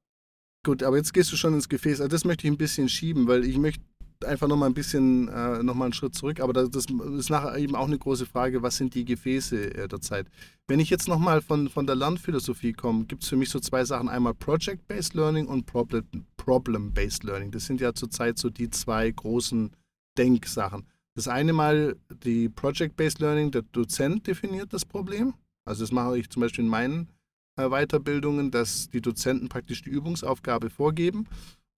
Gut, 0.65 0.83
aber 0.83 0.97
jetzt 0.97 1.13
gehst 1.15 1.31
du 1.33 1.37
schon 1.37 1.55
ins 1.55 1.69
Gefäß. 1.69 2.01
Also 2.01 2.09
das 2.09 2.25
möchte 2.25 2.47
ich 2.47 2.53
ein 2.53 2.59
bisschen 2.59 2.89
schieben, 2.89 3.27
weil 3.29 3.45
ich 3.45 3.57
möchte 3.59 3.85
einfach 4.25 4.49
noch 4.49 4.57
mal 4.57 4.67
ein 4.67 4.75
bisschen, 4.75 5.29
äh, 5.29 5.63
noch 5.63 5.75
mal 5.75 5.87
einen 5.87 5.93
Schritt 5.93 6.15
zurück. 6.15 6.41
Aber 6.41 6.53
das, 6.53 6.71
das 6.71 6.87
ist 7.19 7.31
nachher 7.31 7.57
eben 7.59 7.75
auch 7.75 7.87
eine 7.87 7.99
große 7.99 8.27
Frage, 8.27 8.63
was 8.63 8.77
sind 8.77 8.95
die 8.95 9.05
Gefäße 9.05 9.75
äh, 9.75 9.89
der 9.89 10.01
Zeit? 10.01 10.29
Wenn 10.67 10.81
ich 10.81 10.91
jetzt 10.91 11.09
noch 11.09 11.19
mal 11.19 11.41
von, 11.41 11.69
von 11.69 11.87
der 11.87 11.97
Lernphilosophie 11.97 12.73
komme, 12.73 13.05
gibt 13.05 13.23
es 13.23 13.29
für 13.29 13.37
mich 13.37 13.51
so 13.51 13.61
zwei 13.61 13.85
Sachen. 13.85 14.09
Einmal 14.09 14.35
Project-Based 14.35 15.15
Learning 15.15 15.47
und 15.47 15.67
Problem- 15.67 16.05
Problem-Based 16.37 17.25
Learning. 17.25 17.51
Das 17.51 17.67
sind 17.67 17.81
ja 17.81 17.93
zurzeit 17.95 18.39
so 18.39 18.51
die 18.51 18.71
zwei 18.71 19.11
großen 19.11 19.71
Denksachen. 20.17 20.87
Das 21.15 21.29
eine 21.29 21.53
mal 21.53 21.97
die 22.25 22.49
Project-Based 22.49 23.19
Learning, 23.19 23.51
der 23.51 23.63
Dozent 23.63 24.27
definiert 24.27 24.73
das 24.73 24.85
Problem. 24.85 25.35
Also 25.65 25.83
das 25.83 25.93
mache 25.93 26.19
ich 26.19 26.31
zum 26.31 26.41
Beispiel 26.41 26.65
in 26.65 26.71
meinen 26.71 27.09
äh, 27.57 27.69
Weiterbildungen, 27.69 28.51
dass 28.51 28.89
die 28.91 29.01
Dozenten 29.01 29.49
praktisch 29.49 29.83
die 29.83 29.91
Übungsaufgabe 29.91 30.71
vorgeben. 30.71 31.27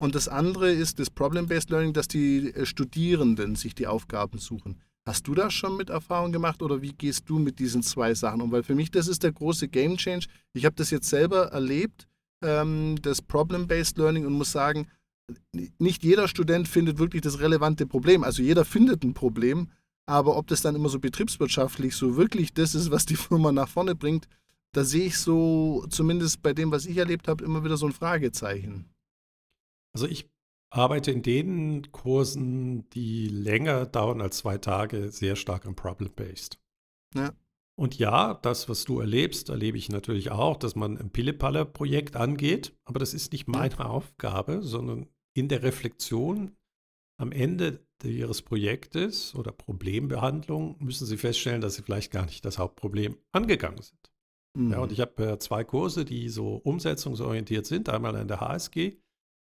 Und 0.03 0.15
das 0.15 0.27
andere 0.27 0.69
ist 0.69 0.99
das 0.99 1.09
Problem-Based 1.09 1.69
Learning, 1.69 1.93
dass 1.93 2.09
die 2.09 2.53
äh, 2.53 2.65
Studierenden 2.65 3.55
sich 3.55 3.73
die 3.73 3.87
Aufgaben 3.87 4.37
suchen. 4.37 4.81
Hast 5.07 5.25
du 5.29 5.33
das 5.33 5.53
schon 5.53 5.77
mit 5.77 5.89
Erfahrung 5.89 6.33
gemacht 6.33 6.61
oder 6.61 6.81
wie 6.81 6.91
gehst 6.91 7.29
du 7.29 7.39
mit 7.39 7.57
diesen 7.57 7.83
zwei 7.83 8.13
Sachen 8.13 8.41
um? 8.41 8.51
Weil 8.51 8.63
für 8.63 8.75
mich 8.75 8.91
das 8.91 9.07
ist 9.07 9.23
der 9.23 9.31
große 9.31 9.69
Game 9.69 9.95
Change. 9.95 10.27
Ich 10.51 10.65
habe 10.65 10.75
das 10.75 10.91
jetzt 10.91 11.07
selber 11.07 11.53
erlebt, 11.53 12.05
ähm, 12.41 12.97
das 13.01 13.21
Problem-Based 13.21 13.97
Learning 13.97 14.25
und 14.25 14.33
muss 14.33 14.51
sagen, 14.51 14.87
nicht 15.79 16.03
jeder 16.03 16.27
Student 16.27 16.67
findet 16.67 16.97
wirklich 16.99 17.21
das 17.21 17.39
relevante 17.39 17.87
Problem. 17.87 18.25
Also 18.25 18.43
jeder 18.43 18.65
findet 18.65 19.05
ein 19.05 19.13
Problem, 19.13 19.69
aber 20.05 20.35
ob 20.35 20.47
das 20.47 20.61
dann 20.61 20.75
immer 20.75 20.89
so 20.89 20.99
betriebswirtschaftlich 20.99 21.95
so 21.95 22.17
wirklich 22.17 22.53
das 22.53 22.75
ist, 22.75 22.91
was 22.91 23.05
die 23.05 23.15
Firma 23.29 23.53
nach 23.53 23.69
vorne 23.69 23.95
bringt, 23.95 24.27
da 24.73 24.83
sehe 24.83 25.05
ich 25.05 25.17
so, 25.17 25.85
zumindest 25.89 26.41
bei 26.41 26.51
dem, 26.51 26.71
was 26.71 26.87
ich 26.87 26.97
erlebt 26.97 27.29
habe, 27.29 27.45
immer 27.45 27.63
wieder 27.63 27.77
so 27.77 27.85
ein 27.85 27.93
Fragezeichen. 27.93 28.92
Also 29.93 30.07
ich 30.07 30.29
arbeite 30.69 31.11
in 31.11 31.21
den 31.21 31.91
Kursen, 31.91 32.89
die 32.89 33.27
länger 33.27 33.85
dauern 33.85 34.21
als 34.21 34.37
zwei 34.37 34.57
Tage, 34.57 35.11
sehr 35.11 35.35
stark 35.35 35.65
am 35.65 35.75
Problem-Based. 35.75 36.59
Ja. 37.15 37.33
Und 37.75 37.97
ja, 37.97 38.35
das, 38.35 38.69
was 38.69 38.83
du 38.83 38.99
erlebst, 38.99 39.49
erlebe 39.49 39.77
ich 39.77 39.89
natürlich 39.89 40.31
auch, 40.31 40.57
dass 40.57 40.75
man 40.75 40.97
ein 40.97 41.11
Pille-Palle-Projekt 41.11 42.15
angeht, 42.15 42.77
aber 42.85 42.99
das 42.99 43.13
ist 43.13 43.31
nicht 43.31 43.47
meine 43.47 43.85
Aufgabe, 43.85 44.61
sondern 44.61 45.07
in 45.35 45.47
der 45.47 45.63
Reflexion 45.63 46.55
am 47.19 47.31
Ende 47.31 47.85
ihres 48.03 48.41
Projektes 48.41 49.33
oder 49.33 49.51
Problembehandlung 49.51 50.75
müssen 50.79 51.07
sie 51.07 51.17
feststellen, 51.17 51.61
dass 51.61 51.75
sie 51.75 51.83
vielleicht 51.83 52.11
gar 52.11 52.25
nicht 52.25 52.43
das 52.43 52.57
Hauptproblem 52.57 53.17
angegangen 53.31 53.81
sind. 53.81 54.11
Mhm. 54.57 54.71
Ja, 54.71 54.79
und 54.79 54.91
ich 54.91 54.99
habe 54.99 55.25
äh, 55.25 55.39
zwei 55.39 55.63
Kurse, 55.63 56.05
die 56.05 56.29
so 56.29 56.55
umsetzungsorientiert 56.55 57.65
sind. 57.65 57.89
Einmal 57.89 58.15
an 58.15 58.27
der 58.27 58.41
HSG, 58.41 58.97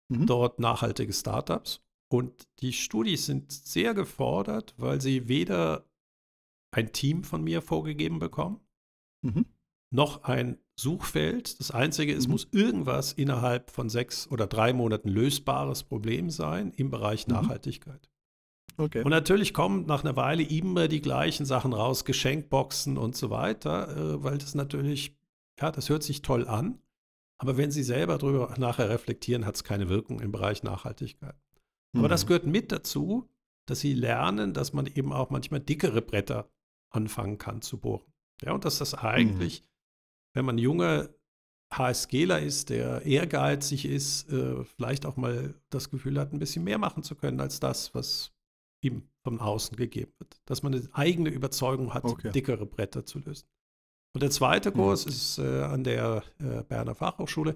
Mhm. 0.09 0.25
dort 0.25 0.59
nachhaltige 0.59 1.13
Startups. 1.13 1.81
Und 2.09 2.47
die 2.59 2.71
Studis 2.73 3.25
sind 3.25 3.51
sehr 3.51 3.93
gefordert, 3.93 4.73
weil 4.77 5.01
sie 5.01 5.27
weder 5.27 5.85
ein 6.71 6.93
Team 6.93 7.23
von 7.23 7.43
mir 7.43 7.61
vorgegeben 7.61 8.19
bekommen, 8.19 8.59
Mhm. 9.23 9.45
noch 9.93 10.23
ein 10.23 10.57
Suchfeld. 10.79 11.59
Das 11.59 11.71
Einzige, 11.71 12.13
es 12.13 12.27
Mhm. 12.27 12.31
muss 12.31 12.47
irgendwas 12.51 13.13
innerhalb 13.13 13.71
von 13.71 13.89
sechs 13.89 14.29
oder 14.29 14.47
drei 14.47 14.73
Monaten 14.73 15.09
lösbares 15.09 15.83
Problem 15.83 16.29
sein 16.29 16.71
im 16.71 16.89
Bereich 16.91 17.27
Mhm. 17.27 17.33
Nachhaltigkeit. 17.33 18.09
Okay. 18.77 19.01
Und 19.03 19.09
natürlich 19.09 19.53
kommen 19.55 19.85
nach 19.87 20.03
einer 20.03 20.15
Weile 20.15 20.43
immer 20.43 20.87
die 20.87 21.01
gleichen 21.01 21.45
Sachen 21.47 21.73
raus, 21.73 22.05
Geschenkboxen 22.05 22.97
und 22.97 23.15
so 23.15 23.29
weiter, 23.31 23.89
äh, 23.97 24.23
weil 24.23 24.37
das 24.37 24.55
natürlich 24.55 25.15
Ja, 25.59 25.71
das 25.71 25.89
hört 25.89 26.03
sich 26.03 26.21
toll 26.21 26.47
an, 26.47 26.77
aber 27.37 27.57
wenn 27.57 27.71
Sie 27.71 27.83
selber 27.83 28.17
darüber 28.17 28.53
nachher 28.57 28.89
reflektieren, 28.89 29.45
hat 29.45 29.55
es 29.55 29.63
keine 29.63 29.89
Wirkung 29.89 30.19
im 30.19 30.31
Bereich 30.31 30.63
Nachhaltigkeit. 30.63 31.35
Mhm. 31.93 31.99
Aber 31.99 32.09
das 32.09 32.23
mhm. 32.23 32.27
gehört 32.27 32.45
mit 32.45 32.71
dazu, 32.71 33.29
dass 33.67 33.79
Sie 33.79 33.93
lernen, 33.93 34.53
dass 34.53 34.73
man 34.73 34.87
eben 34.87 35.13
auch 35.13 35.29
manchmal 35.29 35.59
dickere 35.59 36.01
Bretter 36.01 36.49
anfangen 36.89 37.37
kann 37.37 37.61
zu 37.61 37.79
bohren. 37.79 38.11
Ja, 38.41 38.53
und 38.53 38.65
dass 38.65 38.79
das 38.79 38.93
eigentlich, 38.93 39.61
mhm. 39.61 39.65
wenn 40.33 40.45
man 40.45 40.57
junger 40.57 41.09
HSGler 41.73 42.39
ist, 42.39 42.69
der 42.69 43.05
ehrgeizig 43.05 43.85
ist, 43.85 44.31
äh, 44.31 44.63
vielleicht 44.63 45.05
auch 45.05 45.17
mal 45.17 45.53
das 45.69 45.89
Gefühl 45.89 46.19
hat, 46.19 46.31
ein 46.31 46.39
bisschen 46.39 46.63
mehr 46.63 46.77
machen 46.77 47.03
zu 47.03 47.15
können 47.15 47.41
als 47.41 47.59
das, 47.59 47.93
was 47.93 48.31
ihm 48.81 49.09
von 49.23 49.39
außen 49.39 49.75
gegeben 49.75 50.13
wird. 50.17 50.39
Dass 50.45 50.63
man 50.63 50.73
eine 50.73 50.87
eigene 50.93 51.29
Überzeugung 51.29 51.93
hat, 51.93 52.05
okay. 52.05 52.31
dickere 52.31 52.65
Bretter 52.65 53.05
zu 53.05 53.19
lösen. 53.19 53.47
Und 54.17 54.23
der 54.23 54.31
zweite. 54.31 54.71
Kurs 54.71 55.05
mhm. 55.05 55.11
ist 55.11 55.37
äh, 55.37 55.61
an 55.61 55.83
der 55.83 56.23
äh, 56.39 56.63
Berner 56.63 56.95
Fachhochschule. 56.95 57.55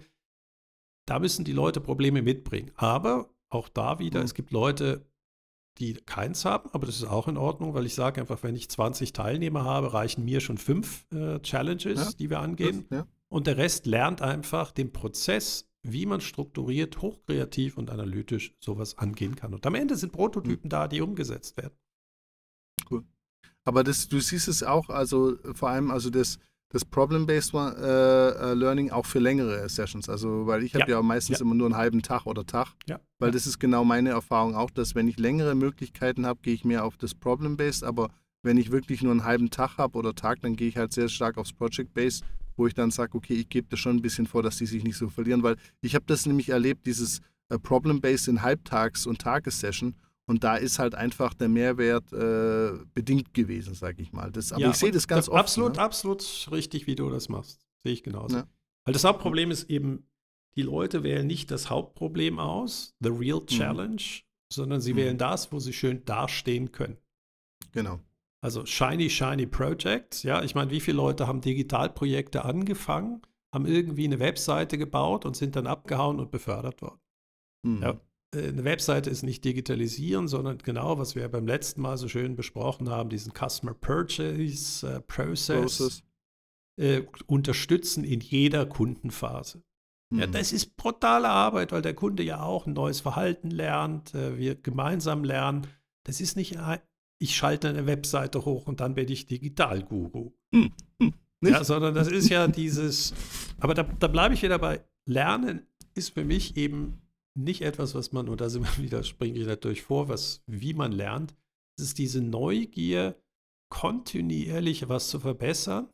Da 1.07 1.17
müssen 1.17 1.43
die 1.43 1.53
Leute 1.53 1.81
Probleme 1.81 2.21
mitbringen. 2.21 2.69
Aber 2.75 3.31
auch 3.49 3.67
da 3.67 3.97
wieder, 3.97 4.19
mhm. 4.19 4.25
es 4.25 4.35
gibt 4.35 4.51
Leute, 4.51 5.03
die 5.79 5.95
keins 5.95 6.45
haben, 6.45 6.69
aber 6.71 6.85
das 6.85 6.97
ist 6.97 7.05
auch 7.05 7.27
in 7.27 7.37
Ordnung, 7.37 7.73
weil 7.73 7.87
ich 7.87 7.95
sage 7.95 8.21
einfach, 8.21 8.43
wenn 8.43 8.55
ich 8.55 8.69
20 8.69 9.11
Teilnehmer 9.11 9.63
habe, 9.63 9.91
reichen 9.91 10.23
mir 10.23 10.39
schon 10.39 10.59
fünf 10.59 11.11
äh, 11.11 11.39
Challenges, 11.39 11.99
ja, 11.99 12.11
die 12.19 12.29
wir 12.29 12.41
angehen. 12.41 12.85
Das, 12.91 12.99
ja. 12.99 13.07
Und 13.27 13.47
der 13.47 13.57
Rest 13.57 13.87
lernt 13.87 14.21
einfach 14.21 14.71
den 14.71 14.93
Prozess, 14.93 15.67
wie 15.81 16.05
man 16.05 16.21
strukturiert, 16.21 17.01
hochkreativ 17.01 17.75
und 17.75 17.89
analytisch 17.89 18.55
sowas 18.59 18.99
angehen 18.99 19.35
kann. 19.35 19.55
Und 19.55 19.65
am 19.65 19.73
Ende 19.73 19.95
sind 19.95 20.13
Prototypen 20.13 20.67
mhm. 20.67 20.69
da, 20.69 20.87
die 20.87 21.01
umgesetzt 21.01 21.57
werden. 21.57 21.73
Cool. 22.87 23.03
Aber 23.63 23.83
das, 23.83 24.07
du 24.09 24.19
siehst 24.19 24.47
es 24.47 24.61
auch, 24.61 24.89
also 24.89 25.37
vor 25.55 25.69
allem, 25.69 25.89
also 25.89 26.11
das, 26.11 26.37
das 26.71 26.85
Problem-Based 26.85 27.53
äh, 27.53 27.57
äh, 27.59 28.53
Learning 28.53 28.91
auch 28.91 29.05
für 29.05 29.19
längere 29.19 29.67
Sessions. 29.67 30.07
Also, 30.07 30.47
weil 30.47 30.63
ich 30.63 30.73
habe 30.73 30.89
ja. 30.89 30.97
ja. 30.97 31.01
meistens 31.01 31.39
ja. 31.39 31.45
immer 31.45 31.55
nur 31.55 31.67
einen 31.67 31.75
halben 31.75 32.01
Tag 32.01 32.25
oder 32.25 32.45
Tag. 32.45 32.73
Ja. 32.87 32.99
Weil 33.19 33.31
das 33.31 33.45
ist 33.45 33.59
genau 33.59 33.83
meine 33.83 34.09
Erfahrung 34.09 34.55
auch, 34.55 34.71
dass 34.71 34.95
wenn 34.95 35.07
ich 35.07 35.19
längere 35.19 35.53
Möglichkeiten 35.53 36.25
habe, 36.25 36.39
gehe 36.41 36.53
ich 36.53 36.63
mehr 36.63 36.85
auf 36.85 36.97
das 36.97 37.13
Problem-Based. 37.13 37.83
Aber 37.83 38.09
wenn 38.41 38.57
ich 38.57 38.71
wirklich 38.71 39.01
nur 39.01 39.11
einen 39.11 39.25
halben 39.25 39.49
Tag 39.49 39.77
habe 39.77 39.97
oder 39.97 40.15
Tag, 40.15 40.41
dann 40.41 40.55
gehe 40.55 40.69
ich 40.69 40.77
halt 40.77 40.93
sehr 40.93 41.09
stark 41.09 41.37
aufs 41.37 41.53
Project-Based, 41.53 42.23
wo 42.55 42.67
ich 42.67 42.73
dann 42.73 42.89
sage, 42.89 43.15
okay, 43.17 43.33
ich 43.33 43.49
gebe 43.49 43.67
das 43.69 43.79
schon 43.79 43.97
ein 43.97 44.01
bisschen 44.01 44.25
vor, 44.25 44.41
dass 44.41 44.57
die 44.57 44.65
sich 44.65 44.83
nicht 44.83 44.97
so 44.97 45.09
verlieren. 45.09 45.43
Weil 45.43 45.57
ich 45.81 45.93
habe 45.93 46.05
das 46.07 46.25
nämlich 46.25 46.49
erlebt, 46.49 46.85
dieses 46.85 47.19
äh, 47.49 47.59
Problem-Based 47.59 48.29
in 48.29 48.41
Halbtags- 48.41 49.05
und 49.05 49.19
Tagessession. 49.19 49.95
Und 50.31 50.45
da 50.45 50.55
ist 50.55 50.79
halt 50.79 50.95
einfach 50.95 51.33
der 51.33 51.49
Mehrwert 51.49 52.13
äh, 52.13 52.81
bedingt 52.93 53.33
gewesen, 53.33 53.73
sage 53.73 54.01
ich 54.01 54.13
mal. 54.13 54.31
Das, 54.31 54.53
aber 54.53 54.61
ja, 54.61 54.69
ich 54.69 54.77
sehe 54.77 54.89
das 54.89 55.05
ganz 55.05 55.27
oft. 55.27 55.37
Absolut, 55.37 55.75
ne? 55.75 55.81
absolut 55.81 56.47
richtig, 56.53 56.87
wie 56.87 56.95
du 56.95 57.09
das 57.09 57.27
machst. 57.27 57.67
Sehe 57.83 57.91
ich 57.91 58.01
genauso. 58.01 58.37
Ja. 58.37 58.47
Weil 58.85 58.93
das 58.93 59.03
Hauptproblem 59.03 59.51
ist 59.51 59.69
eben, 59.69 60.07
die 60.55 60.61
Leute 60.61 61.03
wählen 61.03 61.27
nicht 61.27 61.51
das 61.51 61.69
Hauptproblem 61.69 62.39
aus, 62.39 62.95
the 63.01 63.09
real 63.09 63.41
mhm. 63.41 63.47
challenge, 63.47 63.95
mhm. 64.03 64.53
sondern 64.53 64.79
sie 64.79 64.93
mhm. 64.93 64.97
wählen 64.99 65.17
das, 65.17 65.51
wo 65.51 65.59
sie 65.59 65.73
schön 65.73 66.05
dastehen 66.05 66.71
können. 66.71 66.95
Genau. 67.73 67.99
Also 68.39 68.65
shiny, 68.65 69.09
shiny 69.09 69.47
Projects. 69.47 70.23
Ja, 70.23 70.43
ich 70.43 70.55
meine, 70.55 70.71
wie 70.71 70.79
viele 70.79 70.95
Leute 70.95 71.27
haben 71.27 71.41
Digitalprojekte 71.41 72.45
angefangen, 72.45 73.21
haben 73.53 73.65
irgendwie 73.65 74.05
eine 74.05 74.19
Webseite 74.19 74.77
gebaut 74.77 75.25
und 75.25 75.35
sind 75.35 75.57
dann 75.57 75.67
abgehauen 75.67 76.21
und 76.21 76.31
befördert 76.31 76.81
worden. 76.81 77.01
Mhm. 77.63 77.81
Ja, 77.81 77.99
eine 78.33 78.63
Webseite 78.63 79.09
ist 79.09 79.23
nicht 79.23 79.43
digitalisieren, 79.43 80.27
sondern 80.27 80.57
genau, 80.59 80.97
was 80.97 81.15
wir 81.15 81.27
beim 81.27 81.47
letzten 81.47 81.81
Mal 81.81 81.97
so 81.97 82.07
schön 82.07 82.35
besprochen 82.35 82.89
haben, 82.89 83.09
diesen 83.09 83.33
Customer 83.33 83.73
Purchase 83.73 84.87
äh, 84.87 85.01
Process, 85.01 85.77
Process. 85.77 86.03
Äh, 86.77 87.03
unterstützen 87.27 88.03
in 88.03 88.21
jeder 88.21 88.65
Kundenphase. 88.65 89.63
Mhm. 90.11 90.19
Ja, 90.19 90.27
das 90.27 90.53
ist 90.53 90.77
brutale 90.77 91.29
Arbeit, 91.29 91.71
weil 91.71 91.81
der 91.81 91.93
Kunde 91.93 92.23
ja 92.23 92.41
auch 92.41 92.67
ein 92.67 92.73
neues 92.73 93.01
Verhalten 93.01 93.51
lernt, 93.51 94.15
äh, 94.15 94.37
wir 94.37 94.55
gemeinsam 94.55 95.23
lernen. 95.23 95.67
Das 96.05 96.21
ist 96.21 96.37
nicht, 96.37 96.57
ich 97.19 97.35
schalte 97.35 97.69
eine 97.69 97.85
Webseite 97.85 98.45
hoch 98.45 98.67
und 98.67 98.79
dann 98.79 98.95
werde 98.95 99.13
ich 99.13 99.25
Digitalguru. 99.25 100.31
Mhm. 100.51 100.71
Ja, 101.43 101.63
sondern 101.63 101.93
das 101.93 102.07
ist 102.07 102.29
ja 102.29 102.47
dieses, 102.47 103.13
aber 103.59 103.73
da, 103.73 103.83
da 103.83 104.07
bleibe 104.07 104.33
ich 104.33 104.41
wieder 104.41 104.59
bei, 104.59 104.83
Lernen 105.05 105.65
ist 105.95 106.13
für 106.13 106.23
mich 106.23 106.55
eben 106.57 107.01
nicht 107.37 107.61
etwas, 107.61 107.95
was 107.95 108.11
man, 108.11 108.29
und 108.29 108.41
da 108.41 108.49
sind 108.49 108.63
wir 108.63 108.83
wieder, 108.83 109.03
springe 109.03 109.39
ich 109.39 109.47
natürlich 109.47 109.83
vor, 109.83 110.09
was, 110.09 110.43
wie 110.47 110.73
man 110.73 110.91
lernt. 110.91 111.35
Es 111.77 111.85
ist 111.85 111.97
diese 111.97 112.21
Neugier, 112.21 113.21
kontinuierlich 113.69 114.89
was 114.89 115.09
zu 115.09 115.19
verbessern. 115.19 115.89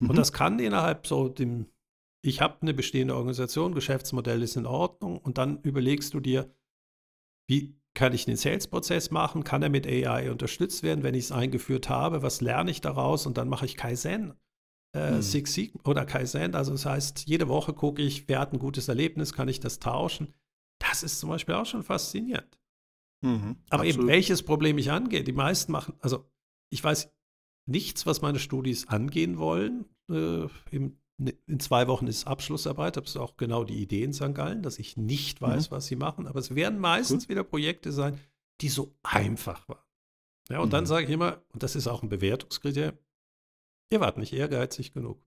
Mhm. 0.00 0.10
Und 0.10 0.16
das 0.16 0.32
kann 0.32 0.58
innerhalb 0.58 1.06
so 1.06 1.28
dem, 1.28 1.66
ich 2.22 2.40
habe 2.40 2.62
eine 2.62 2.74
bestehende 2.74 3.16
Organisation, 3.16 3.74
Geschäftsmodell 3.74 4.42
ist 4.42 4.56
in 4.56 4.66
Ordnung, 4.66 5.18
und 5.18 5.38
dann 5.38 5.60
überlegst 5.62 6.14
du 6.14 6.20
dir, 6.20 6.54
wie 7.48 7.80
kann 7.94 8.12
ich 8.12 8.24
den 8.24 8.36
Sales-Prozess 8.36 9.10
machen? 9.10 9.42
Kann 9.42 9.62
er 9.62 9.68
mit 9.68 9.86
AI 9.86 10.30
unterstützt 10.30 10.84
werden, 10.84 11.02
wenn 11.02 11.14
ich 11.14 11.24
es 11.24 11.32
eingeführt 11.32 11.88
habe? 11.88 12.22
Was 12.22 12.40
lerne 12.40 12.70
ich 12.70 12.80
daraus? 12.80 13.26
Und 13.26 13.36
dann 13.36 13.48
mache 13.48 13.66
ich 13.66 13.76
Kaizen. 13.76 14.34
Äh, 14.94 15.12
mhm. 15.12 15.22
Six 15.22 15.54
Sigma 15.54 15.80
oder 15.84 16.04
Kaizen, 16.04 16.54
also 16.54 16.72
das 16.72 16.84
heißt, 16.84 17.28
jede 17.28 17.46
Woche 17.46 17.72
gucke 17.72 18.02
ich, 18.02 18.28
wer 18.28 18.40
hat 18.40 18.52
ein 18.52 18.58
gutes 18.58 18.88
Erlebnis, 18.88 19.32
kann 19.32 19.48
ich 19.48 19.60
das 19.60 19.78
tauschen? 19.78 20.34
Das 20.80 21.02
ist 21.02 21.20
zum 21.20 21.28
Beispiel 21.28 21.54
auch 21.54 21.66
schon 21.66 21.84
faszinierend. 21.84 22.58
Mhm, 23.22 23.56
Aber 23.68 23.82
absolut. 23.82 24.00
eben, 24.00 24.08
welches 24.08 24.42
Problem 24.42 24.78
ich 24.78 24.90
angehe. 24.90 25.22
Die 25.22 25.32
meisten 25.32 25.70
machen, 25.72 25.94
also 26.00 26.28
ich 26.70 26.82
weiß 26.82 27.12
nichts, 27.66 28.06
was 28.06 28.22
meine 28.22 28.38
Studis 28.38 28.88
angehen 28.88 29.38
wollen. 29.38 29.84
Äh, 30.10 30.48
im, 30.70 30.98
ne, 31.18 31.34
in 31.46 31.60
zwei 31.60 31.86
Wochen 31.86 32.06
ist 32.06 32.26
Abschlussarbeit. 32.26 32.96
Das 32.96 33.10
ist 33.10 33.16
auch 33.16 33.36
genau 33.36 33.64
die 33.64 33.80
Idee 33.80 34.04
in 34.04 34.12
St. 34.12 34.34
Gallen, 34.34 34.62
dass 34.62 34.78
ich 34.78 34.96
nicht 34.96 35.40
weiß, 35.40 35.70
mhm. 35.70 35.74
was 35.74 35.86
sie 35.86 35.96
machen. 35.96 36.26
Aber 36.26 36.40
es 36.40 36.54
werden 36.54 36.78
meistens 36.78 37.24
cool. 37.24 37.28
wieder 37.30 37.44
Projekte 37.44 37.92
sein, 37.92 38.18
die 38.62 38.68
so 38.68 38.96
einfach 39.02 39.68
waren. 39.68 39.84
Ja, 40.48 40.60
und 40.60 40.68
mhm. 40.68 40.72
dann 40.72 40.86
sage 40.86 41.04
ich 41.06 41.12
immer, 41.12 41.42
und 41.52 41.62
das 41.62 41.76
ist 41.76 41.86
auch 41.86 42.02
ein 42.02 42.08
Bewertungskriterium, 42.08 42.98
ihr 43.92 44.00
wart 44.00 44.18
nicht 44.18 44.32
ehrgeizig 44.32 44.92
genug. 44.92 45.22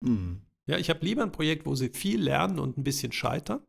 Mhm. 0.00 0.42
Ja, 0.66 0.78
ich 0.78 0.88
habe 0.88 1.04
lieber 1.04 1.22
ein 1.22 1.32
Projekt, 1.32 1.66
wo 1.66 1.74
sie 1.74 1.90
viel 1.90 2.22
lernen 2.22 2.58
und 2.58 2.78
ein 2.78 2.84
bisschen 2.84 3.12
scheitern. 3.12 3.62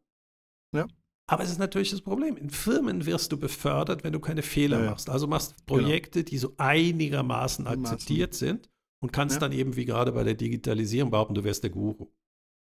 Ja. 0.74 0.88
Aber 1.27 1.43
es 1.43 1.49
ist 1.49 1.57
natürlich 1.57 1.89
das 1.89 2.01
Problem. 2.01 2.38
In 2.38 2.49
Firmen 2.49 3.05
wirst 3.05 3.31
du 3.31 3.38
befördert, 3.38 4.03
wenn 4.03 4.13
du 4.13 4.19
keine 4.19 4.43
Fehler 4.43 4.83
ja, 4.83 4.91
machst. 4.91 5.09
Also 5.09 5.27
machst. 5.27 5.65
Projekte, 5.65 6.19
genau. 6.19 6.29
die 6.29 6.38
so 6.38 6.53
einigermaßen 6.57 7.65
akzeptiert 7.65 8.33
Maßen. 8.33 8.47
sind 8.47 8.69
und 9.01 9.11
kannst 9.11 9.38
ja. 9.38 9.39
dann 9.39 9.51
eben 9.51 9.75
wie 9.75 9.85
gerade 9.85 10.11
bei 10.11 10.23
der 10.23 10.35
Digitalisierung 10.35 11.11
behaupten, 11.11 11.33
du 11.33 11.43
wärst 11.43 11.63
der 11.63 11.71
Guru. 11.71 12.11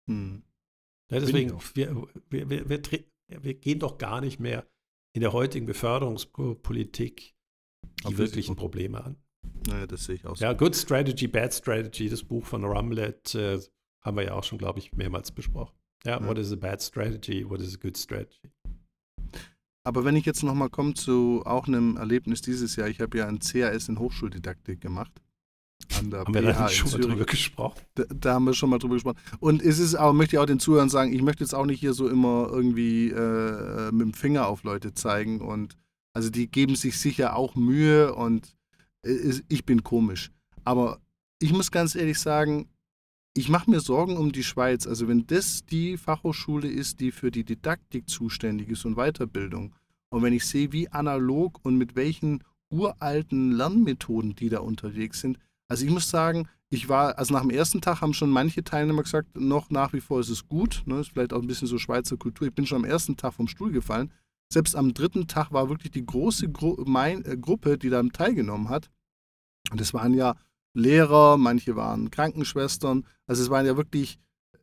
Hm. 0.09 0.43
Ja, 1.11 1.19
deswegen, 1.19 1.59
wir, 1.73 2.07
wir, 2.29 2.49
wir, 2.49 2.81
wir, 3.27 3.53
gehen 3.55 3.79
doch 3.79 3.97
gar 3.97 4.21
nicht 4.21 4.39
mehr 4.39 4.67
in 5.13 5.21
der 5.21 5.33
heutigen 5.33 5.65
Beförderungspolitik 5.65 7.35
die 8.01 8.05
Auf 8.05 8.17
wirklichen 8.17 8.55
Probleme 8.55 9.03
an. 9.03 9.17
Naja, 9.67 9.87
das 9.87 10.05
sehe 10.05 10.15
ich 10.15 10.25
auch 10.25 10.35
so. 10.35 10.43
Ja, 10.43 10.53
Good 10.53 10.75
Strategy, 10.75 11.27
Bad 11.27 11.53
Strategy, 11.53 12.09
das 12.09 12.23
Buch 12.23 12.45
von 12.45 12.63
Rumlet 12.63 13.33
äh, 13.35 13.59
haben 14.01 14.17
wir 14.17 14.23
ja 14.23 14.33
auch 14.33 14.43
schon, 14.43 14.57
glaube 14.57 14.79
ich, 14.79 14.93
mehrmals 14.93 15.31
besprochen. 15.31 15.78
Ja, 16.05 16.25
what 16.25 16.37
is 16.37 16.51
a 16.51 16.55
bad 16.55 16.81
strategy? 16.81 17.47
What 17.47 17.59
is 17.61 17.75
a 17.75 17.77
good 17.77 17.97
strategy? 17.97 18.49
Aber 19.83 20.05
wenn 20.05 20.15
ich 20.15 20.25
jetzt 20.25 20.43
nochmal 20.43 20.69
komme 20.69 20.93
zu 20.93 21.41
auch 21.45 21.67
einem 21.67 21.97
Erlebnis 21.97 22.41
dieses 22.41 22.75
Jahr, 22.75 22.87
ich 22.87 23.01
habe 23.01 23.17
ja 23.17 23.27
ein 23.27 23.39
CAS 23.39 23.89
in 23.89 23.99
Hochschuldidaktik 23.99 24.81
gemacht. 24.81 25.11
An 25.97 26.11
der 26.11 26.19
haben 26.19 26.33
wir 26.33 26.41
da 26.41 26.69
schon 26.69 26.91
mal 26.91 26.99
drüber 26.99 27.25
gesprochen? 27.25 27.81
Da, 27.95 28.03
da, 28.13 28.33
haben 28.33 28.45
wir 28.45 28.53
schon 28.53 28.69
mal 28.69 28.77
drüber 28.77 28.95
gesprochen. 28.95 29.17
Und 29.39 29.61
es 29.61 29.79
ist 29.79 29.95
auch, 29.95 30.13
möchte 30.13 30.35
ich 30.35 30.39
auch 30.39 30.45
den 30.45 30.59
Zuhörern 30.59 30.89
sagen, 30.89 31.13
ich 31.13 31.21
möchte 31.21 31.43
jetzt 31.43 31.55
auch 31.55 31.65
nicht 31.65 31.79
hier 31.79 31.93
so 31.93 32.07
immer 32.07 32.49
irgendwie 32.51 33.09
äh, 33.09 33.91
mit 33.91 34.01
dem 34.01 34.13
Finger 34.13 34.47
auf 34.47 34.63
Leute 34.63 34.93
zeigen. 34.93 35.41
Und 35.41 35.77
also 36.13 36.29
die 36.29 36.51
geben 36.51 36.75
sich 36.75 36.99
sicher 36.99 37.35
auch 37.35 37.55
Mühe 37.55 38.13
und 38.13 38.55
äh, 39.05 39.33
ich 39.47 39.65
bin 39.65 39.83
komisch. 39.83 40.31
Aber 40.65 40.99
ich 41.39 41.53
muss 41.53 41.71
ganz 41.71 41.95
ehrlich 41.95 42.19
sagen, 42.19 42.69
ich 43.39 43.47
mache 43.47 43.71
mir 43.71 43.79
Sorgen 43.79 44.17
um 44.17 44.33
die 44.33 44.43
Schweiz. 44.43 44.85
Also 44.85 45.07
wenn 45.07 45.25
das 45.25 45.63
die 45.65 45.95
Fachhochschule 45.95 46.67
ist, 46.67 46.99
die 46.99 47.13
für 47.13 47.31
die 47.31 47.45
Didaktik 47.45 48.09
zuständig 48.09 48.67
ist 48.67 48.83
und 48.83 48.95
Weiterbildung, 48.95 49.73
und 50.09 50.23
wenn 50.23 50.33
ich 50.33 50.45
sehe, 50.45 50.73
wie 50.73 50.89
analog 50.89 51.59
und 51.63 51.77
mit 51.77 51.95
welchen 51.95 52.43
uralten 52.69 53.53
Lernmethoden 53.53 54.35
die 54.35 54.49
da 54.49 54.59
unterwegs 54.59 55.21
sind, 55.21 55.39
also 55.69 55.85
ich 55.85 55.91
muss 55.91 56.09
sagen, 56.09 56.49
ich 56.69 56.89
war, 56.89 57.17
also 57.17 57.33
nach 57.33 57.41
dem 57.41 57.49
ersten 57.49 57.79
Tag 57.79 58.01
haben 58.01 58.13
schon 58.13 58.29
manche 58.29 58.61
Teilnehmer 58.61 59.03
gesagt, 59.03 59.37
noch 59.39 59.69
nach 59.69 59.93
wie 59.93 60.01
vor 60.01 60.19
ist 60.19 60.29
es 60.29 60.49
gut, 60.49 60.83
ne, 60.85 60.99
ist 60.99 61.11
vielleicht 61.11 61.31
auch 61.31 61.41
ein 61.41 61.47
bisschen 61.47 61.67
so 61.67 61.77
Schweizer 61.77 62.17
Kultur. 62.17 62.47
Ich 62.47 62.53
bin 62.53 62.65
schon 62.65 62.83
am 62.83 62.89
ersten 62.89 63.15
Tag 63.15 63.33
vom 63.35 63.47
Stuhl 63.47 63.71
gefallen. 63.71 64.11
Selbst 64.51 64.75
am 64.75 64.93
dritten 64.93 65.27
Tag 65.27 65.53
war 65.53 65.69
wirklich 65.69 65.91
die 65.91 66.05
große 66.05 66.49
Gru 66.51 66.75
mein, 66.85 67.23
äh, 67.23 67.37
Gruppe, 67.37 67.77
die 67.77 67.89
da 67.89 68.03
teilgenommen 68.03 68.67
hat. 68.67 68.89
Und 69.71 69.79
es 69.79 69.93
waren 69.93 70.13
ja 70.13 70.35
Lehrer, 70.79 71.37
manche 71.37 71.75
waren 71.75 72.09
Krankenschwestern. 72.09 73.05
Also 73.27 73.43
es 73.43 73.49
waren 73.49 73.65
ja 73.65 73.77
wirklich 73.77 74.19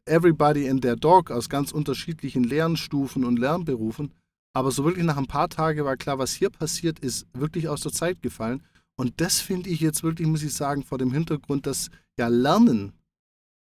everybody 0.06 0.66
in 0.66 0.80
their 0.80 0.96
dog 0.96 1.30
aus 1.30 1.48
ganz 1.48 1.72
unterschiedlichen 1.72 2.44
Lernstufen 2.44 3.24
und 3.24 3.38
Lernberufen. 3.38 4.12
Aber 4.52 4.70
so 4.70 4.84
wirklich 4.84 5.04
nach 5.04 5.18
ein 5.18 5.26
paar 5.26 5.48
Tagen 5.48 5.84
war 5.84 5.96
klar, 5.96 6.18
was 6.18 6.32
hier 6.32 6.50
passiert, 6.50 6.98
ist 6.98 7.26
wirklich 7.34 7.68
aus 7.68 7.82
der 7.82 7.92
Zeit 7.92 8.22
gefallen. 8.22 8.62
Und 8.96 9.20
das 9.20 9.40
finde 9.40 9.68
ich 9.68 9.80
jetzt 9.80 10.02
wirklich, 10.02 10.26
muss 10.26 10.42
ich 10.42 10.54
sagen, 10.54 10.82
vor 10.82 10.98
dem 10.98 11.12
Hintergrund, 11.12 11.66
dass 11.66 11.90
ja 12.18 12.28
Lernen 12.28 12.92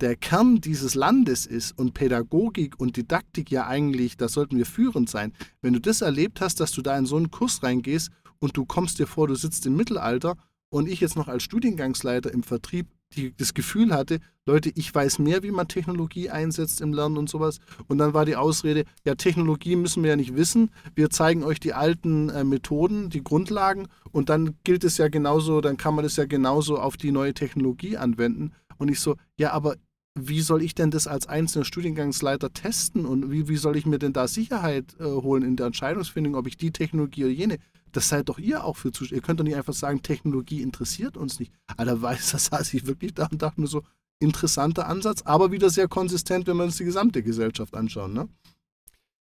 der 0.02 0.16
Kern 0.16 0.60
dieses 0.60 0.96
Landes 0.96 1.46
ist 1.46 1.78
und 1.78 1.94
Pädagogik 1.94 2.80
und 2.80 2.98
Didaktik 2.98 3.52
ja 3.52 3.68
eigentlich, 3.68 4.18
da 4.18 4.28
sollten 4.28 4.58
wir 4.58 4.66
führend 4.66 5.10
sein. 5.10 5.34
Wenn 5.62 5.74
du 5.74 5.80
das 5.80 6.02
erlebt 6.02 6.42
hast, 6.42 6.60
dass 6.60 6.72
du 6.72 6.82
da 6.82 6.98
in 6.98 7.06
so 7.06 7.16
einen 7.18 7.32
Kurs 7.32 7.64
reingehst 7.64 8.12
und 8.40 8.58
du 8.58 8.66
kommst 8.66 9.00
dir 9.00 9.08
vor, 9.08 9.28
du 9.28 9.36
sitzt 9.36 9.66
im 9.66 9.76
Mittelalter 9.76 10.36
und 10.70 10.88
ich 10.88 11.00
jetzt 11.00 11.16
noch 11.16 11.28
als 11.28 11.44
Studiengangsleiter 11.44 12.32
im 12.32 12.44
Vertrieb 12.44 12.88
die, 13.16 13.36
das 13.36 13.54
Gefühl 13.54 13.94
hatte, 13.94 14.20
Leute, 14.46 14.72
ich 14.76 14.94
weiß 14.94 15.20
mehr, 15.20 15.42
wie 15.44 15.52
man 15.52 15.68
Technologie 15.68 16.30
einsetzt 16.30 16.82
im 16.82 16.94
Lernen 16.94 17.18
und 17.18 17.30
sowas. 17.30 17.60
Und 17.88 17.98
dann 17.98 18.14
war 18.14 18.26
die 18.26 18.36
Ausrede, 18.36 18.84
ja, 19.06 19.16
Technologie 19.16 19.76
müssen 19.76 20.04
wir 20.04 20.12
ja 20.12 20.16
nicht 20.16 20.36
wissen. 20.36 20.70
Wir 20.94 21.10
zeigen 21.10 21.44
euch 21.44 21.60
die 21.60 21.74
alten 21.74 22.30
äh, 22.30 22.44
Methoden, 22.44 23.10
die 23.10 23.24
Grundlagen 23.24 23.88
und 24.12 24.30
dann 24.30 24.56
gilt 24.64 24.84
es 24.84 24.98
ja 24.98 25.08
genauso, 25.08 25.62
dann 25.62 25.78
kann 25.78 25.96
man 25.96 26.06
es 26.06 26.16
ja 26.16 26.26
genauso 26.26 26.78
auf 26.78 26.98
die 26.98 27.12
neue 27.12 27.34
Technologie 27.34 27.98
anwenden. 27.98 28.52
Und 28.78 28.90
ich 28.90 29.00
so, 29.00 29.16
ja, 29.38 29.52
aber 29.52 29.76
wie 30.18 30.42
soll 30.42 30.62
ich 30.62 30.76
denn 30.76 30.92
das 30.92 31.08
als 31.08 31.28
einzelner 31.28 31.66
Studiengangsleiter 31.66 32.54
testen 32.54 33.06
und 33.06 33.32
wie, 33.32 33.50
wie 33.50 33.58
soll 33.58 33.76
ich 33.76 33.86
mir 33.86 34.00
denn 34.00 34.14
da 34.14 34.28
Sicherheit 34.28 34.96
äh, 35.00 35.04
holen 35.04 35.44
in 35.44 35.58
der 35.58 35.68
Entscheidungsfindung, 35.68 36.36
ob 36.36 36.48
ich 36.48 36.56
die 36.56 36.72
Technologie 36.72 37.26
oder 37.26 37.34
jene? 37.34 37.58
Das 37.96 38.10
seid 38.10 38.30
doch 38.30 38.40
ihr 38.40 38.64
auch 38.64 38.78
für 38.78 38.92
zu. 38.92 39.06
Ihr 39.06 39.22
könnt 39.22 39.40
doch 39.40 39.44
nicht 39.44 39.56
einfach 39.56 39.74
sagen, 39.74 40.02
Technologie 40.02 40.62
interessiert 40.62 41.18
uns 41.18 41.40
nicht. 41.40 41.54
Alter, 41.78 42.02
weiß, 42.02 42.32
das 42.32 42.46
saß 42.46 42.74
ich 42.74 42.88
wirklich 42.88 43.14
da 43.14 43.28
und 43.28 43.42
dachte 43.42 43.62
nur 43.62 43.70
so, 43.70 43.84
interessanter 44.20 44.88
Ansatz, 44.88 45.24
aber 45.24 45.52
wieder 45.52 45.70
sehr 45.70 45.88
konsistent, 45.88 46.48
wenn 46.48 46.58
wir 46.58 46.64
uns 46.64 46.78
die 46.78 46.86
gesamte 46.86 47.22
Gesellschaft 47.22 47.76
anschauen, 47.76 48.14
ne? 48.14 48.30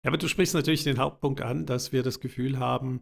Ja, 0.03 0.09
aber 0.11 0.19
du 0.19 0.27
sprichst 0.27 0.53
natürlich 0.53 0.83
den 0.83 0.99
Hauptpunkt 0.99 1.41
an, 1.41 1.65
dass 1.65 1.91
wir 1.91 2.03
das 2.03 2.19
Gefühl 2.19 2.59
haben, 2.59 3.01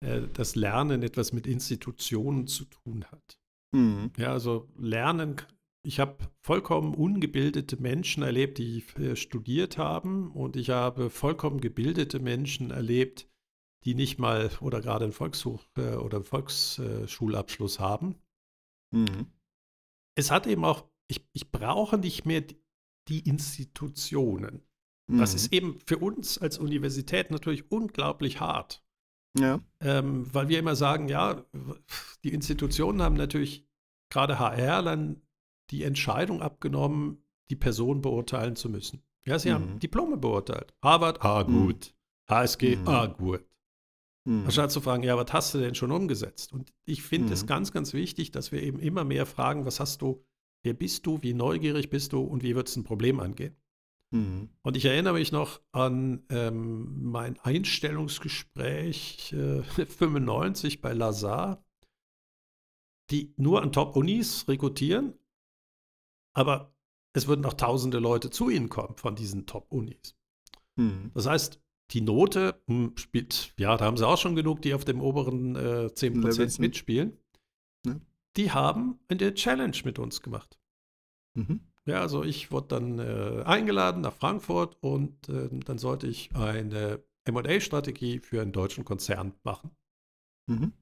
äh, 0.00 0.22
dass 0.32 0.54
Lernen 0.54 1.02
etwas 1.02 1.32
mit 1.32 1.48
Institutionen 1.48 2.46
zu 2.46 2.64
tun 2.66 3.04
hat. 3.10 3.40
Mhm. 3.72 4.12
Ja, 4.16 4.32
also 4.32 4.68
Lernen 4.78 5.36
ich 5.88 6.00
habe 6.00 6.16
vollkommen 6.42 6.94
ungebildete 6.94 7.80
Menschen 7.80 8.22
erlebt, 8.22 8.58
die 8.58 8.84
äh, 8.98 9.16
studiert 9.16 9.78
haben 9.78 10.30
und 10.32 10.56
ich 10.56 10.70
habe 10.70 11.08
vollkommen 11.08 11.60
gebildete 11.60 12.18
Menschen 12.18 12.70
erlebt, 12.70 13.26
die 13.84 13.94
nicht 13.94 14.18
mal 14.18 14.50
oder 14.60 14.80
gerade 14.80 15.04
einen 15.04 15.12
Volkshoch 15.12 15.62
äh, 15.76 15.94
oder 15.94 16.18
einen 16.18 16.24
Volksschulabschluss 16.24 17.78
haben. 17.78 18.16
Mhm. 18.90 19.26
Es 20.16 20.30
hat 20.30 20.46
eben 20.46 20.64
auch, 20.64 20.84
ich, 21.08 21.28
ich 21.32 21.50
brauche 21.50 21.98
nicht 21.98 22.26
mehr 22.26 22.42
die 23.08 23.20
Institutionen. 23.20 24.62
Mhm. 25.08 25.18
Das 25.18 25.34
ist 25.34 25.52
eben 25.52 25.78
für 25.86 25.98
uns 25.98 26.38
als 26.38 26.58
Universität 26.58 27.30
natürlich 27.30 27.70
unglaublich 27.70 28.40
hart. 28.40 28.84
Ja. 29.38 29.60
Ähm, 29.80 30.32
weil 30.32 30.48
wir 30.48 30.58
immer 30.58 30.74
sagen, 30.74 31.08
ja, 31.08 31.44
die 32.24 32.32
Institutionen 32.32 33.02
haben 33.02 33.16
natürlich 33.16 33.66
gerade 34.10 34.38
HR 34.38 34.82
dann 34.82 35.22
die 35.70 35.84
Entscheidung 35.84 36.42
abgenommen, 36.42 37.22
die 37.50 37.56
Person 37.56 38.00
beurteilen 38.00 38.56
zu 38.56 38.68
müssen. 38.68 39.02
Ja, 39.26 39.38
sie 39.38 39.50
mhm. 39.50 39.54
haben 39.54 39.78
Diplome 39.78 40.16
beurteilt. 40.16 40.74
Harvard, 40.82 41.22
ah 41.22 41.44
mhm. 41.44 41.66
gut. 41.66 41.94
Mhm. 42.28 42.34
HSG, 42.34 42.76
mhm. 42.76 42.88
ah 42.88 43.06
gut. 43.06 43.47
Mhm. 44.28 44.44
Anstatt 44.44 44.70
zu 44.70 44.80
fragen, 44.80 45.02
ja, 45.02 45.16
was 45.16 45.32
hast 45.32 45.54
du 45.54 45.58
denn 45.58 45.74
schon 45.74 45.90
umgesetzt? 45.90 46.52
Und 46.52 46.72
ich 46.84 47.02
finde 47.02 47.32
es 47.32 47.42
mhm. 47.42 47.46
ganz, 47.46 47.72
ganz 47.72 47.92
wichtig, 47.92 48.30
dass 48.30 48.52
wir 48.52 48.62
eben 48.62 48.78
immer 48.78 49.04
mehr 49.04 49.26
fragen, 49.26 49.64
was 49.64 49.80
hast 49.80 50.02
du, 50.02 50.24
wer 50.62 50.74
bist 50.74 51.06
du, 51.06 51.22
wie 51.22 51.34
neugierig 51.34 51.90
bist 51.90 52.12
du 52.12 52.20
und 52.20 52.42
wie 52.42 52.54
wird 52.54 52.68
es 52.68 52.76
ein 52.76 52.84
Problem 52.84 53.20
angehen? 53.20 53.56
Mhm. 54.10 54.50
Und 54.62 54.76
ich 54.76 54.84
erinnere 54.84 55.14
mich 55.14 55.32
noch 55.32 55.60
an 55.72 56.24
ähm, 56.30 57.10
mein 57.10 57.38
Einstellungsgespräch 57.40 59.32
äh, 59.32 59.62
95 59.86 60.80
bei 60.80 60.92
Lazar, 60.92 61.64
die 63.10 63.32
nur 63.36 63.62
an 63.62 63.72
Top-Unis 63.72 64.46
rekrutieren 64.48 65.14
aber 66.38 66.72
es 67.14 67.26
würden 67.26 67.44
auch 67.44 67.54
tausende 67.54 67.98
Leute 67.98 68.30
zu 68.30 68.48
ihnen 68.48 68.68
kommen 68.68 68.96
von 68.96 69.16
diesen 69.16 69.46
Top-Unis. 69.46 70.16
Hm. 70.76 71.10
Das 71.12 71.26
heißt, 71.26 71.60
die 71.92 72.00
Note 72.00 72.60
hm, 72.66 72.96
spielt, 72.96 73.54
ja, 73.58 73.76
da 73.76 73.86
haben 73.86 73.96
sie 73.96 74.06
auch 74.06 74.18
schon 74.18 74.36
genug, 74.36 74.62
die 74.62 74.74
auf 74.74 74.84
dem 74.84 75.00
oberen 75.00 75.56
äh, 75.56 75.88
10% 75.92 76.14
Levelsen. 76.14 76.60
mitspielen. 76.60 77.16
Ja. 77.86 77.96
Die 78.36 78.50
haben 78.52 79.00
eine 79.08 79.34
Challenge 79.34 79.76
mit 79.84 79.98
uns 79.98 80.22
gemacht. 80.22 80.58
Mhm. 81.34 81.60
Ja, 81.86 82.00
also 82.00 82.22
ich 82.22 82.50
wurde 82.50 82.68
dann 82.68 82.98
äh, 82.98 83.42
eingeladen 83.44 84.02
nach 84.02 84.12
Frankfurt 84.12 84.76
und 84.82 85.28
äh, 85.30 85.48
dann 85.50 85.78
sollte 85.78 86.06
ich 86.06 86.34
eine 86.36 87.02
MA-Strategie 87.30 88.18
für 88.18 88.42
einen 88.42 88.52
deutschen 88.52 88.84
Konzern 88.84 89.34
machen. 89.42 89.70
Mhm. 90.46 90.72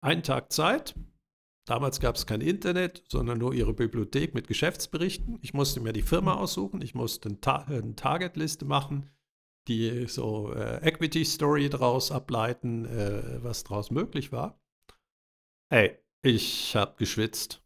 Einen 0.00 0.22
Tag 0.22 0.52
Zeit, 0.52 0.94
Damals 1.66 1.98
gab 1.98 2.14
es 2.14 2.26
kein 2.26 2.40
Internet, 2.40 3.02
sondern 3.08 3.38
nur 3.38 3.52
ihre 3.52 3.74
Bibliothek 3.74 4.34
mit 4.34 4.46
Geschäftsberichten. 4.46 5.40
Ich 5.42 5.52
musste 5.52 5.80
mir 5.80 5.92
die 5.92 6.02
Firma 6.02 6.34
mhm. 6.34 6.40
aussuchen, 6.40 6.80
ich 6.80 6.94
musste 6.94 7.28
eine, 7.28 7.40
Ta 7.40 7.56
eine 7.56 7.96
Targetliste 7.96 8.64
machen, 8.64 9.10
die 9.68 10.06
so 10.06 10.52
äh, 10.52 10.86
Equity 10.86 11.24
Story 11.24 11.68
daraus 11.68 12.10
ableiten, 12.10 12.84
äh, 12.84 13.42
was 13.42 13.64
daraus 13.64 13.90
möglich 13.90 14.32
war. 14.32 14.60
Ey, 15.70 15.98
ich 16.22 16.76
habe 16.76 16.94
geschwitzt. 16.96 17.62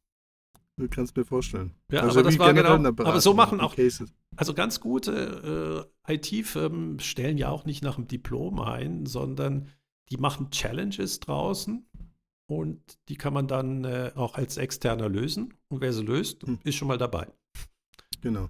Du 0.76 0.88
kannst 0.88 1.16
mir 1.16 1.26
vorstellen. 1.26 1.74
Ja, 1.92 2.00
also 2.00 2.20
aber 2.20 2.30
das 2.30 2.38
war 2.38 2.54
genau. 2.54 2.74
Aber 2.74 3.20
so 3.20 3.34
machen 3.34 3.60
auch. 3.60 3.76
Cases. 3.76 4.14
Also 4.36 4.54
ganz 4.54 4.80
gute 4.80 5.86
äh, 6.08 6.14
IT-Firmen 6.14 7.00
stellen 7.00 7.36
ja 7.36 7.50
auch 7.50 7.66
nicht 7.66 7.82
nach 7.82 7.96
dem 7.96 8.08
Diplom 8.08 8.60
ein, 8.60 9.04
sondern 9.04 9.68
die 10.08 10.16
machen 10.16 10.50
Challenges 10.50 11.20
draußen 11.20 11.86
und 12.48 12.98
die 13.08 13.16
kann 13.16 13.34
man 13.34 13.46
dann 13.46 13.84
äh, 13.84 14.12
auch 14.14 14.34
als 14.34 14.56
externer 14.56 15.08
lösen. 15.08 15.54
Und 15.68 15.82
wer 15.82 15.92
sie 15.92 16.02
löst, 16.02 16.42
hm. 16.44 16.58
ist 16.64 16.76
schon 16.76 16.88
mal 16.88 16.98
dabei. 16.98 17.28
Genau. 18.22 18.48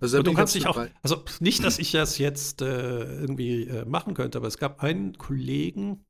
Also 0.00 0.22
du 0.22 0.32
kannst 0.32 0.54
dich 0.54 0.66
auch, 0.66 0.86
also 1.02 1.24
nicht, 1.40 1.64
dass 1.64 1.78
ich 1.78 1.92
das 1.92 2.18
jetzt 2.18 2.62
äh, 2.62 3.20
irgendwie 3.20 3.64
äh, 3.64 3.84
machen 3.84 4.14
könnte, 4.14 4.38
aber 4.38 4.48
es 4.48 4.58
gab 4.58 4.82
einen 4.82 5.16
Kollegen, 5.18 6.04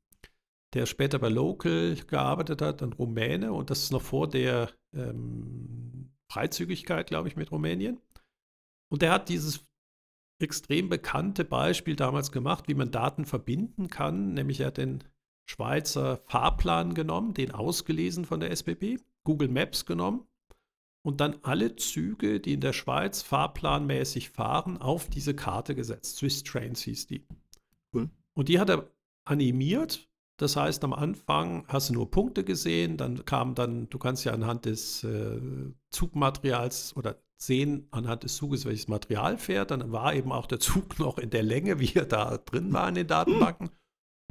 der 0.73 0.85
später 0.85 1.19
bei 1.19 1.29
Local 1.29 1.95
gearbeitet 2.07 2.61
hat, 2.61 2.83
ein 2.83 2.93
Rumäne, 2.93 3.53
und 3.53 3.69
das 3.69 3.83
ist 3.83 3.91
noch 3.91 4.01
vor 4.01 4.27
der 4.27 4.71
ähm, 4.93 6.11
Freizügigkeit, 6.31 7.07
glaube 7.07 7.27
ich, 7.27 7.35
mit 7.35 7.51
Rumänien. 7.51 7.99
Und 8.91 9.01
der 9.01 9.11
hat 9.11 9.29
dieses 9.29 9.65
extrem 10.41 10.89
bekannte 10.89 11.45
Beispiel 11.45 11.95
damals 11.95 12.31
gemacht, 12.31 12.67
wie 12.67 12.73
man 12.73 12.91
Daten 12.91 13.25
verbinden 13.25 13.87
kann, 13.87 14.33
nämlich 14.33 14.59
er 14.59 14.67
hat 14.67 14.77
den 14.77 15.03
Schweizer 15.49 16.17
Fahrplan 16.25 16.93
genommen, 16.93 17.33
den 17.33 17.51
ausgelesen 17.51 18.25
von 18.25 18.39
der 18.39 18.51
SBB, 18.51 18.99
Google 19.23 19.47
Maps 19.47 19.85
genommen 19.85 20.27
und 21.05 21.21
dann 21.21 21.37
alle 21.43 21.75
Züge, 21.75 22.39
die 22.39 22.53
in 22.53 22.61
der 22.61 22.73
Schweiz 22.73 23.21
fahrplanmäßig 23.21 24.31
fahren, 24.31 24.81
auf 24.81 25.07
diese 25.07 25.35
Karte 25.35 25.75
gesetzt. 25.75 26.17
Swiss 26.17 26.43
Trains 26.43 26.81
hieß 26.81 27.05
die. 27.05 27.23
Cool. 27.93 28.09
Und 28.33 28.49
die 28.49 28.59
hat 28.59 28.71
er 28.71 28.89
animiert. 29.23 30.09
Das 30.37 30.55
heißt, 30.55 30.83
am 30.83 30.93
Anfang 30.93 31.63
hast 31.67 31.89
du 31.89 31.93
nur 31.93 32.09
Punkte 32.09 32.43
gesehen, 32.43 32.97
dann 32.97 33.23
kam 33.23 33.53
dann, 33.53 33.87
du 33.89 33.99
kannst 33.99 34.25
ja 34.25 34.33
anhand 34.33 34.65
des 34.65 35.03
äh, 35.03 35.39
Zugmaterials 35.91 36.97
oder 36.97 37.21
sehen 37.37 37.87
anhand 37.91 38.23
des 38.23 38.35
Zuges, 38.35 38.65
welches 38.65 38.87
Material 38.87 39.37
fährt. 39.37 39.69
Dann 39.69 39.91
war 39.91 40.15
eben 40.15 40.31
auch 40.31 40.47
der 40.47 40.59
Zug 40.59 40.97
noch 40.99 41.19
in 41.19 41.29
der 41.29 41.43
Länge, 41.43 41.79
wie 41.79 41.93
er 41.93 42.05
da 42.05 42.39
drin 42.39 42.73
war 42.73 42.89
in 42.89 42.95
den 42.95 43.07
Datenbanken. 43.07 43.69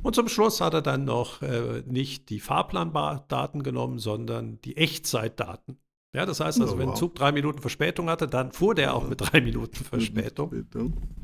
Und 0.02 0.16
zum 0.16 0.26
Schluss 0.26 0.60
hat 0.60 0.74
er 0.74 0.82
dann 0.82 1.04
noch 1.04 1.40
äh, 1.40 1.84
nicht 1.86 2.30
die 2.30 2.40
Fahrplandaten 2.40 3.62
genommen, 3.62 4.00
sondern 4.00 4.60
die 4.62 4.76
Echtzeitdaten. 4.76 5.78
Ja, 6.14 6.24
das 6.26 6.38
heißt 6.38 6.60
also, 6.60 6.78
wenn 6.78 6.90
ein 6.90 6.96
Zug 6.96 7.16
drei 7.16 7.32
Minuten 7.32 7.60
Verspätung 7.60 8.08
hatte, 8.08 8.28
dann 8.28 8.52
fuhr 8.52 8.76
der 8.76 8.94
auch 8.94 9.08
mit 9.08 9.20
drei 9.20 9.40
Minuten 9.40 9.84
Verspätung. 9.84 10.52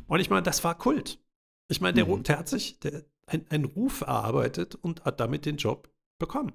Und 0.08 0.20
ich 0.20 0.30
meine, 0.30 0.42
das 0.42 0.64
war 0.64 0.76
Kult. 0.76 1.20
Ich 1.68 1.80
meine, 1.80 1.94
der, 1.94 2.06
mhm. 2.06 2.24
der 2.24 2.40
hat 2.40 2.48
sich 2.48 2.80
der, 2.80 3.04
ein, 3.26 3.46
einen 3.50 3.66
Ruf 3.66 4.00
erarbeitet 4.00 4.74
und 4.74 5.04
hat 5.04 5.20
damit 5.20 5.46
den 5.46 5.56
Job 5.56 5.88
bekommen. 6.18 6.52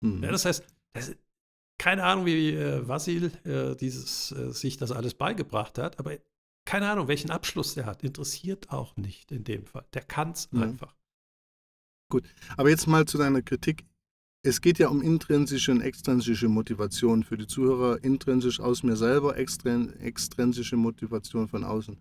Mhm. 0.00 0.24
Ja, 0.24 0.30
das 0.30 0.46
heißt, 0.46 0.64
das, 0.94 1.14
keine 1.76 2.04
Ahnung, 2.04 2.24
wie 2.24 2.54
äh, 2.54 2.88
Vasil 2.88 3.32
äh, 3.44 3.76
dieses, 3.76 4.32
äh, 4.32 4.50
sich 4.50 4.78
das 4.78 4.90
alles 4.90 5.12
beigebracht 5.12 5.76
hat, 5.76 5.98
aber 5.98 6.16
keine 6.64 6.90
Ahnung, 6.90 7.06
welchen 7.06 7.30
Abschluss 7.30 7.74
der 7.74 7.84
hat. 7.84 8.02
Interessiert 8.02 8.70
auch 8.70 8.96
nicht 8.96 9.30
in 9.30 9.44
dem 9.44 9.66
Fall. 9.66 9.84
Der 9.92 10.02
kann 10.02 10.30
es 10.30 10.50
mhm. 10.52 10.62
einfach. 10.62 10.96
Gut, 12.10 12.24
aber 12.56 12.70
jetzt 12.70 12.86
mal 12.86 13.04
zu 13.04 13.18
deiner 13.18 13.42
Kritik. 13.42 13.84
Es 14.42 14.60
geht 14.60 14.78
ja 14.78 14.88
um 14.88 15.02
intrinsische 15.02 15.72
und 15.72 15.80
extrinsische 15.80 16.48
Motivation 16.48 17.24
für 17.24 17.36
die 17.36 17.46
Zuhörer. 17.46 18.02
Intrinsisch 18.04 18.60
aus 18.60 18.82
mir 18.82 18.96
selber, 18.96 19.36
extrinsische 19.36 20.76
Motivation 20.76 21.48
von 21.48 21.64
außen. 21.64 21.98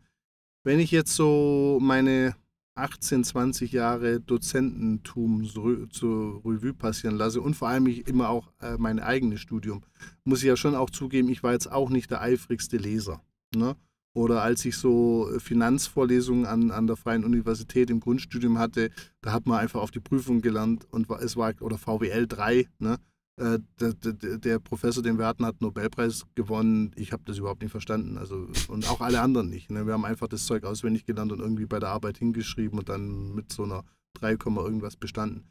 Wenn 0.63 0.79
ich 0.79 0.91
jetzt 0.91 1.15
so 1.15 1.79
meine 1.81 2.35
18, 2.75 3.23
20 3.23 3.71
Jahre 3.71 4.19
Dozententum 4.19 5.43
zur 5.89 6.41
Revue 6.45 6.73
passieren 6.73 7.15
lasse 7.15 7.41
und 7.41 7.55
vor 7.55 7.69
allem 7.69 7.87
ich 7.87 8.07
immer 8.07 8.29
auch 8.29 8.53
äh, 8.61 8.77
mein 8.77 8.99
eigenes 8.99 9.41
Studium, 9.41 9.81
muss 10.23 10.39
ich 10.39 10.45
ja 10.45 10.55
schon 10.55 10.75
auch 10.75 10.91
zugeben, 10.91 11.29
ich 11.29 11.41
war 11.41 11.53
jetzt 11.53 11.71
auch 11.71 11.89
nicht 11.89 12.11
der 12.11 12.21
eifrigste 12.21 12.77
Leser. 12.77 13.23
Ne? 13.55 13.75
Oder 14.17 14.41
als 14.41 14.65
ich 14.65 14.75
so 14.75 15.29
Finanzvorlesungen 15.37 16.47
an, 16.47 16.71
an 16.71 16.87
der 16.87 16.95
Freien 16.95 17.23
Universität 17.23 17.91
im 17.91 17.99
Grundstudium 17.99 18.57
hatte, 18.57 18.89
da 19.21 19.31
hat 19.31 19.45
man 19.45 19.59
einfach 19.59 19.79
auf 19.79 19.91
die 19.91 19.99
Prüfung 19.99 20.41
gelernt 20.41 20.87
und 20.89 21.07
es 21.21 21.37
war, 21.37 21.53
oder 21.61 21.77
VWL 21.77 22.25
3, 22.25 22.65
ne? 22.79 22.97
äh, 23.39 23.59
der, 23.79 23.93
der, 23.93 24.37
der, 24.39 24.57
Professor, 24.57 25.03
den 25.03 25.19
wir 25.19 25.27
hatten, 25.27 25.45
hat 25.45 25.61
Nobelpreis 25.61 26.23
gewonnen. 26.33 26.93
Ich 26.95 27.11
habe 27.11 27.21
das 27.25 27.37
überhaupt 27.37 27.61
nicht 27.61 27.69
verstanden. 27.69 28.17
Also, 28.17 28.47
und 28.69 28.89
auch 28.89 29.01
alle 29.01 29.21
anderen 29.21 29.49
nicht. 29.49 29.69
Ne? 29.69 29.85
Wir 29.85 29.93
haben 29.93 30.05
einfach 30.05 30.27
das 30.27 30.47
Zeug 30.47 30.63
auswendig 30.63 31.05
gelernt 31.05 31.31
und 31.31 31.39
irgendwie 31.39 31.67
bei 31.67 31.77
der 31.77 31.89
Arbeit 31.89 32.17
hingeschrieben 32.17 32.79
und 32.79 32.89
dann 32.89 33.35
mit 33.35 33.53
so 33.53 33.65
einer 33.65 33.83
3, 34.15 34.31
irgendwas 34.31 34.95
bestanden. 34.95 35.43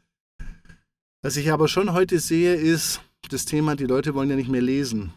Was 1.21 1.37
ich 1.37 1.53
aber 1.53 1.69
schon 1.69 1.93
heute 1.93 2.19
sehe, 2.19 2.53
ist 2.55 2.99
das 3.29 3.45
Thema, 3.45 3.77
die 3.77 3.85
Leute 3.85 4.13
wollen 4.13 4.29
ja 4.29 4.35
nicht 4.35 4.49
mehr 4.49 4.61
lesen. 4.61 5.13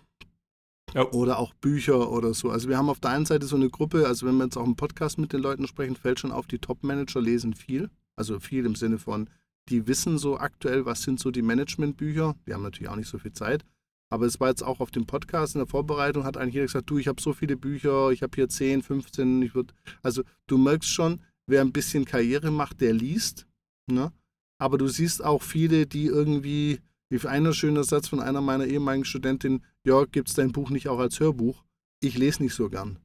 Ja. 0.95 1.11
Oder 1.13 1.39
auch 1.39 1.55
Bücher 1.55 2.11
oder 2.11 2.35
so. 2.35 2.51
Also 2.51 2.69
wir 2.69 2.77
haben 2.77 2.89
auf 2.89 3.01
der 3.01 3.11
einen 3.11 3.27
Seite 3.27 3.47
so 3.47 3.57
eine 3.57 3.71
Gruppe, 3.71 4.07
also 4.07 4.27
wenn 4.27 4.37
wir 4.37 4.45
jetzt 4.45 4.57
auch 4.57 4.67
im 4.67 4.77
Podcast 4.77 5.19
mit 5.19 5.33
den 5.33 5.41
Leuten 5.41 5.67
sprechen, 5.67 5.97
fällt 5.97 6.21
schon 6.21 6.33
auf, 6.33 6.47
die 6.47 6.59
Top-Manager 6.59 7.21
lesen 7.21 7.55
viel. 7.55 7.91
Also 8.17 8.41
viel 8.41 8.67
im 8.67 8.75
Sinne 8.75 8.99
von, 8.99 9.31
die 9.69 9.87
wissen 9.87 10.19
so 10.19 10.39
aktuell, 10.39 10.85
was 10.85 11.03
sind 11.03 11.21
so 11.21 11.31
die 11.31 11.43
Managementbücher. 11.43 12.35
Die 12.47 12.55
haben 12.55 12.63
natürlich 12.63 12.91
auch 12.91 12.97
nicht 12.97 13.09
so 13.09 13.19
viel 13.19 13.33
Zeit. 13.33 13.65
Aber 14.13 14.27
es 14.27 14.41
war 14.41 14.49
jetzt 14.49 14.65
auch 14.65 14.81
auf 14.81 14.91
dem 14.91 15.07
Podcast 15.07 15.55
in 15.55 15.61
der 15.61 15.69
Vorbereitung, 15.69 16.25
hat 16.25 16.37
eigentlich 16.37 16.55
jeder 16.55 16.67
gesagt, 16.67 16.91
du, 16.91 16.99
ich 16.99 17.07
habe 17.07 17.23
so 17.23 17.33
viele 17.33 17.57
Bücher, 17.57 18.11
ich 18.11 18.23
habe 18.23 18.35
hier 18.35 18.49
10, 18.49 18.83
15, 18.83 19.43
ich 19.43 19.55
würde. 19.55 19.73
Also 20.03 20.23
du 20.49 20.59
merkst 20.59 20.91
schon, 20.91 21.21
wer 21.47 21.61
ein 21.61 21.73
bisschen 21.73 22.05
Karriere 22.05 22.51
macht, 22.51 22.81
der 22.81 22.93
liest. 22.93 23.47
Ne? 23.87 24.13
Aber 24.59 24.79
du 24.79 24.89
siehst 24.89 25.25
auch 25.25 25.43
viele, 25.43 25.87
die 25.87 26.07
irgendwie, 26.07 26.81
wie 27.11 27.27
einer 27.27 27.53
schöner 27.53 27.85
Satz 27.85 28.09
von 28.09 28.21
einer 28.21 28.41
meiner 28.41 28.67
ehemaligen 28.67 29.05
Studentinnen, 29.05 29.65
Jörg, 29.85 30.11
gibt 30.11 30.29
es 30.29 30.35
dein 30.35 30.53
Buch 30.53 30.71
nicht 30.71 30.89
auch 30.89 30.99
als 30.99 31.21
Hörbuch? 31.21 31.65
Ich 32.01 32.17
lese 32.17 32.43
nicht 32.43 32.55
so 32.55 32.71
gern. 32.71 32.99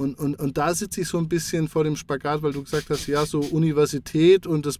Und, 0.00 0.18
und, 0.18 0.38
und 0.38 0.56
da 0.56 0.74
sitze 0.74 1.00
ich 1.00 1.08
so 1.08 1.18
ein 1.18 1.28
bisschen 1.28 1.68
vor 1.68 1.84
dem 1.84 1.96
Spagat, 1.96 2.42
weil 2.42 2.52
du 2.52 2.62
gesagt 2.62 2.88
hast, 2.88 3.08
ja, 3.08 3.26
so 3.26 3.40
Universität 3.40 4.46
und 4.46 4.64
das 4.64 4.78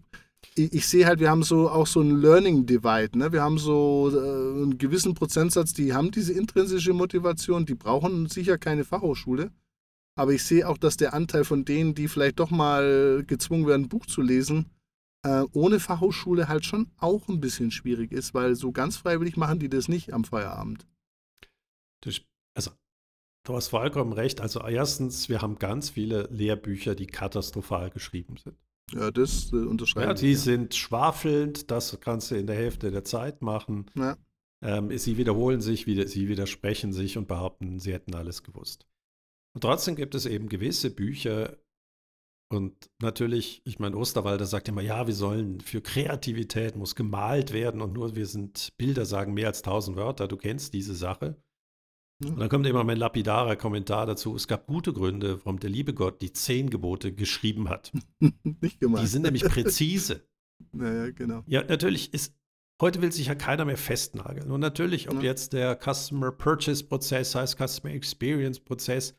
ich, 0.54 0.72
ich 0.72 0.86
sehe 0.86 1.06
halt, 1.06 1.20
wir 1.20 1.30
haben 1.30 1.42
so 1.42 1.68
auch 1.68 1.86
so 1.86 2.00
ein 2.00 2.20
Learning 2.20 2.66
Divide. 2.66 3.18
Ne? 3.18 3.32
Wir 3.32 3.42
haben 3.42 3.58
so 3.58 4.10
äh, 4.12 4.62
einen 4.62 4.78
gewissen 4.78 5.14
Prozentsatz, 5.14 5.72
die 5.72 5.94
haben 5.94 6.10
diese 6.10 6.32
intrinsische 6.32 6.92
Motivation, 6.92 7.66
die 7.66 7.74
brauchen 7.74 8.28
sicher 8.28 8.58
keine 8.58 8.84
Fachhochschule. 8.84 9.50
Aber 10.16 10.32
ich 10.32 10.42
sehe 10.42 10.68
auch, 10.68 10.78
dass 10.78 10.96
der 10.96 11.14
Anteil 11.14 11.44
von 11.44 11.64
denen, 11.64 11.94
die 11.94 12.08
vielleicht 12.08 12.40
doch 12.40 12.50
mal 12.50 13.22
gezwungen 13.26 13.66
werden, 13.66 13.84
ein 13.84 13.88
Buch 13.88 14.06
zu 14.06 14.20
lesen, 14.20 14.66
äh, 15.22 15.44
ohne 15.52 15.80
Fachhochschule 15.80 16.48
halt 16.48 16.64
schon 16.64 16.90
auch 16.98 17.28
ein 17.28 17.40
bisschen 17.40 17.70
schwierig 17.70 18.12
ist, 18.12 18.34
weil 18.34 18.54
so 18.54 18.72
ganz 18.72 18.96
freiwillig 18.96 19.36
machen 19.36 19.58
die 19.58 19.68
das 19.68 19.88
nicht 19.88 20.12
am 20.12 20.24
Feierabend. 20.24 20.86
Also, 22.54 22.70
du 23.44 23.54
hast 23.54 23.68
vollkommen 23.68 24.12
recht. 24.12 24.40
Also, 24.40 24.60
erstens, 24.60 25.28
wir 25.28 25.42
haben 25.42 25.58
ganz 25.58 25.90
viele 25.90 26.28
Lehrbücher, 26.30 26.94
die 26.94 27.06
katastrophal 27.06 27.90
geschrieben 27.90 28.36
sind. 28.36 28.56
Ja, 28.92 29.10
das 29.10 29.52
äh, 29.52 29.56
unterschreibe 29.56 30.08
ja, 30.08 30.14
Die 30.14 30.32
ja. 30.32 30.38
sind 30.38 30.74
schwafelnd, 30.74 31.70
das 31.70 31.98
kannst 32.00 32.30
du 32.30 32.36
in 32.36 32.46
der 32.46 32.56
Hälfte 32.56 32.90
der 32.90 33.04
Zeit 33.04 33.42
machen. 33.42 33.90
Ja. 33.94 34.16
Ähm, 34.62 34.96
sie 34.96 35.18
wiederholen 35.18 35.60
sich, 35.60 35.84
sie 35.84 36.28
widersprechen 36.28 36.92
sich 36.92 37.18
und 37.18 37.28
behaupten, 37.28 37.78
sie 37.78 37.92
hätten 37.92 38.14
alles 38.14 38.42
gewusst. 38.42 38.86
Und 39.54 39.60
trotzdem 39.60 39.94
gibt 39.94 40.14
es 40.14 40.26
eben 40.26 40.48
gewisse 40.48 40.90
Bücher, 40.90 41.58
und 42.50 42.90
natürlich, 43.00 43.60
ich 43.64 43.78
meine, 43.78 43.96
Osterwalder 43.96 44.46
sagt 44.46 44.68
immer, 44.68 44.80
ja, 44.80 45.06
wir 45.06 45.14
sollen 45.14 45.60
für 45.60 45.82
Kreativität 45.82 46.76
muss 46.76 46.94
gemalt 46.94 47.52
werden 47.52 47.82
und 47.82 47.92
nur 47.92 48.16
wir 48.16 48.26
sind 48.26 48.72
Bilder 48.78 49.04
sagen 49.04 49.34
mehr 49.34 49.48
als 49.48 49.60
tausend 49.60 49.96
Wörter. 49.96 50.28
Du 50.28 50.38
kennst 50.38 50.72
diese 50.72 50.94
Sache. 50.94 51.36
Und 52.24 52.40
dann 52.40 52.48
kommt 52.48 52.66
immer 52.66 52.82
mein 52.82 52.96
lapidarer 52.96 53.54
Kommentar 53.54 54.06
dazu. 54.06 54.34
Es 54.34 54.48
gab 54.48 54.66
gute 54.66 54.92
Gründe, 54.92 55.38
warum 55.44 55.60
der 55.60 55.70
liebe 55.70 55.94
Gott 55.94 56.20
die 56.20 56.32
zehn 56.32 56.68
Gebote 56.68 57.12
geschrieben 57.12 57.68
hat. 57.68 57.92
Nicht 58.42 58.80
gemeint. 58.80 59.04
Die 59.04 59.08
sind 59.08 59.22
nämlich 59.22 59.44
präzise. 59.44 60.26
naja, 60.72 61.10
genau. 61.10 61.44
Ja, 61.46 61.62
natürlich 61.62 62.12
ist, 62.14 62.34
heute 62.80 63.02
will 63.02 63.12
sich 63.12 63.26
ja 63.26 63.36
keiner 63.36 63.66
mehr 63.66 63.76
festnageln. 63.76 64.50
Und 64.50 64.60
natürlich, 64.60 65.10
ob 65.10 65.16
ja. 65.16 65.22
jetzt 65.22 65.52
der 65.52 65.78
Customer 65.78 66.32
Purchase 66.32 66.82
Prozess 66.82 67.34
heißt, 67.34 67.56
Customer 67.56 67.94
Experience 67.94 68.58
Prozess, 68.58 69.14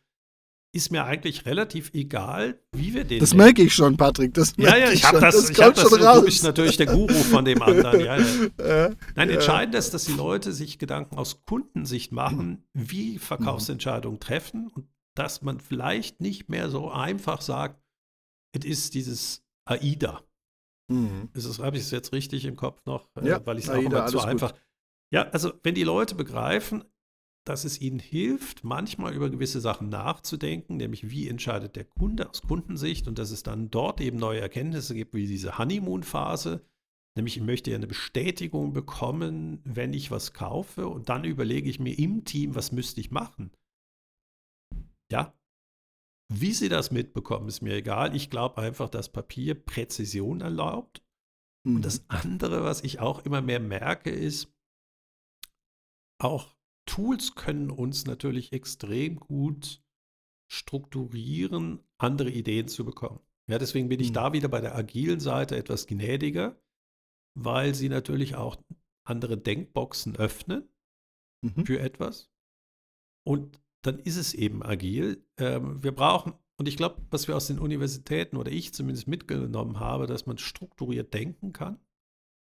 ist 0.72 0.92
mir 0.92 1.04
eigentlich 1.04 1.46
relativ 1.46 1.92
egal, 1.94 2.60
wie 2.76 2.94
wir 2.94 3.04
den. 3.04 3.20
Das 3.20 3.32
nehmen. 3.32 3.46
merke 3.46 3.64
ich 3.64 3.74
schon, 3.74 3.98
Patrick. 3.98 4.34
Das 4.36 4.54
ja, 4.58 4.76
ja, 4.78 4.92
ich 4.92 5.04
habe 5.04 5.20
das, 5.20 5.36
das, 5.36 5.50
ich 5.50 5.60
hab 5.62 5.74
das 5.74 5.90
schon 5.90 6.02
raus. 6.02 6.20
du 6.20 6.26
bist 6.26 6.44
natürlich 6.44 6.78
der 6.78 6.86
Guru 6.86 7.14
von 7.14 7.44
dem 7.44 7.62
anderen. 7.62 8.00
Ja, 8.00 8.18
ja. 8.18 8.90
Nein, 9.16 9.30
entscheidend 9.30 9.76
ist, 9.76 9.94
dass 9.94 10.06
die 10.06 10.14
Leute 10.14 10.54
sich 10.54 10.78
Gedanken 10.78 11.18
aus 11.18 11.44
Kundensicht 11.46 12.12
machen, 12.12 12.64
wie 12.74 13.18
Verkaufsentscheidungen 13.18 14.20
treffen 14.20 14.68
und 14.68 14.88
dass 15.16 15.42
man 15.42 15.60
vielleicht 15.60 16.22
nicht 16.22 16.50
mehr 16.50 16.70
so 16.70 16.92
einfach 16.92 17.42
sagt, 17.42 17.82
es 18.56 18.66
ist 18.66 18.94
dieses 18.94 19.44
AIDA. 19.66 20.24
Mhm. 20.90 21.30
Habe 21.60 21.78
ich 21.78 21.84
es 21.84 21.92
jetzt 21.92 22.14
richtig 22.14 22.46
im 22.46 22.56
Kopf 22.56 22.86
noch? 22.86 23.10
Äh, 23.16 23.28
ja, 23.28 23.46
weil 23.46 23.58
ich 23.58 23.66
es 23.66 23.70
auch 23.70 23.82
immer 23.82 24.06
zu 24.08 24.20
einfach. 24.20 24.54
Ja, 25.12 25.24
also 25.30 25.54
wenn 25.64 25.76
die 25.76 25.84
Leute 25.84 26.16
begreifen, 26.16 26.84
dass 27.50 27.66
es 27.66 27.82
ihnen 27.82 27.98
hilft, 27.98 28.64
manchmal 28.64 29.16
über 29.16 29.30
gewisse 29.30 29.60
Sachen 29.60 29.90
nachzudenken, 29.90 30.78
nämlich 30.78 31.10
wie 31.10 31.28
entscheidet 31.28 31.76
der 31.76 31.84
Kunde 31.84 32.30
aus 32.30 32.44
Kundensicht 32.44 33.08
und 33.08 33.18
dass 33.18 33.32
es 33.32 33.42
dann 33.42 33.72
dort 33.72 34.02
eben 34.02 34.18
neue 34.18 34.40
Erkenntnisse 34.40 34.94
gibt, 34.94 35.16
wie 35.16 35.26
diese 35.26 35.58
Honeymoon-Phase. 35.58 36.64
Nämlich, 37.18 37.38
ich 37.38 37.44
möchte 37.44 37.72
ja 37.72 37.78
eine 37.78 37.88
Bestätigung 37.88 38.72
bekommen, 38.72 39.62
wenn 39.64 39.94
ich 39.94 40.12
was 40.12 40.34
kaufe 40.34 40.88
und 40.88 41.10
dann 41.10 41.24
überlege 41.24 41.70
ich 41.70 41.80
mir 41.80 41.98
im 41.98 42.24
Team, 42.24 42.54
was 42.54 42.72
müsste 42.72 43.02
ich 43.02 43.10
machen. 43.10 43.52
Ja, 45.12 45.34
wie 46.32 46.54
sie 46.54 46.70
das 46.70 46.92
mitbekommen, 46.92 47.48
ist 47.48 47.62
mir 47.62 47.74
egal. 47.74 48.16
Ich 48.16 48.30
glaube 48.30 48.62
einfach, 48.62 48.90
dass 48.90 49.12
Papier 49.12 49.56
Präzision 49.56 50.42
erlaubt. 50.42 51.04
Mhm. 51.66 51.78
Und 51.78 51.86
das 51.86 52.08
andere, 52.10 52.64
was 52.64 52.84
ich 52.84 53.00
auch 53.00 53.26
immer 53.26 53.42
mehr 53.42 53.60
merke, 53.60 54.12
ist, 54.12 54.54
auch 56.22 56.59
Tools 56.90 57.36
können 57.36 57.70
uns 57.70 58.06
natürlich 58.06 58.52
extrem 58.52 59.20
gut 59.20 59.84
strukturieren, 60.52 61.84
andere 62.00 62.32
Ideen 62.32 62.68
zu 62.68 62.84
bekommen. 62.84 63.20
Ja, 63.48 63.60
deswegen 63.60 63.90
bin 63.90 64.00
ich 64.00 64.10
mhm. 64.10 64.16
da 64.16 64.34
wieder 64.34 64.48
bei 64.48 64.60
der 64.60 64.76
agilen 64.76 65.20
Seite 65.20 65.56
etwas 65.56 65.86
gnädiger, 65.86 66.60
weil 67.36 67.76
sie 67.76 67.90
natürlich 67.90 68.36
auch 68.36 68.58
andere 69.04 69.38
Denkboxen 69.38 70.16
öffnen 70.16 70.68
mhm. 71.42 71.64
für 71.64 71.80
etwas. 71.80 72.32
Und 73.24 73.62
dann 73.84 74.00
ist 74.00 74.18
es 74.18 74.34
eben 74.34 74.64
agil. 74.64 75.24
Ähm, 75.38 75.84
wir 75.84 75.94
brauchen, 75.94 76.34
und 76.58 76.68
ich 76.68 76.76
glaube, 76.76 77.06
was 77.12 77.28
wir 77.28 77.36
aus 77.36 77.46
den 77.46 77.60
Universitäten 77.60 78.36
oder 78.36 78.52
ich 78.52 78.74
zumindest 78.74 79.08
mitgenommen 79.08 79.80
habe, 79.80 80.08
dass 80.08 80.26
man 80.26 80.40
strukturiert 80.40 81.14
denken 81.14 81.54
kann, 81.54 81.80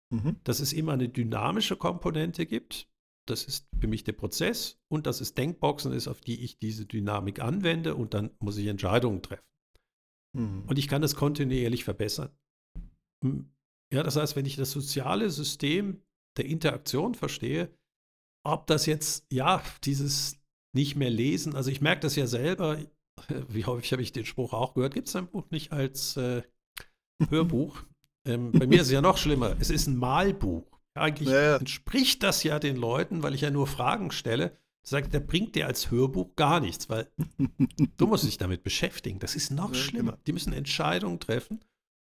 mhm. 0.09 0.37
dass 0.45 0.61
es 0.61 0.71
immer 0.71 0.93
eine 0.93 1.09
dynamische 1.09 1.75
Komponente 1.75 2.45
gibt, 2.45 2.89
das 3.29 3.43
ist 3.43 3.67
für 3.79 3.87
mich 3.87 4.03
der 4.03 4.13
Prozess 4.13 4.79
und 4.87 5.05
das 5.05 5.21
ist 5.21 5.37
Denkboxen 5.37 5.91
ist, 5.91 6.07
auf 6.07 6.21
die 6.21 6.43
ich 6.43 6.57
diese 6.57 6.85
Dynamik 6.85 7.39
anwende 7.41 7.95
und 7.95 8.13
dann 8.13 8.31
muss 8.39 8.57
ich 8.57 8.67
Entscheidungen 8.67 9.21
treffen. 9.21 9.45
Mhm. 10.33 10.63
Und 10.67 10.79
ich 10.79 10.87
kann 10.87 11.01
das 11.01 11.15
kontinuierlich 11.15 11.83
verbessern. 11.83 12.29
Ja, 13.91 14.03
das 14.03 14.15
heißt, 14.15 14.35
wenn 14.35 14.45
ich 14.45 14.55
das 14.55 14.71
soziale 14.71 15.29
System 15.29 16.01
der 16.37 16.45
Interaktion 16.45 17.15
verstehe, 17.15 17.69
ob 18.43 18.67
das 18.67 18.85
jetzt, 18.85 19.25
ja, 19.31 19.61
dieses 19.83 20.39
nicht 20.73 20.95
mehr 20.95 21.09
lesen, 21.09 21.55
also 21.55 21.71
ich 21.71 21.81
merke 21.81 22.01
das 22.01 22.15
ja 22.15 22.27
selber, 22.27 22.79
wie 23.49 23.65
häufig 23.65 23.91
habe 23.91 24.01
ich 24.01 24.11
den 24.11 24.25
Spruch 24.25 24.53
auch 24.53 24.73
gehört, 24.73 24.93
gibt 24.93 25.07
es 25.07 25.15
ein 25.15 25.27
Buch 25.27 25.49
nicht 25.49 25.71
als 25.71 26.17
äh, 26.17 26.43
Hörbuch? 27.29 27.83
ähm, 28.25 28.51
bei 28.51 28.67
mir 28.67 28.81
ist 28.81 28.87
es 28.87 28.93
ja 28.93 29.01
noch 29.01 29.17
schlimmer, 29.17 29.55
es 29.59 29.69
ist 29.69 29.87
ein 29.87 29.97
Malbuch. 29.97 30.76
Eigentlich 30.97 31.29
ja, 31.29 31.41
ja. 31.41 31.57
entspricht 31.57 32.23
das 32.23 32.43
ja 32.43 32.59
den 32.59 32.75
Leuten, 32.75 33.23
weil 33.23 33.33
ich 33.33 33.41
ja 33.41 33.49
nur 33.49 33.67
Fragen 33.67 34.11
stelle. 34.11 34.57
Sagt, 34.83 35.13
der 35.13 35.19
bringt 35.19 35.55
dir 35.55 35.67
als 35.67 35.91
Hörbuch 35.91 36.35
gar 36.37 36.61
nichts, 36.61 36.89
weil 36.89 37.11
du 37.97 38.07
musst 38.07 38.23
dich 38.23 38.37
damit 38.37 38.63
beschäftigen. 38.63 39.19
Das 39.19 39.35
ist 39.35 39.51
noch 39.51 39.73
ja, 39.73 39.75
schlimmer. 39.75 40.11
Genau. 40.13 40.23
Die 40.27 40.33
müssen 40.33 40.53
Entscheidungen 40.53 41.19
treffen. 41.19 41.59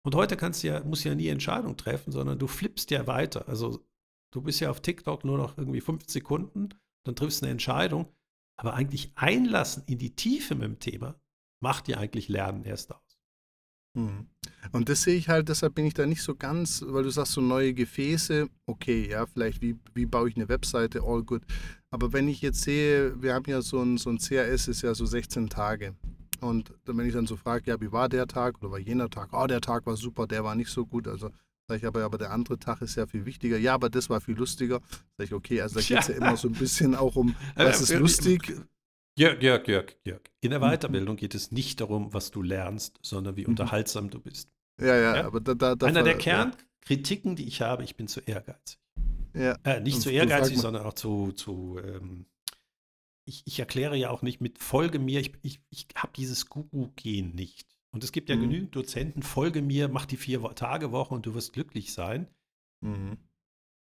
Und 0.04 0.14
heute 0.14 0.36
kannst 0.36 0.62
du 0.62 0.68
ja, 0.68 0.82
musst 0.82 1.04
du 1.04 1.10
ja 1.10 1.14
nie 1.14 1.28
Entscheidungen 1.28 1.76
treffen, 1.76 2.12
sondern 2.12 2.38
du 2.38 2.46
flippst 2.46 2.90
ja 2.90 3.06
weiter. 3.06 3.46
Also 3.46 3.84
du 4.32 4.40
bist 4.40 4.60
ja 4.60 4.70
auf 4.70 4.80
TikTok 4.80 5.24
nur 5.24 5.36
noch 5.36 5.58
irgendwie 5.58 5.80
fünf 5.80 6.08
Sekunden, 6.08 6.70
dann 7.04 7.14
triffst 7.14 7.42
du 7.42 7.46
eine 7.46 7.52
Entscheidung. 7.52 8.08
Aber 8.58 8.74
eigentlich 8.74 9.12
einlassen 9.16 9.84
in 9.86 9.98
die 9.98 10.14
Tiefe 10.14 10.54
mit 10.54 10.64
dem 10.64 10.78
Thema 10.78 11.20
macht 11.60 11.86
dir 11.86 11.98
eigentlich 11.98 12.28
Lernen 12.28 12.64
erst 12.64 12.94
aus. 12.94 13.20
Mhm. 13.94 14.28
Und 14.70 14.88
das 14.88 15.02
sehe 15.02 15.16
ich 15.16 15.28
halt, 15.28 15.48
deshalb 15.48 15.74
bin 15.74 15.84
ich 15.84 15.94
da 15.94 16.06
nicht 16.06 16.22
so 16.22 16.34
ganz, 16.34 16.84
weil 16.86 17.02
du 17.02 17.10
sagst, 17.10 17.32
so 17.32 17.40
neue 17.40 17.74
Gefäße, 17.74 18.48
okay, 18.66 19.08
ja, 19.10 19.26
vielleicht 19.26 19.60
wie, 19.60 19.76
wie 19.94 20.06
baue 20.06 20.28
ich 20.28 20.36
eine 20.36 20.48
Webseite, 20.48 21.02
all 21.02 21.22
good. 21.24 21.42
Aber 21.90 22.12
wenn 22.12 22.28
ich 22.28 22.40
jetzt 22.40 22.62
sehe, 22.62 23.20
wir 23.20 23.34
haben 23.34 23.44
ja 23.46 23.60
so 23.60 23.82
ein, 23.82 23.98
so 23.98 24.10
ein 24.10 24.18
CRS, 24.18 24.68
ist 24.68 24.82
ja 24.82 24.94
so 24.94 25.04
16 25.04 25.48
Tage. 25.48 25.94
Und 26.40 26.72
wenn 26.84 27.06
ich 27.06 27.12
dann 27.12 27.26
so 27.26 27.36
frage, 27.36 27.70
ja, 27.70 27.80
wie 27.80 27.92
war 27.92 28.08
der 28.08 28.26
Tag 28.26 28.60
oder 28.60 28.72
war 28.72 28.78
jener 28.78 29.10
Tag? 29.10 29.30
Oh, 29.32 29.46
der 29.46 29.60
Tag 29.60 29.86
war 29.86 29.96
super, 29.96 30.26
der 30.26 30.42
war 30.42 30.54
nicht 30.54 30.70
so 30.70 30.86
gut. 30.86 31.06
Also 31.06 31.30
sage 31.68 31.78
ich 31.78 31.86
aber, 31.86 32.02
aber 32.02 32.18
der 32.18 32.32
andere 32.32 32.58
Tag 32.58 32.82
ist 32.82 32.96
ja 32.96 33.06
viel 33.06 33.24
wichtiger. 33.24 33.58
Ja, 33.58 33.74
aber 33.74 33.90
das 33.90 34.10
war 34.10 34.20
viel 34.20 34.36
lustiger. 34.36 34.80
Sag 35.16 35.26
ich, 35.26 35.32
okay, 35.32 35.60
also 35.60 35.76
da 35.76 35.80
geht 35.80 35.98
es 35.98 36.08
ja. 36.08 36.14
ja. 36.14 36.20
immer 36.20 36.36
so 36.36 36.48
ein 36.48 36.54
bisschen 36.54 36.94
auch 36.94 37.16
um, 37.16 37.34
was 37.56 37.80
ist 37.80 37.94
lustig, 37.94 38.52
Jörg, 39.18 39.42
Jörg, 39.42 39.66
Jörg, 39.68 39.96
Jörg. 40.04 40.22
In 40.40 40.50
der 40.50 40.60
mhm. 40.60 40.64
Weiterbildung 40.64 41.16
geht 41.16 41.34
es 41.34 41.52
nicht 41.52 41.80
darum, 41.80 42.12
was 42.12 42.30
du 42.30 42.42
lernst, 42.42 42.98
sondern 43.02 43.36
wie 43.36 43.42
mhm. 43.42 43.50
unterhaltsam 43.50 44.10
du 44.10 44.20
bist. 44.20 44.50
Ja, 44.80 44.96
ja, 44.96 45.16
ja? 45.16 45.24
aber 45.26 45.40
da, 45.40 45.54
da, 45.54 45.74
da 45.74 45.86
Einer 45.86 46.02
der 46.02 46.16
Kernkritiken, 46.16 47.36
die 47.36 47.46
ich 47.46 47.60
habe, 47.60 47.84
ich 47.84 47.96
bin 47.96 48.08
zu 48.08 48.20
ehrgeizig. 48.20 48.78
Ja. 49.34 49.56
Äh, 49.64 49.80
nicht 49.80 49.96
Und 49.96 50.00
zu 50.02 50.10
ehrgeizig, 50.10 50.58
sondern 50.58 50.84
auch 50.84 50.94
zu, 50.94 51.32
zu 51.32 51.78
ähm, 51.84 52.26
ich, 53.24 53.42
ich 53.46 53.58
erkläre 53.58 53.96
ja 53.96 54.10
auch 54.10 54.22
nicht 54.22 54.40
mit 54.40 54.58
Folge 54.58 54.98
mir, 54.98 55.20
ich, 55.20 55.32
ich, 55.42 55.60
ich 55.70 55.86
habe 55.94 56.12
dieses 56.16 56.48
Guru-Gen 56.48 57.34
nicht. 57.34 57.76
Und 57.94 58.04
es 58.04 58.12
gibt 58.12 58.30
ja 58.30 58.36
Mhm. 58.36 58.40
genügend 58.40 58.76
Dozenten, 58.76 59.22
folge 59.22 59.62
mir, 59.62 59.88
mach 59.88 60.06
die 60.06 60.16
Vier-Tage-Woche 60.16 61.14
und 61.14 61.26
du 61.26 61.34
wirst 61.34 61.52
glücklich 61.52 61.92
sein. 61.92 62.26
Mhm. 62.80 63.18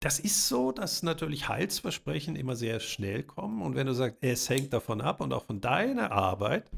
Das 0.05 0.19
ist 0.19 0.47
so, 0.47 0.71
dass 0.71 1.01
natürlich 1.01 1.49
Heilsversprechen 1.49 2.35
immer 2.35 2.55
sehr 2.55 2.79
schnell 2.79 3.23
kommen. 3.23 3.63
Und 3.63 3.73
wenn 3.73 3.87
du 3.87 3.93
sagst, 3.95 4.19
es 4.21 4.47
hängt 4.49 4.71
davon 4.71 5.01
ab 5.01 5.19
und 5.19 5.33
auch 5.33 5.43
von 5.45 5.61
deiner 5.61 6.11
Arbeit, 6.11 6.69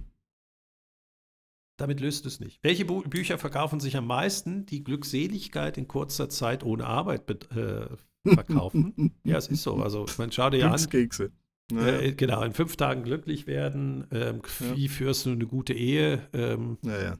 damit 1.75 1.99
löst 1.99 2.25
es 2.25 2.39
nicht. 2.39 2.63
Welche 2.63 2.85
Bu 2.85 3.01
Bücher 3.01 3.37
verkaufen 3.37 3.81
sich 3.81 3.97
am 3.97 4.07
meisten, 4.07 4.65
die 4.65 4.81
Glückseligkeit 4.81 5.77
in 5.77 5.89
kurzer 5.89 6.29
Zeit 6.29 6.63
ohne 6.63 6.85
Arbeit 6.87 7.29
äh, 7.51 7.87
verkaufen? 8.33 9.11
ja, 9.25 9.35
es 9.35 9.47
ist 9.49 9.61
so. 9.63 9.75
Also, 9.75 10.05
man 10.17 10.31
schau 10.31 10.49
dir 10.49 10.63
an. 10.63 10.69
Glückskekse. 10.71 11.33
Naja. 11.69 11.99
Äh, 11.99 12.13
genau, 12.13 12.43
in 12.43 12.53
fünf 12.53 12.77
Tagen 12.77 13.03
glücklich 13.03 13.45
werden. 13.45 14.07
Ähm, 14.11 14.41
wie 14.73 14.87
führst 14.87 15.25
du 15.25 15.31
eine 15.31 15.47
gute 15.47 15.73
Ehe? 15.73 16.29
Ähm, 16.31 16.77
naja. 16.81 17.17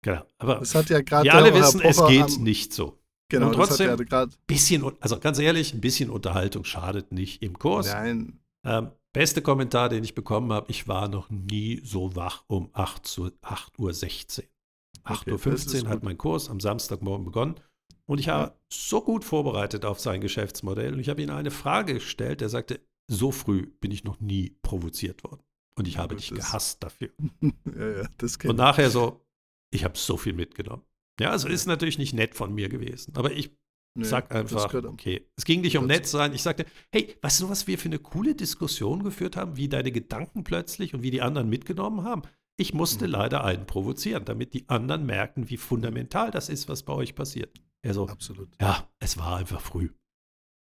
genau. 0.00 0.22
Aber 0.38 0.60
Das 0.60 0.74
hat 0.74 0.88
ja 0.88 1.02
gerade 1.02 1.24
wir 1.24 1.34
alle 1.34 1.52
wissen, 1.52 1.82
es 1.82 2.02
geht 2.06 2.22
am- 2.22 2.42
nicht 2.42 2.72
so. 2.72 3.01
Genau, 3.32 3.46
Und 3.48 3.54
trotzdem- 3.54 3.86
das 3.86 3.92
hat 3.92 3.98
ja 3.98 4.04
gerade. 4.04 4.32
Bisschen, 4.46 4.84
also 5.00 5.18
ganz 5.18 5.38
ehrlich, 5.38 5.74
ein 5.74 5.80
bisschen 5.80 6.10
Unterhaltung 6.10 6.64
schadet 6.64 7.12
nicht 7.12 7.42
im 7.42 7.58
Kurs. 7.58 7.86
Nein, 7.86 8.38
Ähm, 8.64 8.90
beste 9.12 9.42
Kommentar, 9.42 9.88
den 9.88 10.04
ich 10.04 10.14
bekommen 10.14 10.52
habe, 10.52 10.70
ich 10.70 10.86
war 10.86 11.08
noch 11.08 11.28
nie 11.30 11.80
so 11.84 12.14
wach 12.14 12.44
um 12.46 12.70
8 12.74 13.18
Uhr, 13.18 13.32
8 13.42 13.78
Uhr 13.78 13.92
16. 13.92 14.44
8 15.02 15.22
Okay, 15.22 15.30
Uhr 15.32 15.36
das 15.36 15.42
15 15.42 15.80
ist 15.82 15.86
hat 15.88 16.04
mein 16.04 16.16
Kurs 16.16 16.48
am 16.48 16.60
Samstagmorgen 16.60 17.24
begonnen. 17.24 17.56
Und 18.06 18.18
ich 18.18 18.28
habe 18.28 18.54
so 18.72 19.00
gut 19.00 19.24
vorbereitet 19.24 19.84
auf 19.84 19.98
sein 19.98 20.20
Geschäftsmodell. 20.20 20.92
Und 20.92 21.00
ich 21.00 21.08
habe 21.08 21.22
ihm 21.22 21.30
eine 21.30 21.50
Frage 21.50 21.94
gestellt. 21.94 22.42
Er 22.42 22.48
sagte, 22.50 22.80
so 23.08 23.32
früh 23.32 23.66
bin 23.80 23.90
ich 23.90 24.04
noch 24.04 24.20
nie 24.20 24.56
provoziert 24.62 25.24
worden. 25.24 25.42
Und 25.76 25.88
ich 25.88 25.98
habe 25.98 26.14
Das 26.14 26.26
dich 26.26 26.34
gehasst 26.34 26.82
dafür. 26.82 27.08
ja, 27.42 28.02
ja, 28.02 28.08
Und 28.50 28.56
nachher 28.56 28.90
so, 28.90 29.24
ich 29.70 29.84
habe 29.84 29.96
so 29.98 30.16
viel 30.16 30.34
mitgenommen. 30.34 30.82
Ja, 31.20 31.30
also 31.30 31.48
ist 31.48 31.66
natürlich 31.66 31.98
nicht 31.98 32.14
nett 32.14 32.34
von 32.34 32.54
mir 32.54 32.68
gewesen. 32.68 33.14
Aber 33.16 33.32
ich 33.32 33.50
nee, 33.96 34.04
Sag 34.04 34.34
einfach, 34.34 34.72
okay. 34.72 35.28
Es 35.36 35.44
ging 35.44 35.60
nicht 35.60 35.76
um 35.76 35.86
nett 35.86 36.06
sein. 36.06 36.32
Ich 36.32 36.42
sagte, 36.42 36.64
hey, 36.92 37.16
weißt 37.20 37.42
du, 37.42 37.48
was 37.48 37.66
wir 37.66 37.78
für 37.78 37.88
eine 37.88 37.98
coole 37.98 38.34
Diskussion 38.34 39.04
geführt 39.04 39.36
haben, 39.36 39.56
wie 39.56 39.68
deine 39.68 39.92
Gedanken 39.92 40.44
plötzlich 40.44 40.94
und 40.94 41.02
wie 41.02 41.10
die 41.10 41.22
anderen 41.22 41.48
mitgenommen 41.48 42.04
haben? 42.04 42.22
Ich 42.58 42.74
musste 42.74 43.06
Mhm. 43.06 43.12
leider 43.12 43.44
einen 43.44 43.66
provozieren, 43.66 44.24
damit 44.24 44.54
die 44.54 44.68
anderen 44.68 45.06
merken, 45.06 45.48
wie 45.50 45.56
fundamental 45.56 46.30
das 46.30 46.48
ist, 46.48 46.68
was 46.68 46.82
bei 46.82 46.92
euch 46.92 47.14
passiert. 47.14 47.60
Er 47.84 47.94
so, 47.94 48.06
Absolut. 48.08 48.48
ja, 48.60 48.88
es 49.00 49.16
war 49.18 49.36
einfach 49.36 49.60
früh. 49.60 49.90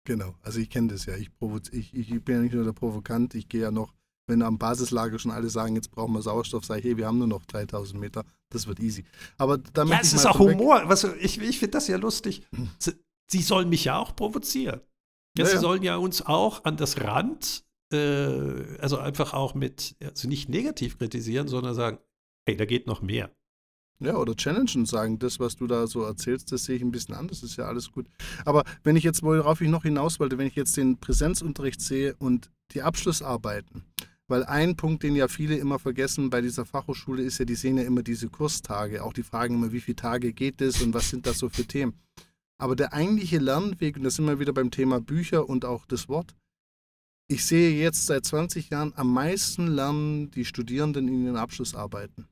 Genau. 0.06 0.34
Also 0.42 0.60
ich 0.60 0.70
kenne 0.70 0.88
das 0.88 1.06
ja. 1.06 1.16
Ich, 1.16 1.30
ich, 1.72 1.94
ich 1.94 2.24
bin 2.24 2.36
ja 2.36 2.42
nicht 2.42 2.54
nur 2.54 2.64
der 2.64 2.72
Provokant, 2.72 3.34
ich 3.34 3.48
gehe 3.48 3.62
ja 3.62 3.70
noch, 3.70 3.94
wenn 4.26 4.42
am 4.42 4.58
Basislager 4.58 5.18
schon 5.18 5.30
alle 5.30 5.50
sagen, 5.50 5.74
jetzt 5.74 5.90
brauchen 5.90 6.12
wir 6.12 6.22
Sauerstoff, 6.22 6.64
sage 6.64 6.80
ich, 6.80 6.86
hey, 6.86 6.96
wir 6.96 7.06
haben 7.06 7.18
nur 7.18 7.26
noch 7.26 7.44
3000 7.44 8.00
Meter, 8.00 8.24
das 8.50 8.66
wird 8.66 8.80
easy. 8.80 9.04
Aber 9.38 9.58
da 9.58 9.84
Ja, 9.84 9.98
es 10.00 10.12
ist 10.12 10.26
auch 10.26 10.38
Humor. 10.38 10.82
Was, 10.86 11.04
ich 11.04 11.40
ich 11.40 11.58
finde 11.58 11.72
das 11.72 11.88
ja 11.88 11.96
lustig. 11.96 12.42
Sie, 12.78 12.92
sie 13.30 13.42
sollen 13.42 13.68
mich 13.68 13.84
ja 13.84 13.98
auch 13.98 14.16
provozieren. 14.16 14.80
Ja, 15.36 15.44
Ja, 15.44 15.50
sie 15.50 15.58
sollen 15.58 15.82
ja 15.82 15.96
uns 15.96 16.22
auch 16.22 16.64
an 16.64 16.76
das 16.76 17.00
Rand, 17.00 17.64
äh, 17.92 18.78
also 18.78 18.98
einfach 18.98 19.34
auch 19.34 19.54
mit, 19.54 19.96
also 20.02 20.28
nicht 20.28 20.48
negativ 20.48 20.98
kritisieren, 20.98 21.48
sondern 21.48 21.74
sagen, 21.74 21.98
hey, 22.46 22.56
da 22.56 22.64
geht 22.64 22.86
noch 22.86 23.02
mehr. 23.02 23.30
Ja, 24.00 24.16
oder 24.16 24.34
challengen 24.34 24.80
und 24.80 24.88
sagen, 24.88 25.18
das, 25.18 25.38
was 25.38 25.56
du 25.56 25.66
da 25.66 25.86
so 25.86 26.02
erzählst, 26.02 26.50
das 26.50 26.64
sehe 26.64 26.76
ich 26.76 26.82
ein 26.82 26.90
bisschen 26.90 27.14
anders, 27.14 27.42
ist 27.42 27.56
ja 27.56 27.66
alles 27.66 27.92
gut. 27.92 28.06
Aber 28.44 28.64
wenn 28.82 28.96
ich 28.96 29.04
jetzt, 29.04 29.22
worauf 29.22 29.60
ich 29.60 29.68
noch 29.68 29.84
hinaus 29.84 30.18
wollte, 30.18 30.36
wenn 30.36 30.48
ich 30.48 30.56
jetzt 30.56 30.76
den 30.76 30.98
Präsenzunterricht 30.98 31.80
sehe 31.80 32.14
und 32.18 32.50
die 32.72 32.82
Abschlussarbeiten, 32.82 33.84
weil 34.28 34.44
ein 34.44 34.76
Punkt, 34.76 35.02
den 35.02 35.16
ja 35.16 35.28
viele 35.28 35.56
immer 35.56 35.78
vergessen 35.78 36.30
bei 36.30 36.40
dieser 36.40 36.64
Fachhochschule, 36.64 37.22
ist 37.22 37.38
ja, 37.38 37.44
die 37.44 37.54
sehen 37.54 37.76
ja 37.76 37.84
immer 37.84 38.02
diese 38.02 38.28
Kurstage, 38.28 39.04
auch 39.04 39.12
die 39.12 39.22
fragen 39.22 39.54
immer, 39.56 39.72
wie 39.72 39.80
viele 39.80 39.96
Tage 39.96 40.32
geht 40.32 40.60
es 40.60 40.80
und 40.80 40.94
was 40.94 41.10
sind 41.10 41.26
das 41.26 41.38
so 41.38 41.48
für 41.48 41.66
Themen. 41.66 41.94
Aber 42.56 42.76
der 42.76 42.92
eigentliche 42.92 43.38
Lernweg, 43.38 43.96
und 43.96 44.04
da 44.04 44.10
sind 44.10 44.26
wir 44.26 44.38
wieder 44.38 44.52
beim 44.52 44.70
Thema 44.70 45.00
Bücher 45.00 45.48
und 45.48 45.64
auch 45.64 45.86
das 45.86 46.08
Wort, 46.08 46.34
ich 47.26 47.44
sehe 47.44 47.78
jetzt 47.78 48.06
seit 48.06 48.24
20 48.24 48.70
Jahren 48.70 48.92
am 48.96 49.12
meisten 49.12 49.66
lernen 49.66 50.30
die 50.30 50.44
Studierenden 50.44 51.08
in 51.08 51.24
ihren 51.24 51.36
Abschlussarbeiten. 51.36 52.28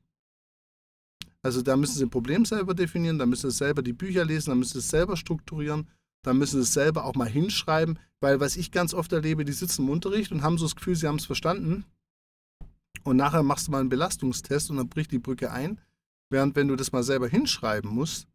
Also 1.41 1.61
da 1.61 1.75
müssen 1.75 1.97
sie 1.97 2.05
ein 2.05 2.09
Problem 2.09 2.45
selber 2.45 2.73
definieren, 2.73 3.19
da 3.19 3.25
müssen 3.25 3.51
sie 3.51 3.57
selber 3.57 3.81
die 3.81 3.93
Bücher 3.93 4.23
lesen, 4.23 4.51
da 4.51 4.55
müssen 4.55 4.73
sie 4.73 4.79
es 4.79 4.89
selber 4.89 5.17
strukturieren, 5.17 5.89
da 6.23 6.33
müssen 6.33 6.57
sie 6.57 6.63
es 6.63 6.73
selber 6.73 7.05
auch 7.05 7.15
mal 7.15 7.29
hinschreiben, 7.29 7.99
weil 8.19 8.39
was 8.39 8.55
ich 8.55 8.71
ganz 8.71 8.93
oft 8.93 9.11
erlebe, 9.13 9.45
die 9.45 9.51
sitzen 9.51 9.83
im 9.83 9.89
Unterricht 9.89 10.31
und 10.31 10.41
haben 10.41 10.57
so 10.57 10.65
das 10.65 10.75
Gefühl, 10.75 10.95
sie 10.95 11.07
haben 11.07 11.17
es 11.17 11.25
verstanden 11.25 11.85
und 13.03 13.17
nachher 13.17 13.43
machst 13.43 13.67
du 13.67 13.71
mal 13.71 13.81
einen 13.81 13.89
Belastungstest 13.89 14.71
und 14.71 14.77
dann 14.77 14.89
bricht 14.89 15.11
die 15.11 15.19
Brücke 15.19 15.51
ein, 15.51 15.79
während 16.29 16.55
wenn 16.55 16.67
du 16.69 16.75
das 16.75 16.91
mal 16.91 17.03
selber 17.03 17.27
hinschreiben 17.27 17.89
musst, 17.89 18.27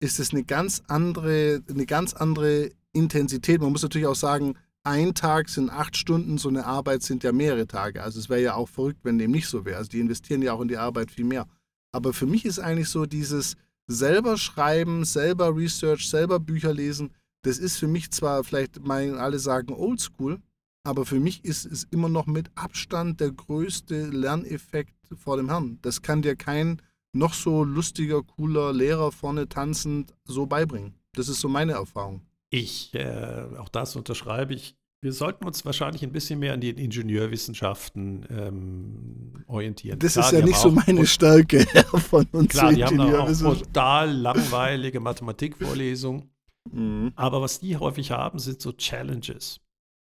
ist 0.00 0.18
es 0.18 0.32
eine 0.32 0.44
ganz 0.44 0.82
andere, 0.88 1.62
eine 1.68 1.86
ganz 1.86 2.14
andere 2.14 2.70
Intensität. 2.92 3.60
Man 3.60 3.72
muss 3.72 3.82
natürlich 3.82 4.06
auch 4.06 4.16
sagen, 4.16 4.54
ein 4.84 5.14
Tag 5.14 5.48
sind 5.48 5.70
acht 5.70 5.96
Stunden, 5.96 6.38
so 6.38 6.48
eine 6.48 6.66
Arbeit 6.66 7.02
sind 7.02 7.22
ja 7.22 7.30
mehrere 7.32 7.66
Tage. 7.66 8.02
Also 8.02 8.18
es 8.18 8.28
wäre 8.28 8.42
ja 8.42 8.54
auch 8.54 8.68
verrückt, 8.68 9.00
wenn 9.04 9.18
dem 9.18 9.30
nicht 9.30 9.46
so 9.46 9.64
wäre. 9.64 9.76
Also 9.76 9.90
die 9.90 10.00
investieren 10.00 10.42
ja 10.42 10.52
auch 10.52 10.60
in 10.60 10.68
die 10.68 10.76
Arbeit 10.76 11.12
viel 11.12 11.24
mehr. 11.24 11.46
Aber 11.92 12.12
für 12.12 12.26
mich 12.26 12.44
ist 12.44 12.58
eigentlich 12.58 12.88
so 12.88 13.06
dieses 13.06 13.56
selber 13.86 14.36
schreiben, 14.36 15.04
selber 15.04 15.54
Research, 15.54 16.08
selber 16.08 16.40
Bücher 16.40 16.72
lesen, 16.72 17.12
das 17.42 17.58
ist 17.58 17.78
für 17.78 17.88
mich 17.88 18.10
zwar 18.10 18.44
vielleicht, 18.44 18.84
meinen 18.84 19.16
alle 19.16 19.38
sagen 19.38 19.72
oldschool, 19.72 20.40
aber 20.84 21.06
für 21.06 21.20
mich 21.20 21.44
ist 21.44 21.64
es 21.64 21.84
immer 21.84 22.08
noch 22.08 22.26
mit 22.26 22.50
Abstand 22.54 23.20
der 23.20 23.30
größte 23.30 24.06
Lerneffekt 24.06 24.94
vor 25.14 25.36
dem 25.36 25.48
Herrn. 25.48 25.78
Das 25.82 26.02
kann 26.02 26.22
dir 26.22 26.36
kein 26.36 26.82
noch 27.12 27.34
so 27.34 27.62
lustiger, 27.62 28.22
cooler 28.22 28.72
Lehrer 28.72 29.12
vorne 29.12 29.48
tanzend 29.48 30.14
so 30.24 30.46
beibringen. 30.46 30.94
Das 31.14 31.28
ist 31.28 31.40
so 31.40 31.48
meine 31.48 31.72
Erfahrung. 31.72 32.22
Ich, 32.50 32.94
äh, 32.94 33.44
auch 33.58 33.68
das 33.68 33.96
unterschreibe 33.96 34.54
ich. 34.54 34.74
Wir 35.00 35.12
sollten 35.12 35.44
uns 35.44 35.64
wahrscheinlich 35.64 36.02
ein 36.04 36.12
bisschen 36.12 36.38
mehr 36.38 36.52
an 36.52 36.60
den 36.60 36.76
Ingenieurwissenschaften 36.78 38.24
ähm, 38.30 39.44
orientieren. 39.46 39.98
Das 39.98 40.12
Klar, 40.12 40.26
ist 40.26 40.32
ja 40.32 40.44
nicht 40.44 40.58
so 40.58 40.70
meine 40.70 41.06
Stärke 41.06 41.66
von 42.08 42.24
uns 42.30 42.50
Klar, 42.50 42.72
die 42.72 42.84
haben 42.84 43.00
auch 43.00 43.58
total 43.58 44.12
langweilige 44.12 45.00
Mathematikvorlesungen. 45.00 46.30
Mhm. 46.70 47.12
Aber 47.16 47.40
was 47.42 47.60
die 47.60 47.76
häufig 47.76 48.10
haben, 48.10 48.38
sind 48.38 48.60
so 48.60 48.72
Challenges. 48.72 49.60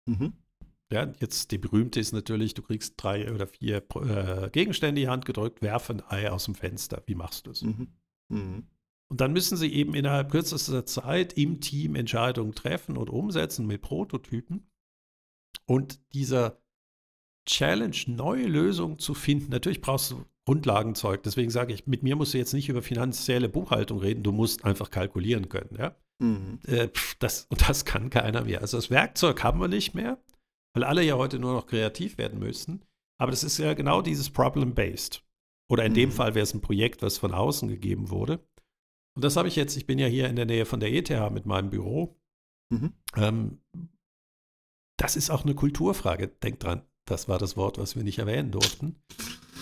Mhm. 0.06 0.32
Ja, 0.90 1.12
jetzt 1.20 1.50
die 1.50 1.58
berühmte 1.58 2.00
ist 2.00 2.12
natürlich, 2.12 2.54
du 2.54 2.62
kriegst 2.62 2.94
drei 2.96 3.30
oder 3.32 3.46
vier 3.46 3.82
äh, 3.94 4.48
Gegenstände 4.50 5.00
in 5.00 5.06
die 5.06 5.08
Hand 5.08 5.26
gedrückt, 5.26 5.60
werf 5.60 5.90
ein 5.90 6.02
Ei 6.08 6.30
aus 6.30 6.46
dem 6.46 6.54
Fenster. 6.54 7.02
Wie 7.06 7.14
machst 7.14 7.46
du 7.46 7.50
es? 7.50 7.62
Mhm. 7.62 7.88
Mhm. 8.28 8.66
Und 9.10 9.20
dann 9.20 9.32
müssen 9.32 9.56
sie 9.56 9.72
eben 9.72 9.94
innerhalb 9.94 10.30
kürzester 10.30 10.84
Zeit 10.86 11.34
im 11.34 11.60
Team 11.60 11.94
Entscheidungen 11.94 12.54
treffen 12.54 12.96
und 12.96 13.10
umsetzen 13.10 13.66
mit 13.66 13.82
Prototypen. 13.82 14.66
Und 15.66 16.00
dieser 16.14 16.60
Challenge, 17.46 17.96
neue 18.06 18.46
Lösungen 18.46 18.98
zu 18.98 19.14
finden, 19.14 19.50
natürlich 19.50 19.80
brauchst 19.80 20.10
du 20.10 20.24
Grundlagenzeug. 20.44 21.22
Deswegen 21.22 21.50
sage 21.50 21.72
ich, 21.72 21.86
mit 21.86 22.02
mir 22.02 22.16
musst 22.16 22.34
du 22.34 22.38
jetzt 22.38 22.54
nicht 22.54 22.68
über 22.68 22.82
finanzielle 22.82 23.48
Buchhaltung 23.48 23.98
reden, 23.98 24.22
du 24.22 24.32
musst 24.32 24.64
einfach 24.64 24.90
kalkulieren 24.90 25.48
können. 25.48 25.76
Ja? 25.78 25.94
Mhm. 26.20 26.60
Äh, 26.66 26.88
pf, 26.88 27.14
das, 27.16 27.46
und 27.50 27.60
das 27.68 27.84
kann 27.84 28.10
keiner 28.10 28.44
mehr. 28.44 28.60
Also 28.60 28.76
das 28.78 28.90
Werkzeug 28.90 29.42
haben 29.42 29.60
wir 29.60 29.68
nicht 29.68 29.94
mehr, 29.94 30.22
weil 30.74 30.84
alle 30.84 31.02
ja 31.02 31.16
heute 31.16 31.38
nur 31.38 31.52
noch 31.52 31.66
kreativ 31.66 32.18
werden 32.18 32.38
müssen. 32.38 32.84
Aber 33.20 33.30
das 33.30 33.44
ist 33.44 33.58
ja 33.58 33.74
genau 33.74 34.02
dieses 34.02 34.30
Problem-Based. 34.30 35.24
Oder 35.70 35.84
in 35.84 35.94
dem 35.94 36.10
Mhm. 36.10 36.14
Fall 36.14 36.34
wäre 36.34 36.44
es 36.44 36.54
ein 36.54 36.60
Projekt, 36.60 37.02
was 37.02 37.18
von 37.18 37.34
außen 37.34 37.68
gegeben 37.68 38.10
wurde. 38.10 38.38
Und 39.16 39.24
das 39.24 39.36
habe 39.36 39.48
ich 39.48 39.56
jetzt, 39.56 39.76
ich 39.76 39.86
bin 39.86 39.98
ja 39.98 40.06
hier 40.06 40.28
in 40.28 40.36
der 40.36 40.46
Nähe 40.46 40.64
von 40.64 40.80
der 40.80 40.92
ETH 40.92 41.10
mit 41.32 41.44
meinem 41.46 41.70
Büro. 41.70 42.16
Mhm. 42.72 42.92
Ähm, 43.16 43.60
das 44.98 45.16
ist 45.16 45.30
auch 45.30 45.44
eine 45.44 45.54
Kulturfrage. 45.54 46.28
Denk 46.28 46.60
dran, 46.60 46.82
das 47.04 47.28
war 47.28 47.38
das 47.38 47.56
Wort, 47.56 47.78
was 47.78 47.96
wir 47.96 48.04
nicht 48.04 48.18
erwähnen 48.18 48.50
durften. 48.50 48.96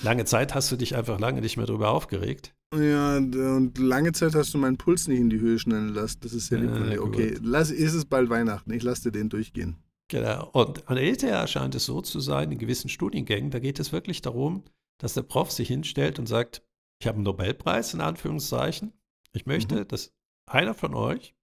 Lange 0.02 0.26
Zeit 0.26 0.54
hast 0.54 0.70
du 0.70 0.76
dich 0.76 0.94
einfach 0.94 1.18
lange 1.18 1.40
nicht 1.40 1.56
mehr 1.56 1.66
darüber 1.66 1.90
aufgeregt. 1.90 2.54
Ja, 2.78 3.16
und 3.16 3.78
lange 3.78 4.12
Zeit 4.12 4.34
hast 4.34 4.52
du 4.54 4.58
meinen 4.58 4.76
Puls 4.76 5.08
nicht 5.08 5.18
in 5.20 5.30
die 5.30 5.40
Höhe 5.40 5.58
schnellen 5.58 5.88
lassen. 5.90 6.18
Das 6.20 6.32
ist 6.32 6.50
ja 6.50 6.58
lieb 6.58 6.70
von 6.70 6.86
Äh, 6.88 6.90
dir. 6.92 7.02
Okay, 7.02 7.38
lass, 7.42 7.70
ist 7.70 7.94
es 7.94 8.04
bald 8.04 8.28
Weihnachten. 8.30 8.72
Ich 8.72 8.82
lasse 8.82 9.04
dir 9.04 9.12
den 9.18 9.28
durchgehen. 9.28 9.76
Genau. 10.08 10.48
Und 10.52 10.88
an 10.88 10.96
der 10.96 11.04
ETH 11.04 11.48
scheint 11.50 11.74
es 11.74 11.86
so 11.86 12.00
zu 12.00 12.20
sein, 12.20 12.52
in 12.52 12.58
gewissen 12.58 12.88
Studiengängen, 12.88 13.50
da 13.50 13.58
geht 13.58 13.80
es 13.80 13.90
wirklich 13.92 14.22
darum, 14.22 14.62
dass 14.98 15.14
der 15.14 15.22
Prof 15.22 15.50
sich 15.50 15.68
hinstellt 15.68 16.18
und 16.18 16.26
sagt, 16.26 16.62
ich 17.00 17.06
habe 17.06 17.16
einen 17.16 17.24
Nobelpreis 17.24 17.92
in 17.92 18.00
Anführungszeichen. 18.00 18.92
Ich 19.32 19.46
möchte, 19.46 19.80
Mhm. 19.80 19.88
dass 19.88 20.12
einer 20.48 20.74
von 20.74 20.94
euch 20.94 21.34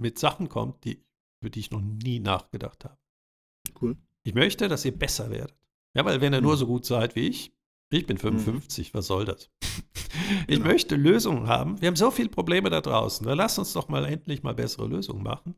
mit 0.00 0.18
Sachen 0.18 0.48
kommt, 0.48 0.84
die, 0.84 1.02
über 1.42 1.50
die 1.50 1.60
ich 1.60 1.70
noch 1.70 1.80
nie 1.82 2.20
nachgedacht 2.20 2.84
habe. 2.84 2.96
Cool. 3.80 3.96
Ich 4.22 4.34
möchte, 4.34 4.68
dass 4.68 4.84
ihr 4.84 4.96
besser 4.96 5.30
werdet. 5.30 5.56
Ja, 5.96 6.04
weil 6.04 6.20
wenn 6.20 6.32
ihr 6.32 6.40
nur 6.40 6.54
Mhm. 6.54 6.58
so 6.58 6.66
gut 6.66 6.84
seid 6.86 7.16
wie 7.16 7.26
ich, 7.28 7.52
ich 7.90 8.06
bin 8.06 8.18
55, 8.18 8.94
was 8.94 9.06
soll 9.06 9.24
das? 9.24 9.50
Ich 10.48 10.56
Genau. 10.56 10.66
möchte 10.68 10.96
Lösungen 10.96 11.46
haben. 11.46 11.80
Wir 11.80 11.88
haben 11.88 11.96
so 11.96 12.10
viele 12.10 12.28
Probleme 12.28 12.68
da 12.68 12.80
draußen. 12.80 13.26
Dann 13.26 13.36
lasst 13.38 13.58
uns 13.58 13.72
doch 13.72 13.88
mal 13.88 14.04
endlich 14.04 14.42
mal 14.42 14.54
bessere 14.54 14.86
Lösungen 14.86 15.22
machen. 15.22 15.54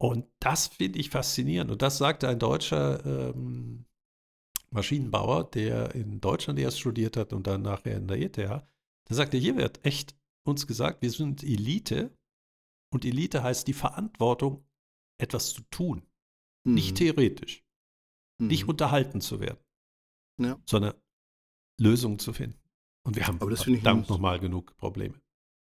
Und 0.00 0.26
das 0.40 0.68
finde 0.68 0.98
ich 0.98 1.10
faszinierend. 1.10 1.70
Und 1.70 1.82
das 1.82 1.98
sagte 1.98 2.28
ein 2.28 2.38
deutscher 2.38 3.04
ähm, 3.04 3.86
Maschinenbauer, 4.70 5.44
der 5.50 5.94
in 5.94 6.20
Deutschland 6.20 6.58
erst 6.58 6.80
studiert 6.80 7.16
hat 7.16 7.32
und 7.32 7.46
dann 7.46 7.62
nachher 7.62 7.96
in 7.96 8.08
der 8.08 8.18
ETH. 8.20 8.36
Der 8.36 8.62
sagte, 9.08 9.36
hier 9.36 9.56
wird 9.56 9.84
echt 9.84 10.16
uns 10.44 10.66
gesagt, 10.66 11.02
wir 11.02 11.10
sind 11.10 11.42
Elite. 11.42 12.16
Und 12.92 13.04
Elite 13.04 13.42
heißt 13.42 13.66
die 13.66 13.74
Verantwortung, 13.74 14.66
etwas 15.20 15.50
zu 15.52 15.62
tun. 15.70 16.02
Mhm. 16.64 16.74
Nicht 16.74 16.96
theoretisch. 16.96 17.64
Mhm. 18.40 18.48
Nicht 18.48 18.68
unterhalten 18.68 19.20
zu 19.20 19.40
werden. 19.40 19.60
Ja. 20.40 20.58
Sondern 20.66 20.94
Lösungen 21.78 22.18
zu 22.18 22.32
finden. 22.32 22.58
Und 23.04 23.16
wir 23.16 23.26
haben 23.26 23.38
verdammt 23.38 24.08
nochmal 24.08 24.38
genug 24.38 24.76
Probleme. 24.76 25.14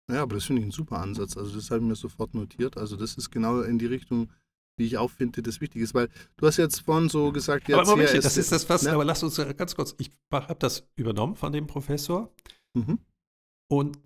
Ja, 0.09 0.23
aber 0.23 0.35
das 0.35 0.45
finde 0.45 0.61
ich 0.61 0.67
ein 0.67 0.71
super 0.71 0.99
Ansatz. 0.99 1.35
Also 1.37 1.55
das 1.55 1.69
habe 1.69 1.81
ich 1.81 1.87
mir 1.87 1.95
sofort 1.95 2.33
notiert. 2.33 2.77
Also 2.77 2.95
das 2.95 3.15
ist 3.15 3.29
genau 3.29 3.61
in 3.61 3.77
die 3.77 3.85
Richtung, 3.85 4.31
wie 4.77 4.85
ich 4.85 4.97
auch 4.97 5.11
finde, 5.11 5.41
das 5.41 5.59
wichtig 5.59 5.81
ist. 5.81 5.93
Weil 5.93 6.09
du 6.37 6.47
hast 6.47 6.57
jetzt 6.57 6.79
vorhin 6.79 7.09
so 7.09 7.31
gesagt, 7.31 7.67
ja, 7.67 7.77
aber 7.77 7.91
Moment, 7.91 8.13
das 8.13 8.37
ist 8.37 8.51
das 8.51 8.67
was, 8.69 8.83
ne? 8.83 8.93
aber 8.93 9.03
lass 9.03 9.21
uns 9.21 9.35
ganz 9.57 9.75
kurz, 9.75 9.95
ich 9.99 10.11
habe 10.31 10.55
das 10.59 10.87
übernommen 10.95 11.35
von 11.35 11.51
dem 11.51 11.67
Professor. 11.67 12.33
Mhm. 12.73 12.99
Und 13.69 13.99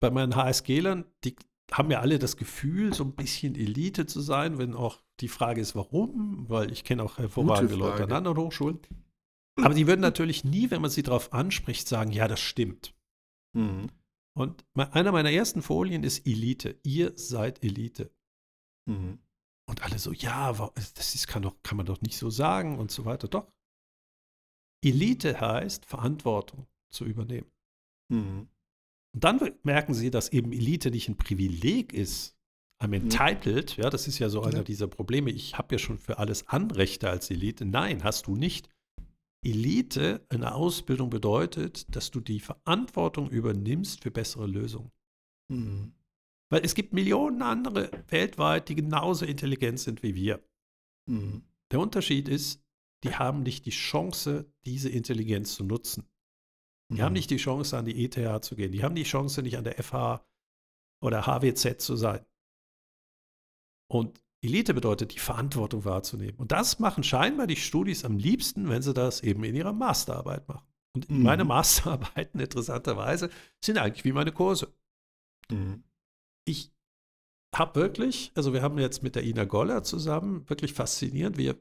bei 0.00 0.10
meinen 0.10 0.34
HSG-Lern, 0.34 1.04
die 1.24 1.36
haben 1.72 1.90
ja 1.90 2.00
alle 2.00 2.18
das 2.18 2.36
Gefühl, 2.36 2.94
so 2.94 3.04
ein 3.04 3.12
bisschen 3.12 3.54
Elite 3.54 4.06
zu 4.06 4.20
sein, 4.20 4.56
wenn 4.56 4.74
auch 4.74 5.02
die 5.20 5.28
Frage 5.28 5.60
ist, 5.60 5.74
warum, 5.74 6.48
weil 6.48 6.72
ich 6.72 6.84
kenne 6.84 7.02
auch 7.02 7.18
hervorragende 7.18 7.74
Leute 7.74 8.04
an 8.04 8.12
anderen 8.12 8.38
Hochschulen. 8.38 8.78
Aber 9.62 9.74
die 9.74 9.86
würden 9.86 10.00
natürlich 10.00 10.44
nie, 10.44 10.70
wenn 10.70 10.82
man 10.82 10.90
sie 10.90 11.02
darauf 11.02 11.32
anspricht, 11.32 11.88
sagen, 11.88 12.12
ja, 12.12 12.28
das 12.28 12.40
stimmt. 12.40 12.94
Mhm. 13.54 13.88
Und 14.36 14.64
einer 14.74 15.12
meiner 15.12 15.32
ersten 15.32 15.62
Folien 15.62 16.04
ist 16.04 16.26
Elite. 16.26 16.78
Ihr 16.84 17.12
seid 17.16 17.64
Elite. 17.64 18.14
Mhm. 18.86 19.18
Und 19.68 19.82
alle 19.82 19.98
so, 19.98 20.12
ja, 20.12 20.52
das 20.94 21.14
ist, 21.14 21.26
kann, 21.26 21.42
doch, 21.42 21.56
kann 21.62 21.76
man 21.76 21.86
doch 21.86 22.00
nicht 22.00 22.16
so 22.16 22.30
sagen 22.30 22.78
und 22.78 22.90
so 22.90 23.04
weiter. 23.04 23.28
Doch. 23.28 23.52
Elite 24.82 25.40
heißt, 25.40 25.84
Verantwortung 25.84 26.66
zu 26.90 27.04
übernehmen. 27.04 27.50
Mhm. 28.10 28.48
Und 29.14 29.24
dann 29.24 29.40
merken 29.62 29.94
sie, 29.94 30.10
dass 30.10 30.28
eben 30.28 30.52
Elite 30.52 30.90
nicht 30.90 31.08
ein 31.08 31.16
Privileg 31.16 31.92
ist. 31.92 32.36
I'm 32.80 32.94
entitled, 32.94 33.76
ja, 33.76 33.90
das 33.90 34.06
ist 34.06 34.20
ja 34.20 34.28
so 34.28 34.42
einer 34.42 34.62
dieser 34.62 34.86
Probleme. 34.86 35.32
Ich 35.32 35.58
habe 35.58 35.74
ja 35.74 35.78
schon 35.80 35.98
für 35.98 36.18
alles 36.18 36.46
Anrechte 36.46 37.10
als 37.10 37.28
Elite. 37.28 37.64
Nein, 37.64 38.04
hast 38.04 38.28
du 38.28 38.36
nicht. 38.36 38.68
Elite 39.44 40.26
in 40.32 40.40
der 40.40 40.54
Ausbildung 40.54 41.10
bedeutet, 41.10 41.94
dass 41.94 42.10
du 42.10 42.20
die 42.20 42.40
Verantwortung 42.40 43.30
übernimmst 43.30 44.02
für 44.02 44.10
bessere 44.10 44.46
Lösungen. 44.46 44.90
Mhm. 45.48 45.94
Weil 46.50 46.64
es 46.64 46.74
gibt 46.74 46.92
Millionen 46.92 47.42
andere 47.42 47.90
weltweit, 48.08 48.68
die 48.68 48.74
genauso 48.74 49.24
intelligent 49.24 49.78
sind 49.80 50.02
wie 50.02 50.14
wir. 50.14 50.42
Mhm. 51.06 51.42
Der 51.70 51.80
Unterschied 51.80 52.28
ist, 52.28 52.64
die 53.04 53.14
haben 53.14 53.42
nicht 53.42 53.66
die 53.66 53.70
Chance, 53.70 54.52
diese 54.64 54.88
Intelligenz 54.88 55.54
zu 55.54 55.64
nutzen. 55.64 56.08
Die 56.90 56.96
mhm. 56.96 57.02
haben 57.02 57.12
nicht 57.12 57.30
die 57.30 57.36
Chance, 57.36 57.76
an 57.76 57.84
die 57.84 58.04
ETH 58.04 58.44
zu 58.44 58.56
gehen. 58.56 58.72
Die 58.72 58.82
haben 58.82 58.94
die 58.94 59.04
Chance, 59.04 59.42
nicht 59.42 59.56
an 59.56 59.64
der 59.64 59.82
FH 59.82 60.24
oder 61.00 61.26
HWZ 61.26 61.80
zu 61.80 61.96
sein. 61.96 62.24
Und 63.90 64.22
Elite 64.40 64.72
bedeutet, 64.72 65.14
die 65.14 65.18
Verantwortung 65.18 65.84
wahrzunehmen. 65.84 66.36
Und 66.36 66.52
das 66.52 66.78
machen 66.78 67.02
scheinbar 67.02 67.46
die 67.46 67.56
Studis 67.56 68.04
am 68.04 68.18
liebsten, 68.18 68.68
wenn 68.68 68.82
sie 68.82 68.94
das 68.94 69.22
eben 69.22 69.42
in 69.44 69.54
ihrer 69.54 69.72
Masterarbeit 69.72 70.46
machen. 70.48 70.66
Und 70.94 71.10
mhm. 71.10 71.22
meine 71.22 71.44
Masterarbeiten, 71.44 72.40
interessanterweise, 72.40 73.30
sind 73.62 73.78
eigentlich 73.78 74.04
wie 74.04 74.12
meine 74.12 74.32
Kurse. 74.32 74.72
Mhm. 75.50 75.82
Ich 76.46 76.72
habe 77.54 77.80
wirklich, 77.80 78.30
also 78.34 78.52
wir 78.52 78.62
haben 78.62 78.78
jetzt 78.78 79.02
mit 79.02 79.16
der 79.16 79.24
Ina 79.24 79.44
Goller 79.44 79.82
zusammen, 79.82 80.48
wirklich 80.48 80.72
faszinierend, 80.72 81.36
wir 81.36 81.58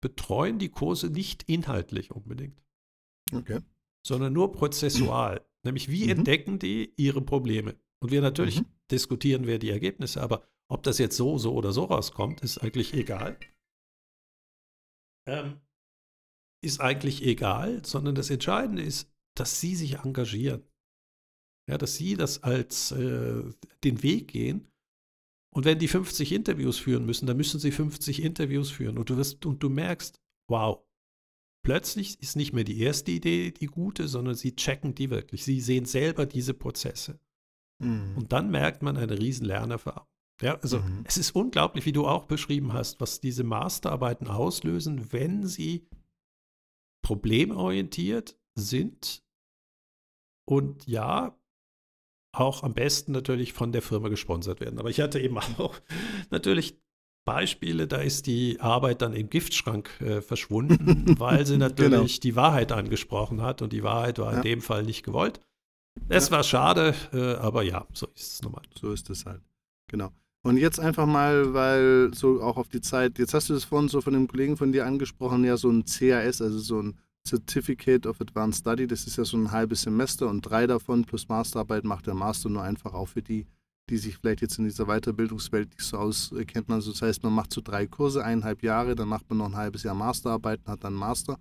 betreuen 0.00 0.58
die 0.58 0.70
Kurse 0.70 1.08
nicht 1.08 1.44
inhaltlich 1.44 2.10
unbedingt. 2.10 2.62
Okay. 3.32 3.60
Sondern 4.06 4.32
nur 4.32 4.52
prozessual. 4.52 5.44
Nämlich, 5.62 5.88
wie 5.90 6.04
mhm. 6.04 6.10
entdecken 6.10 6.58
die 6.58 6.92
ihre 6.96 7.20
Probleme? 7.20 7.76
Und 8.00 8.10
wir 8.10 8.22
natürlich 8.22 8.60
mhm. 8.60 8.66
diskutieren 8.90 9.46
wir 9.46 9.58
die 9.58 9.70
Ergebnisse, 9.70 10.22
aber 10.22 10.42
ob 10.70 10.84
das 10.84 10.98
jetzt 10.98 11.16
so, 11.16 11.36
so 11.36 11.52
oder 11.54 11.72
so 11.72 11.84
rauskommt, 11.84 12.42
ist 12.42 12.58
eigentlich 12.58 12.94
egal. 12.94 13.38
Ähm, 15.26 15.60
ist 16.64 16.80
eigentlich 16.80 17.22
egal, 17.22 17.84
sondern 17.84 18.14
das 18.14 18.30
Entscheidende 18.30 18.82
ist, 18.82 19.12
dass 19.36 19.60
sie 19.60 19.74
sich 19.74 19.96
engagieren. 19.98 20.64
Ja, 21.68 21.76
dass 21.76 21.96
sie 21.96 22.16
das 22.16 22.42
als 22.42 22.92
äh, 22.92 23.42
den 23.84 24.02
Weg 24.02 24.28
gehen. 24.28 24.68
Und 25.52 25.64
wenn 25.64 25.78
die 25.78 25.88
50 25.88 26.32
Interviews 26.32 26.78
führen 26.78 27.04
müssen, 27.04 27.26
dann 27.26 27.36
müssen 27.36 27.58
sie 27.58 27.72
50 27.72 28.22
Interviews 28.22 28.70
führen. 28.70 28.96
Und 28.96 29.10
du 29.10 29.16
wirst, 29.16 29.44
und 29.46 29.62
du 29.62 29.68
merkst, 29.68 30.20
wow, 30.48 30.84
plötzlich 31.64 32.20
ist 32.22 32.36
nicht 32.36 32.52
mehr 32.52 32.64
die 32.64 32.80
erste 32.80 33.10
Idee 33.10 33.50
die 33.50 33.66
gute, 33.66 34.06
sondern 34.06 34.36
sie 34.36 34.54
checken 34.54 34.94
die 34.94 35.10
wirklich. 35.10 35.44
Sie 35.44 35.60
sehen 35.60 35.84
selber 35.84 36.26
diese 36.26 36.54
Prozesse. 36.54 37.18
Mhm. 37.82 38.16
Und 38.16 38.32
dann 38.32 38.50
merkt 38.50 38.82
man 38.82 38.96
eine 38.96 39.18
riesen 39.18 39.46
Lernerfahrung. 39.46 40.06
Ja, 40.40 40.58
also 40.60 40.78
mhm. 40.78 41.04
es 41.06 41.16
ist 41.16 41.32
unglaublich, 41.32 41.84
wie 41.86 41.92
du 41.92 42.06
auch 42.06 42.24
beschrieben 42.24 42.72
hast, 42.72 43.00
was 43.00 43.20
diese 43.20 43.44
Masterarbeiten 43.44 44.28
auslösen, 44.28 45.12
wenn 45.12 45.46
sie 45.46 45.86
problemorientiert 47.02 48.38
sind 48.54 49.22
und 50.48 50.86
ja, 50.86 51.36
auch 52.32 52.62
am 52.62 52.74
besten 52.74 53.12
natürlich 53.12 53.52
von 53.52 53.72
der 53.72 53.82
Firma 53.82 54.08
gesponsert 54.08 54.60
werden. 54.60 54.78
Aber 54.78 54.90
ich 54.90 55.00
hatte 55.00 55.20
eben 55.20 55.38
auch 55.58 55.74
natürlich 56.30 56.80
Beispiele, 57.26 57.86
da 57.86 57.98
ist 57.98 58.26
die 58.26 58.60
Arbeit 58.60 59.02
dann 59.02 59.12
im 59.12 59.28
Giftschrank 59.28 60.00
äh, 60.00 60.22
verschwunden, 60.22 61.14
weil 61.18 61.44
sie 61.46 61.58
natürlich 61.58 62.20
genau. 62.20 62.22
die 62.22 62.36
Wahrheit 62.36 62.72
angesprochen 62.72 63.42
hat 63.42 63.62
und 63.62 63.72
die 63.72 63.82
Wahrheit 63.82 64.18
war 64.18 64.32
ja. 64.32 64.38
in 64.38 64.42
dem 64.42 64.62
Fall 64.62 64.84
nicht 64.84 65.04
gewollt. 65.04 65.40
Es 66.08 66.28
ja. 66.28 66.36
war 66.36 66.44
schade, 66.44 66.94
äh, 67.12 67.34
aber 67.34 67.62
ja, 67.62 67.86
so 67.92 68.06
ist 68.14 68.34
es 68.34 68.42
normal. 68.42 68.62
So 68.74 68.92
ist 68.92 69.10
es 69.10 69.26
halt. 69.26 69.42
Genau. 69.88 70.10
Und 70.42 70.56
jetzt 70.56 70.80
einfach 70.80 71.06
mal, 71.06 71.52
weil 71.52 72.14
so 72.14 72.42
auch 72.42 72.56
auf 72.56 72.68
die 72.68 72.80
Zeit, 72.80 73.18
jetzt 73.18 73.34
hast 73.34 73.50
du 73.50 73.54
das 73.54 73.64
vorhin 73.64 73.88
so 73.88 74.00
von 74.00 74.14
einem 74.14 74.26
Kollegen 74.26 74.56
von 74.56 74.72
dir 74.72 74.86
angesprochen, 74.86 75.44
ja, 75.44 75.56
so 75.56 75.68
ein 75.70 75.84
CAS, 75.84 76.40
also 76.40 76.58
so 76.58 76.80
ein 76.80 76.98
Certificate 77.26 78.06
of 78.06 78.20
Advanced 78.20 78.60
Study, 78.60 78.86
das 78.86 79.06
ist 79.06 79.18
ja 79.18 79.24
so 79.26 79.36
ein 79.36 79.50
halbes 79.50 79.82
Semester 79.82 80.28
und 80.28 80.40
drei 80.40 80.66
davon 80.66 81.04
plus 81.04 81.28
Masterarbeit 81.28 81.84
macht 81.84 82.06
der 82.06 82.14
Master 82.14 82.48
nur 82.48 82.62
einfach 82.62 82.94
auch 82.94 83.08
für 83.08 83.20
die, 83.20 83.46
die 83.90 83.98
sich 83.98 84.16
vielleicht 84.16 84.40
jetzt 84.40 84.58
in 84.58 84.64
dieser 84.64 84.86
Weiterbildungswelt 84.86 85.68
nicht 85.70 85.84
so 85.84 85.98
auskennen. 85.98 86.70
Also 86.70 86.92
das 86.92 87.02
heißt, 87.02 87.22
man 87.22 87.34
macht 87.34 87.52
so 87.52 87.60
drei 87.60 87.86
Kurse, 87.86 88.24
eineinhalb 88.24 88.62
Jahre, 88.62 88.94
dann 88.94 89.08
macht 89.08 89.28
man 89.28 89.38
noch 89.38 89.46
ein 89.46 89.56
halbes 89.56 89.82
Jahr 89.82 89.94
Masterarbeit 89.94 90.60
und 90.64 90.68
hat 90.68 90.84
dann 90.84 90.94
Master. 90.94 91.38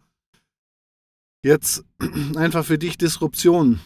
Jetzt 1.41 1.85
einfach 2.35 2.65
für 2.65 2.77
dich 2.77 2.97
Disruption 2.97 3.79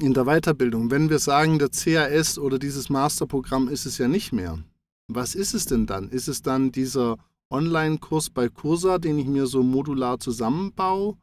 in 0.00 0.14
der 0.14 0.24
Weiterbildung. 0.24 0.90
Wenn 0.90 1.10
wir 1.10 1.18
sagen, 1.18 1.58
der 1.58 1.70
CAS 1.70 2.38
oder 2.38 2.58
dieses 2.58 2.88
Masterprogramm 2.88 3.68
ist 3.68 3.86
es 3.86 3.98
ja 3.98 4.08
nicht 4.08 4.32
mehr, 4.32 4.62
was 5.08 5.34
ist 5.34 5.54
es 5.54 5.66
denn 5.66 5.86
dann? 5.86 6.08
Ist 6.10 6.28
es 6.28 6.42
dann 6.42 6.72
dieser 6.72 7.16
Online-Kurs 7.50 8.30
bei 8.30 8.48
Cursa, 8.48 8.98
den 8.98 9.18
ich 9.18 9.26
mir 9.26 9.46
so 9.46 9.62
modular 9.62 10.18
zusammenbaue? 10.18 11.16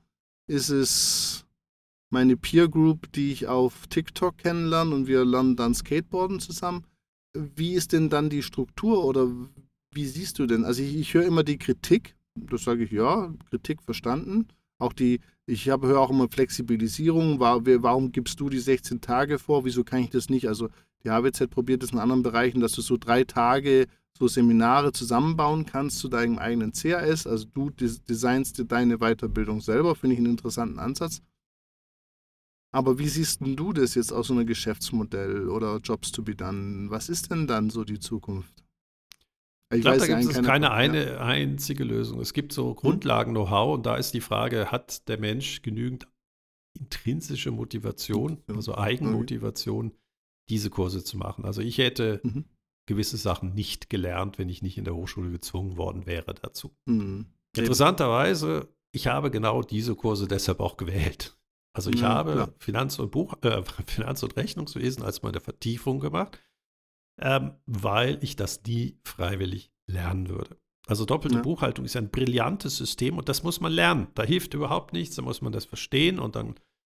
Ist 0.47 0.70
es 0.70 1.45
meine 2.09 2.38
Peer 2.38 2.70
Group, 2.70 3.11
die 3.11 3.32
ich 3.32 3.47
auf 3.47 3.88
TikTok 3.88 4.38
kennenlerne 4.38 4.93
und 4.95 5.07
wir 5.07 5.26
lernen 5.26 5.55
dann 5.55 5.74
Skateboarden 5.74 6.39
zusammen? 6.39 6.86
Wie 7.34 7.74
ist 7.74 7.91
denn 7.91 8.09
dann 8.09 8.30
die 8.30 8.43
Struktur 8.43 9.03
oder 9.03 9.28
wie 9.91 10.05
siehst 10.05 10.39
du 10.39 10.45
denn? 10.45 10.64
Also 10.64 10.82
ich, 10.82 10.95
ich 10.95 11.14
höre 11.14 11.26
immer 11.26 11.43
die 11.43 11.57
Kritik, 11.57 12.16
das 12.36 12.64
sage 12.64 12.84
ich 12.84 12.91
ja, 12.91 13.34
Kritik 13.49 13.82
verstanden. 13.82 14.47
Auch 14.80 14.93
die, 14.93 15.19
ich 15.45 15.69
habe 15.69 15.88
höre 15.88 15.99
auch 15.99 16.09
immer 16.09 16.28
Flexibilisierung. 16.30 17.39
Warum 17.39 18.11
gibst 18.11 18.39
du 18.39 18.49
die 18.49 18.59
16 18.59 19.01
Tage 19.01 19.39
vor? 19.39 19.65
Wieso 19.65 19.84
kann 19.84 19.99
ich 19.99 20.09
das 20.09 20.30
nicht? 20.30 20.47
Also 20.47 20.69
die 21.03 21.09
HWZ 21.09 21.49
probiert 21.49 21.84
es 21.84 21.91
in 21.91 21.99
anderen 21.99 22.24
Bereichen, 22.24 22.59
dass 22.59 22.74
du 22.74 22.82
so 22.82 22.97
drei 22.97 23.24
Tage 23.24 23.88
so 24.17 24.28
Seminare 24.28 24.91
zusammenbauen 24.91 25.65
kannst 25.65 25.99
zu 25.99 26.07
deinem 26.07 26.38
eigenen 26.38 26.71
CAS. 26.71 27.28
Also 27.28 27.45
du 27.53 27.69
designst 27.71 28.57
dir 28.57 28.65
deine 28.65 28.99
Weiterbildung 28.99 29.61
selber, 29.61 29.95
finde 29.95 30.13
ich 30.13 30.19
einen 30.19 30.32
interessanten 30.32 30.80
Ansatz. 30.80 31.21
Aber 32.71 32.97
wie 32.97 33.07
siehst 33.07 33.39
du 33.41 33.74
das 33.74 33.93
jetzt 33.95 34.11
aus 34.11 34.28
so 34.28 34.34
einem 34.34 34.47
Geschäftsmodell 34.47 35.47
oder 35.47 35.78
Jobs 35.78 36.11
to 36.11 36.24
be 36.24 36.36
done? 36.36 36.89
Was 36.89 37.09
ist 37.09 37.30
denn 37.30 37.47
dann 37.47 37.69
so 37.69 37.84
die 37.84 37.99
Zukunft? 37.99 38.62
Ich, 39.72 39.82
glaube, 39.82 39.97
da 39.97 40.07
gibt 40.07 40.22
es 40.22 40.34
keine, 40.34 40.47
keine 40.47 40.72
eine 40.72 41.05
ja. 41.14 41.20
einzige 41.20 41.84
Lösung. 41.84 42.20
Es 42.20 42.34
gibt 42.34 42.53
so 42.53 42.70
hm. 42.70 42.76
Grundlagen-Know-how 42.76 43.76
und 43.76 43.86
da 43.86 43.95
ist 43.95 44.14
die 44.14 44.22
Frage, 44.22 44.72
hat 44.72 45.07
der 45.07 45.20
Mensch 45.20 45.61
genügend 45.61 46.07
intrinsische 46.80 47.51
Motivation, 47.51 48.41
also 48.47 48.78
Eigenmotivation, 48.78 49.93
diese 50.49 50.70
Kurse 50.70 51.03
zu 51.03 51.18
machen? 51.18 51.45
Also 51.45 51.61
ich 51.61 51.78
hätte 51.78 52.20
mhm. 52.24 52.45
gewisse 52.88 53.18
Sachen 53.18 53.53
nicht 53.53 53.89
gelernt, 53.89 54.38
wenn 54.38 54.49
ich 54.49 54.61
nicht 54.61 54.78
in 54.78 54.86
der 54.86 54.95
Hochschule 54.95 55.32
gezwungen 55.32 55.78
worden 55.78 56.05
wäre 56.05 56.34
dazu. 56.34 56.76
Mhm. 56.86 57.28
Interessanterweise, 57.55 58.74
ich 58.91 59.07
habe 59.07 59.32
genau 59.32 59.61
diese 59.61 59.95
Kurse 59.95 60.28
deshalb 60.28 60.59
auch 60.59 60.78
gewählt. 60.78 61.38
Also 61.76 61.89
ich 61.89 62.01
ja, 62.01 62.09
habe 62.09 62.53
Finanz 62.59 62.99
und 62.99 63.11
Buch, 63.11 63.36
äh, 63.41 63.64
Finanz- 63.86 64.24
und 64.24 64.36
Rechnungswesen 64.36 65.03
als 65.03 65.22
meine 65.22 65.39
Vertiefung 65.39 65.99
gemacht 65.99 66.39
ähm, 67.20 67.53
weil 67.66 68.18
ich 68.22 68.36
das 68.36 68.64
nie 68.66 68.97
freiwillig 69.03 69.72
lernen 69.88 70.30
würde. 70.30 70.57
Also 70.88 71.05
doppelte 71.05 71.38
ja. 71.38 71.41
Buchhaltung 71.41 71.86
ist 71.86 71.95
ein 71.95 72.09
brillantes 72.09 72.78
System 72.78 73.18
und 73.18 73.30
das 73.30 73.43
muss 73.43 73.61
man 73.61 73.72
lernen. 73.72 74.07
Da 74.16 74.24
hilft 74.24 74.53
überhaupt 74.53 74.93
nichts, 74.93 75.16
da 75.16 75.22
muss 75.22 75.41
man 75.41 75.53
das 75.53 75.66
verstehen 75.66 76.20
und 76.20 76.36
dann 76.36 76.55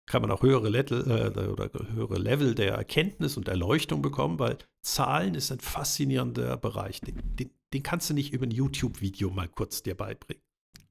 kann 0.07 0.21
man 0.21 0.31
auch 0.31 0.43
höhere 0.43 0.69
Level, 0.69 1.01
äh, 1.09 1.47
oder 1.47 1.69
höhere 1.93 2.17
Level 2.17 2.55
der 2.55 2.73
Erkenntnis 2.73 3.37
und 3.37 3.47
Erleuchtung 3.47 4.01
bekommen, 4.01 4.39
weil 4.39 4.57
Zahlen 4.81 5.35
ist 5.35 5.51
ein 5.51 5.59
faszinierender 5.59 6.57
Bereich. 6.57 7.01
Den, 7.01 7.35
den, 7.35 7.49
den 7.73 7.83
kannst 7.83 8.09
du 8.09 8.13
nicht 8.13 8.33
über 8.33 8.45
ein 8.45 8.51
YouTube-Video 8.51 9.31
mal 9.31 9.47
kurz 9.47 9.83
dir 9.83 9.95
beibringen. 9.95 10.43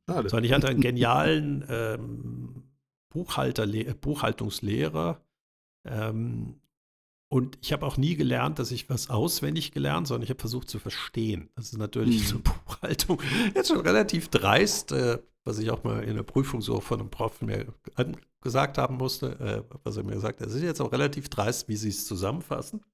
Schade. 0.08 0.28
Sondern 0.28 0.44
ich 0.44 0.52
hatte 0.52 0.68
einen 0.68 0.80
genialen 0.80 1.64
ähm, 1.68 2.64
Buchhalter, 3.08 3.66
Buchhaltungslehrer, 3.66 5.24
ähm, 5.86 6.60
und 7.34 7.58
ich 7.62 7.72
habe 7.72 7.84
auch 7.84 7.96
nie 7.96 8.14
gelernt, 8.14 8.60
dass 8.60 8.70
ich 8.70 8.88
was 8.88 9.10
auswendig 9.10 9.72
gelernt, 9.72 10.06
sondern 10.06 10.22
ich 10.22 10.30
habe 10.30 10.38
versucht 10.38 10.70
zu 10.70 10.78
verstehen. 10.78 11.50
Das 11.56 11.72
ist 11.72 11.78
natürlich 11.78 12.20
mhm. 12.20 12.26
zur 12.26 12.40
Buchhaltung 12.44 13.20
jetzt 13.56 13.70
schon 13.70 13.80
relativ 13.80 14.28
dreist, 14.28 14.92
äh, 14.92 15.18
was 15.42 15.58
ich 15.58 15.72
auch 15.72 15.82
mal 15.82 16.04
in 16.04 16.14
der 16.14 16.22
Prüfung 16.22 16.62
so 16.62 16.78
von 16.78 17.00
einem 17.00 17.10
Prof 17.10 17.42
mir 17.42 17.74
gesagt 18.40 18.78
haben 18.78 18.98
musste, 18.98 19.66
äh, 19.68 19.76
was 19.82 19.96
er 19.96 20.04
mir 20.04 20.14
gesagt 20.14 20.40
hat. 20.40 20.46
Es 20.46 20.54
ist 20.54 20.62
jetzt 20.62 20.80
auch 20.80 20.92
relativ 20.92 21.28
dreist, 21.28 21.66
wie 21.66 21.74
sie 21.74 21.88
es 21.88 22.06
zusammenfassen. 22.06 22.84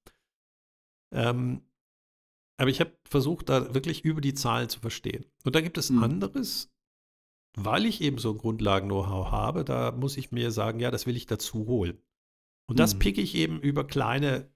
Ähm, 1.13 1.61
aber 2.57 2.71
ich 2.71 2.81
habe 2.81 2.97
versucht, 3.05 3.51
da 3.51 3.75
wirklich 3.75 4.07
über 4.07 4.23
die 4.23 4.33
Zahlen 4.33 4.71
zu 4.71 4.81
verstehen. 4.81 5.27
Und 5.45 5.55
da 5.55 5.61
gibt 5.61 5.77
es 5.77 5.91
mhm. 5.91 6.03
anderes, 6.03 6.73
weil 7.59 7.85
ich 7.85 8.01
eben 8.01 8.17
so 8.17 8.31
ein 8.31 8.39
Grundlagen-Know-how 8.39 9.33
habe, 9.33 9.67
da 9.67 9.93
muss 9.93 10.17
ich 10.17 10.33
mir 10.33 10.51
sagen, 10.51 10.81
ja, 10.81 10.91
das 10.91 11.05
will 11.05 11.17
ich 11.17 11.27
dazu 11.27 11.67
holen. 11.67 11.99
Und 12.71 12.79
das 12.79 12.95
mhm. 12.95 12.99
picke 13.01 13.21
ich 13.21 13.35
eben 13.35 13.61
über 13.61 13.85
kleine 13.85 14.49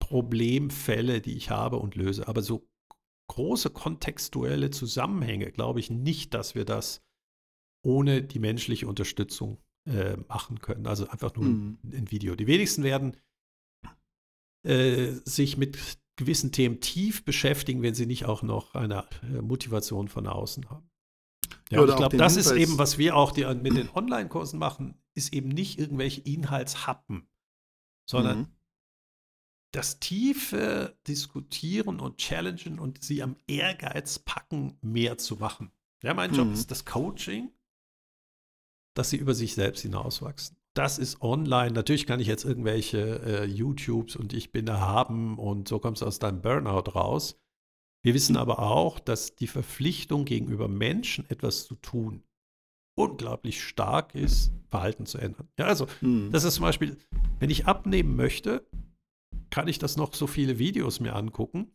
Problemfälle, 0.00 1.20
die 1.20 1.36
ich 1.36 1.50
habe 1.50 1.76
und 1.76 1.96
löse. 1.96 2.26
Aber 2.26 2.40
so 2.40 2.66
große 3.28 3.68
kontextuelle 3.68 4.70
Zusammenhänge 4.70 5.52
glaube 5.52 5.78
ich 5.78 5.90
nicht, 5.90 6.32
dass 6.32 6.54
wir 6.54 6.64
das 6.64 7.04
ohne 7.84 8.22
die 8.22 8.38
menschliche 8.38 8.88
Unterstützung 8.88 9.58
äh, 9.86 10.16
machen 10.28 10.60
können. 10.60 10.86
Also 10.86 11.08
einfach 11.08 11.34
nur 11.34 11.44
mhm. 11.44 11.78
ein 11.92 12.10
Video. 12.10 12.36
Die 12.36 12.46
wenigsten 12.46 12.84
werden 12.84 13.18
äh, 14.66 15.12
sich 15.26 15.58
mit 15.58 15.78
gewissen 16.16 16.52
Themen 16.52 16.80
tief 16.80 17.22
beschäftigen, 17.22 17.82
wenn 17.82 17.94
sie 17.94 18.06
nicht 18.06 18.24
auch 18.24 18.42
noch 18.42 18.74
eine 18.74 19.04
äh, 19.22 19.42
Motivation 19.42 20.08
von 20.08 20.26
außen 20.26 20.70
haben. 20.70 20.88
Ja, 21.70 21.84
ich 21.84 21.96
glaube, 21.96 22.16
das 22.16 22.34
Hinweis 22.34 22.46
ist 22.46 22.52
eben, 22.52 22.78
was 22.78 22.96
wir 22.96 23.14
auch 23.14 23.30
die, 23.30 23.44
mit 23.44 23.76
den 23.76 23.90
Online-Kursen 23.90 24.58
machen, 24.58 25.02
ist 25.14 25.34
eben 25.34 25.50
nicht 25.50 25.78
irgendwelche 25.78 26.22
Inhaltshappen 26.22 27.28
sondern 28.06 28.38
mhm. 28.38 28.46
das 29.72 30.00
tiefe 30.00 30.96
Diskutieren 31.06 32.00
und 32.00 32.18
Challengen 32.18 32.78
und 32.78 33.02
sie 33.02 33.22
am 33.22 33.36
Ehrgeiz 33.46 34.18
packen, 34.18 34.78
mehr 34.80 35.18
zu 35.18 35.36
machen. 35.36 35.72
Ja, 36.02 36.14
mein 36.14 36.30
mhm. 36.30 36.36
Job 36.36 36.52
ist 36.52 36.70
das 36.70 36.84
Coaching, 36.84 37.52
dass 38.94 39.10
sie 39.10 39.16
über 39.16 39.34
sich 39.34 39.54
selbst 39.54 39.82
hinauswachsen. 39.82 40.56
Das 40.74 40.98
ist 40.98 41.20
online. 41.20 41.72
Natürlich 41.72 42.06
kann 42.06 42.20
ich 42.20 42.26
jetzt 42.26 42.44
irgendwelche 42.44 43.20
äh, 43.24 43.44
YouTubes 43.44 44.16
und 44.16 44.32
ich 44.32 44.52
bin 44.52 44.66
erhaben 44.66 45.38
und 45.38 45.68
so 45.68 45.78
kommst 45.78 46.02
du 46.02 46.06
aus 46.06 46.18
deinem 46.18 46.40
Burnout 46.40 46.90
raus. 46.92 47.38
Wir 48.02 48.14
wissen 48.14 48.36
aber 48.36 48.58
auch, 48.58 48.98
dass 48.98 49.36
die 49.36 49.46
Verpflichtung 49.46 50.24
gegenüber 50.24 50.68
Menschen 50.68 51.28
etwas 51.28 51.66
zu 51.66 51.76
tun 51.76 52.24
unglaublich 52.94 53.62
stark 53.62 54.14
ist, 54.14 54.52
Verhalten 54.70 55.06
zu 55.06 55.18
ändern. 55.18 55.48
Ja, 55.58 55.66
also 55.66 55.86
mhm. 56.00 56.30
das 56.30 56.44
ist 56.44 56.54
zum 56.54 56.62
Beispiel, 56.62 56.96
wenn 57.38 57.50
ich 57.50 57.66
abnehmen 57.66 58.16
möchte, 58.16 58.66
kann 59.50 59.68
ich 59.68 59.78
das 59.78 59.96
noch 59.96 60.14
so 60.14 60.26
viele 60.26 60.58
Videos 60.58 61.00
mir 61.00 61.14
angucken. 61.14 61.72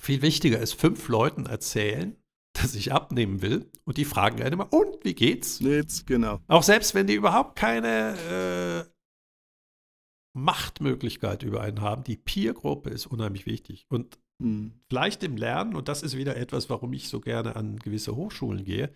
Viel 0.00 0.22
wichtiger 0.22 0.58
ist, 0.58 0.74
fünf 0.74 1.08
Leuten 1.08 1.46
erzählen, 1.46 2.16
dass 2.52 2.74
ich 2.74 2.92
abnehmen 2.92 3.42
will 3.42 3.70
und 3.84 3.96
die 3.96 4.04
fragen 4.04 4.42
einen 4.42 4.54
immer, 4.54 4.72
und 4.72 5.04
wie 5.04 5.14
geht's? 5.14 5.60
Jetzt, 5.60 6.06
genau. 6.06 6.40
Auch 6.48 6.62
selbst 6.62 6.94
wenn 6.94 7.06
die 7.06 7.14
überhaupt 7.14 7.56
keine 7.56 8.86
äh, 8.86 8.90
Machtmöglichkeit 10.32 11.42
über 11.42 11.60
einen 11.60 11.80
haben, 11.80 12.04
die 12.04 12.16
Peer-Gruppe 12.16 12.90
ist 12.90 13.06
unheimlich 13.06 13.46
wichtig. 13.46 13.86
Und 13.88 14.18
mhm. 14.38 14.80
vielleicht 14.88 15.22
im 15.22 15.36
Lernen, 15.36 15.74
und 15.74 15.88
das 15.88 16.02
ist 16.02 16.16
wieder 16.16 16.36
etwas, 16.36 16.70
warum 16.70 16.92
ich 16.92 17.08
so 17.08 17.20
gerne 17.20 17.56
an 17.56 17.78
gewisse 17.78 18.16
Hochschulen 18.16 18.64
gehe, 18.64 18.94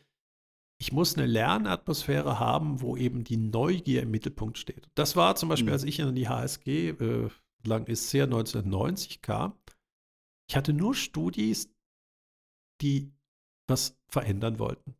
ich 0.79 0.93
muss 0.93 1.16
eine 1.16 1.27
Lernatmosphäre 1.27 2.39
haben, 2.39 2.81
wo 2.81 2.97
eben 2.97 3.25
die 3.25 3.37
Neugier 3.37 4.03
im 4.03 4.11
Mittelpunkt 4.11 4.59
steht. 4.59 4.89
Das 4.95 5.16
war 5.16 5.37
zum 5.37 5.49
Beispiel, 5.49 5.68
mhm. 5.68 5.75
als 5.75 5.85
ich 5.85 6.01
in 6.01 6.14
die 6.14 6.29
HSG, 6.29 6.91
äh, 6.91 7.29
lang 7.64 7.87
ist 7.87 8.11
sehr 8.11 8.25
1990 8.25 9.22
kam. 9.22 9.55
Ich 10.49 10.57
hatte 10.57 10.72
nur 10.72 10.95
Studis, 10.95 11.75
die 12.83 13.12
was 13.66 13.99
verändern 14.09 14.59
wollten. 14.59 14.95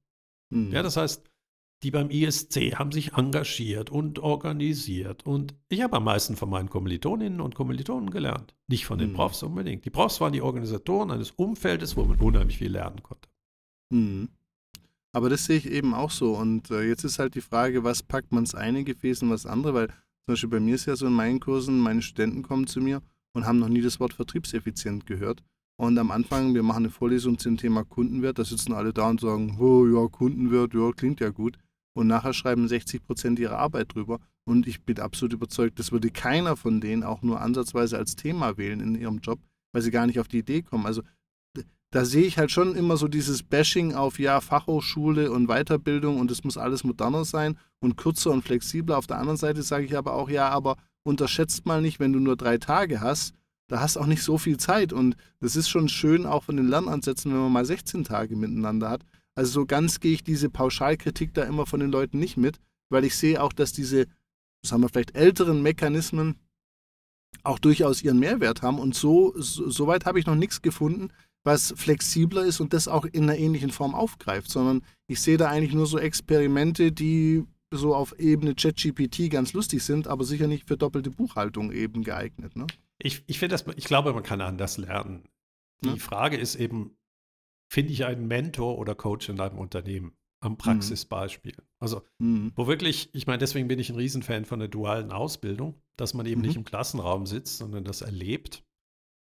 Mhm. 0.51 0.73
Ja, 0.73 0.83
das 0.83 0.97
heißt, 0.97 1.31
die 1.83 1.91
beim 1.91 2.09
ISC 2.09 2.77
haben 2.77 2.93
sich 2.93 3.13
engagiert 3.13 3.91
und 3.91 4.19
organisiert. 4.19 5.27
Und 5.27 5.55
ich 5.69 5.83
habe 5.83 5.99
am 5.99 6.05
meisten 6.05 6.35
von 6.35 6.49
meinen 6.49 6.71
Kommilitoninnen 6.71 7.43
und 7.43 7.55
Kommilitonen 7.55 8.09
gelernt. 8.09 8.57
Nicht 8.69 8.87
von 8.87 8.99
den 8.99 9.11
mhm. 9.11 9.15
Profs 9.15 9.43
unbedingt. 9.43 9.85
Die 9.85 9.91
Profs 9.91 10.21
waren 10.21 10.33
die 10.33 10.41
Organisatoren 10.41 11.11
eines 11.11 11.33
Umfeldes, 11.33 11.97
wo 11.97 12.05
man 12.05 12.19
unheimlich 12.19 12.57
viel 12.57 12.73
lernen 12.73 13.03
konnte. 13.03 13.29
Mhm. 13.91 14.31
Aber 15.15 15.29
das 15.29 15.45
sehe 15.45 15.57
ich 15.57 15.71
eben 15.71 15.95
auch 15.95 16.11
so. 16.11 16.37
Und 16.37 16.71
äh, 16.73 16.83
jetzt 16.83 17.05
ist 17.05 17.21
halt 17.21 17.37
die 17.37 17.41
Frage, 17.41 17.85
was 17.85 18.03
packt 18.03 18.33
man 18.33 18.43
ins 18.43 18.55
eine 18.55 18.83
Gefäß 18.83 19.23
und 19.23 19.31
was 19.31 19.47
andere? 19.47 19.73
Weil 19.73 19.87
zum 19.87 20.27
Beispiel 20.27 20.51
bei 20.51 20.61
mir 20.61 20.75
ist 20.75 20.87
ja 20.87 20.97
so 20.97 21.07
in 21.07 21.13
meinen 21.13 21.39
Kursen, 21.39 21.79
meine 21.79 22.03
Studenten 22.03 22.43
kommen 22.43 22.67
zu 22.67 22.81
mir 22.81 23.01
und 23.33 23.47
haben 23.47 23.61
noch 23.61 23.69
nie 23.69 23.81
das 23.81 24.01
Wort 24.01 24.13
vertriebseffizient 24.13 25.07
gehört. 25.07 25.43
Und 25.77 25.99
am 25.99 26.11
Anfang, 26.11 26.55
wir 26.55 26.65
machen 26.65 26.85
eine 26.85 26.91
Vorlesung 26.91 27.39
zum 27.39 27.57
Thema 27.57 27.85
Kundenwert, 27.85 28.39
da 28.39 28.45
sitzen 28.45 28.73
alle 28.73 28.93
da 28.93 29.09
und 29.09 29.21
sagen, 29.21 29.57
oh 29.61 29.87
ja, 29.87 30.09
Kundenwert, 30.09 30.75
ja, 30.75 30.91
klingt 30.93 31.21
ja 31.21 31.31
gut. 31.31 31.59
Und 31.97 32.09
nachher 32.09 32.33
schreiben 32.33 32.67
60 32.67 33.05
Prozent 33.05 33.39
ihrer 33.39 33.59
Arbeit 33.59 33.95
drüber. 33.95 34.19
Und 34.45 34.67
ich 34.67 34.83
bin 34.83 34.99
absolut 34.99 35.33
überzeugt, 35.33 35.79
das 35.79 35.93
würde 35.93 36.11
keiner 36.11 36.57
von 36.57 36.81
denen 36.81 37.05
auch 37.05 37.23
nur 37.23 37.41
ansatzweise 37.41 37.99
als 37.99 38.17
Thema 38.17 38.57
wählen 38.57 38.81
in 38.81 38.97
ihrem 38.97 39.19
Job, 39.19 39.39
weil 39.73 39.83
sie 39.83 39.93
gar 39.93 40.07
nicht 40.07 40.19
auf 40.19 40.29
die 40.29 40.39
Idee 40.39 40.63
kommen. 40.63 40.87
Also 40.87 41.03
da 41.95 42.05
sehe 42.05 42.27
ich 42.27 42.39
halt 42.39 42.51
schon 42.51 42.75
immer 42.75 42.97
so 42.97 43.07
dieses 43.07 43.45
Bashing 43.45 43.95
auf, 43.95 44.19
ja, 44.19 44.41
Fachhochschule 44.41 45.31
und 45.31 45.47
Weiterbildung 45.47 46.19
und 46.19 46.29
es 46.33 46.43
muss 46.43 46.59
alles 46.59 46.83
moderner 46.83 47.25
sein 47.25 47.57
und 47.79 47.97
kürzer 47.97 48.33
und 48.33 48.43
flexibler. 48.43 48.99
Auf 48.99 49.07
der 49.07 49.19
anderen 49.19 49.37
Seite 49.37 49.63
sage 49.63 49.85
ich 49.85 49.97
aber 49.97 50.15
auch, 50.15 50.29
ja, 50.29 50.49
aber 50.49 50.77
unterschätzt 51.05 51.67
mal 51.67 51.81
nicht, 51.81 52.01
wenn 52.01 52.13
du 52.13 52.19
nur 52.19 52.35
drei 52.37 52.59
Tage 52.59 53.01
hast, 53.01 53.33
da 53.69 53.79
hast 53.79 53.97
auch 53.97 54.07
nicht 54.07 54.25
so 54.25 54.39
viel 54.39 54.57
Zeit 54.57 54.93
und 54.93 55.15
das 55.39 55.55
ist 55.55 55.69
schon 55.69 55.89
schön 55.89 56.27
auch 56.27 56.43
von 56.43 56.57
den 56.57 56.67
Lernansätzen, 56.67 57.33
wenn 57.33 57.39
man 57.39 57.53
mal 57.53 57.65
16 57.65 58.03
Tage 58.03 58.35
miteinander 58.35 58.91
hat. 58.91 59.05
Also 59.37 59.53
so 59.53 59.65
ganz 59.65 60.01
gehe 60.01 60.15
ich 60.15 60.25
diese 60.25 60.51
Pauschalkritik 60.51 61.33
da 61.33 61.45
immer 61.45 61.65
von 61.65 61.79
den 61.79 61.93
Leuten 61.93 62.19
nicht 62.19 62.37
mit, 62.37 62.59
weil 62.89 63.05
ich 63.05 63.15
sehe 63.15 63.41
auch, 63.41 63.53
dass 63.53 63.73
diese, 63.73 64.07
sagen 64.67 64.83
wir 64.83 64.89
vielleicht 64.89 65.15
älteren 65.15 65.63
Mechanismen 65.63 66.41
auch 67.45 67.59
durchaus 67.59 68.03
ihren 68.03 68.19
Mehrwert 68.19 68.63
haben 68.63 68.79
und 68.79 68.95
so, 68.95 69.33
so, 69.37 69.87
weit 69.87 70.07
habe 70.07 70.19
ich 70.19 70.27
noch 70.27 70.35
nichts 70.35 70.63
gefunden, 70.63 71.11
was 71.45 71.75
flexibler 71.77 72.45
ist 72.45 72.61
und 72.61 72.73
das 72.73 72.89
auch 72.89 73.05
in 73.05 73.25
einer 73.25 73.39
ähnlichen 73.39 73.71
Form 73.71 73.95
aufgreift, 73.95 74.51
sondern 74.51 74.83
ich 75.07 75.21
sehe 75.21 75.37
da 75.37 75.49
eigentlich 75.49 75.75
nur 75.75 75.87
so 75.87 75.99
Experimente, 75.99 76.91
die 76.91 77.45
so 77.71 77.95
auf 77.95 78.19
Ebene 78.19 78.55
ChatGPT 78.55 79.31
ganz 79.31 79.53
lustig 79.53 79.83
sind, 79.83 80.09
aber 80.09 80.25
sicher 80.25 80.47
nicht 80.47 80.67
für 80.67 80.77
doppelte 80.77 81.11
Buchhaltung 81.11 81.71
eben 81.73 82.03
geeignet. 82.03 82.57
Ne? 82.57 82.67
Ich, 82.99 83.25
ich 83.27 83.39
finde 83.39 83.55
das, 83.55 83.65
ich 83.77 83.85
glaube, 83.85 84.13
man 84.13 84.23
kann 84.23 84.41
anders 84.41 84.79
lernen. 84.79 85.29
Die 85.83 85.89
ja. 85.89 85.97
Frage 85.97 86.37
ist 86.37 86.55
eben, 86.55 86.97
finde 87.69 87.93
ich 87.93 88.05
einen 88.05 88.27
Mentor 88.27 88.79
oder 88.79 88.95
Coach 88.95 89.29
in 89.29 89.37
deinem 89.37 89.59
Unternehmen? 89.59 90.13
Am 90.41 90.53
mhm. 90.53 90.57
Praxisbeispiel. 90.59 91.57
Also, 91.79 92.03
mhm. 92.19 92.53
wo 92.55 92.67
wirklich, 92.67 93.11
ich 93.13 93.27
meine, 93.27 93.39
deswegen 93.39 93.67
bin 93.67 93.79
ich 93.79 93.91
ein 93.91 93.97
Riesenfan 93.97 94.45
von 94.45 94.59
der 94.59 94.69
dualen 94.69 95.11
Ausbildung, 95.11 95.81
dass 95.97 96.15
man 96.15 96.27
eben 96.27 96.41
mhm. 96.41 96.47
nicht 96.47 96.57
im 96.57 96.65
Klassenraum 96.65 97.27
sitzt, 97.27 97.59
sondern 97.59 97.85
das 97.85 98.03
erlebt 98.03 98.64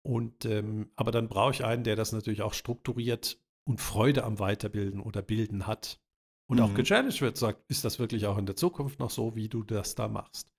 und 0.06 0.45
ähm, 0.45 0.91
aber 0.95 1.12
dann 1.12 1.28
brauche 1.28 1.51
ich 1.51 1.66
einen, 1.66 1.84
der 1.84 1.95
das 1.95 2.12
natürlich 2.12 2.43
auch 2.43 2.53
strukturiert 2.53 3.39
und 3.68 3.82
Freude 3.82 4.24
am 4.24 4.38
Weiterbilden 4.38 5.01
oder 5.01 5.24
Bilden 5.24 5.66
hat. 5.66 5.99
Und 6.47 6.58
mhm. 6.58 6.64
auch 6.64 6.74
gechallenged 6.76 7.22
wird, 7.22 7.38
sagt, 7.38 7.64
ist 7.70 7.84
das 7.84 7.97
wirklich 7.97 8.28
auch 8.28 8.38
in 8.38 8.45
der 8.45 8.56
Zukunft 8.56 8.99
noch 8.99 9.10
so, 9.10 9.36
wie 9.36 9.49
du 9.49 9.64
das 9.64 9.95
da 9.95 10.08
machst? 10.08 10.53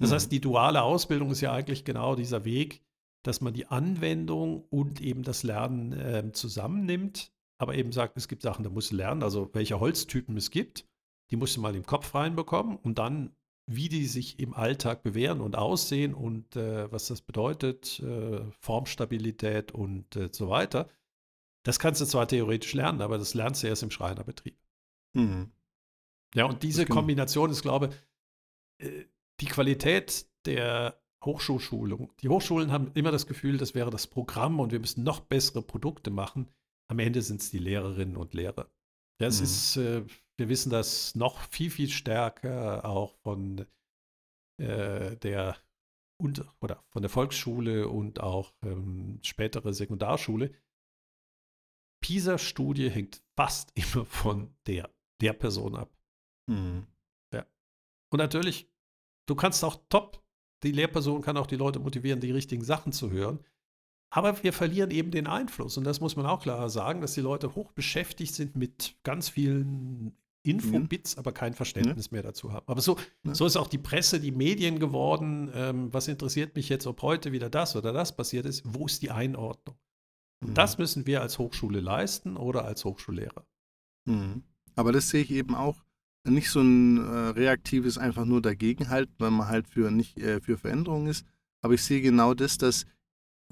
Das 0.00 0.10
mhm. 0.10 0.14
heißt, 0.14 0.32
die 0.32 0.42
duale 0.42 0.82
Ausbildung 0.82 1.30
ist 1.30 1.40
ja 1.40 1.50
eigentlich 1.50 1.86
genau 1.86 2.14
dieser 2.14 2.44
Weg, 2.44 2.82
dass 3.22 3.40
man 3.40 3.54
die 3.54 3.66
Anwendung 3.68 4.64
und 4.68 5.00
eben 5.00 5.22
das 5.22 5.44
Lernen 5.44 5.92
äh, 5.94 6.30
zusammennimmt, 6.32 7.32
aber 7.58 7.76
eben 7.76 7.92
sagt, 7.92 8.18
es 8.18 8.28
gibt 8.28 8.42
Sachen, 8.42 8.64
da 8.64 8.70
musst 8.70 8.92
du 8.92 8.96
lernen, 8.96 9.22
also 9.22 9.48
welche 9.54 9.80
Holztypen 9.80 10.36
es 10.36 10.50
gibt, 10.50 10.86
die 11.30 11.36
musst 11.36 11.56
du 11.56 11.62
mal 11.62 11.74
im 11.74 11.86
Kopf 11.86 12.14
reinbekommen 12.14 12.76
und 12.76 12.98
dann 12.98 13.34
wie 13.72 13.88
die 13.88 14.06
sich 14.06 14.40
im 14.40 14.52
Alltag 14.52 15.04
bewähren 15.04 15.40
und 15.40 15.56
aussehen 15.56 16.12
und 16.12 16.56
äh, 16.56 16.90
was 16.90 17.06
das 17.06 17.22
bedeutet, 17.22 18.00
äh, 18.00 18.40
Formstabilität 18.58 19.70
und 19.70 20.16
äh, 20.16 20.28
so 20.32 20.48
weiter. 20.48 20.88
Das 21.62 21.78
kannst 21.78 22.00
du 22.00 22.04
zwar 22.04 22.26
theoretisch 22.26 22.74
lernen, 22.74 23.00
aber 23.00 23.16
das 23.16 23.34
lernst 23.34 23.62
du 23.62 23.68
erst 23.68 23.84
im 23.84 23.92
Schreinerbetrieb. 23.92 24.58
Mhm. 25.14 25.52
Ja, 26.34 26.46
und 26.46 26.64
diese 26.64 26.84
Kombination 26.84 27.50
ist, 27.50 27.62
glaube 27.62 27.90
ich, 28.78 28.86
äh, 28.86 29.04
die 29.40 29.46
Qualität 29.46 30.26
der 30.46 31.00
Hochschulschulung. 31.24 32.12
Die 32.22 32.28
Hochschulen 32.28 32.72
haben 32.72 32.90
immer 32.94 33.12
das 33.12 33.28
Gefühl, 33.28 33.56
das 33.56 33.74
wäre 33.74 33.90
das 33.90 34.08
Programm 34.08 34.58
und 34.58 34.72
wir 34.72 34.80
müssen 34.80 35.04
noch 35.04 35.20
bessere 35.20 35.62
Produkte 35.62 36.10
machen. 36.10 36.48
Am 36.88 36.98
Ende 36.98 37.22
sind 37.22 37.40
es 37.40 37.50
die 37.50 37.58
Lehrerinnen 37.58 38.16
und 38.16 38.34
Lehrer. 38.34 38.68
Das 39.18 39.38
mhm. 39.38 39.44
ist, 39.44 39.76
äh, 39.76 40.04
wir 40.40 40.48
wissen 40.48 40.70
das 40.70 41.14
noch 41.14 41.38
viel, 41.38 41.70
viel 41.70 41.88
stärker 41.88 42.84
auch 42.84 43.14
von 43.22 43.66
äh, 44.58 45.16
der 45.16 45.56
und, 46.20 46.44
oder 46.60 46.82
von 46.88 47.02
der 47.02 47.08
Volksschule 47.08 47.88
und 47.88 48.20
auch 48.20 48.52
ähm, 48.62 49.20
spätere 49.22 49.72
Sekundarschule. 49.72 50.52
PISA-Studie 52.02 52.90
hängt 52.90 53.22
fast 53.36 53.70
immer 53.74 54.04
von 54.04 54.52
der, 54.66 54.90
der 55.20 55.32
Person 55.32 55.76
ab. 55.76 55.96
Mhm. 56.48 56.86
Ja. 57.32 57.46
Und 58.10 58.18
natürlich, 58.18 58.68
du 59.26 59.36
kannst 59.36 59.62
auch 59.62 59.76
top 59.88 60.20
die 60.62 60.72
Lehrperson 60.72 61.22
kann 61.22 61.36
auch 61.36 61.46
die 61.46 61.56
Leute 61.56 61.78
motivieren, 61.78 62.20
die 62.20 62.32
richtigen 62.32 62.64
Sachen 62.64 62.92
zu 62.92 63.10
hören. 63.10 63.40
Aber 64.12 64.42
wir 64.42 64.52
verlieren 64.52 64.90
eben 64.90 65.10
den 65.10 65.26
Einfluss. 65.26 65.76
Und 65.76 65.84
das 65.84 66.00
muss 66.00 66.16
man 66.16 66.26
auch 66.26 66.42
klar 66.42 66.68
sagen, 66.68 67.00
dass 67.00 67.14
die 67.14 67.20
Leute 67.20 67.54
hoch 67.54 67.72
beschäftigt 67.72 68.34
sind 68.34 68.56
mit 68.56 68.96
ganz 69.04 69.28
vielen 69.28 70.16
Infobits, 70.42 71.16
mhm. 71.16 71.20
aber 71.20 71.32
kein 71.32 71.54
Verständnis 71.54 72.06
ja. 72.06 72.12
mehr 72.12 72.22
dazu 72.22 72.52
haben. 72.52 72.66
Aber 72.66 72.80
so, 72.80 72.96
ja. 73.24 73.34
so 73.34 73.46
ist 73.46 73.56
auch 73.56 73.68
die 73.68 73.78
Presse, 73.78 74.20
die 74.20 74.32
Medien 74.32 74.78
geworden. 74.78 75.50
Ähm, 75.54 75.92
was 75.92 76.08
interessiert 76.08 76.56
mich 76.56 76.68
jetzt, 76.68 76.86
ob 76.86 77.02
heute 77.02 77.32
wieder 77.32 77.50
das 77.50 77.76
oder 77.76 77.92
das 77.92 78.16
passiert 78.16 78.46
ist? 78.46 78.62
Wo 78.64 78.86
ist 78.86 79.02
die 79.02 79.10
Einordnung? 79.10 79.76
Mhm. 80.40 80.54
Das 80.54 80.78
müssen 80.78 81.06
wir 81.06 81.20
als 81.20 81.38
Hochschule 81.38 81.80
leisten 81.80 82.36
oder 82.36 82.64
als 82.64 82.84
Hochschullehrer. 82.84 83.46
Mhm. 84.06 84.42
Aber 84.76 84.92
das 84.92 85.10
sehe 85.10 85.22
ich 85.22 85.30
eben 85.30 85.54
auch 85.54 85.76
nicht 86.24 86.50
so 86.50 86.60
ein 86.60 86.98
äh, 86.98 87.28
reaktives 87.30 87.98
einfach 87.98 88.24
nur 88.24 88.42
dagegenhalten, 88.42 89.14
weil 89.18 89.30
man 89.30 89.48
halt 89.48 89.68
für 89.68 89.90
nicht 89.90 90.18
äh, 90.18 90.40
für 90.40 90.58
Veränderungen 90.58 91.08
ist. 91.08 91.26
Aber 91.62 91.74
ich 91.74 91.82
sehe 91.82 92.00
genau 92.00 92.34
das, 92.34 92.58
dass 92.58 92.86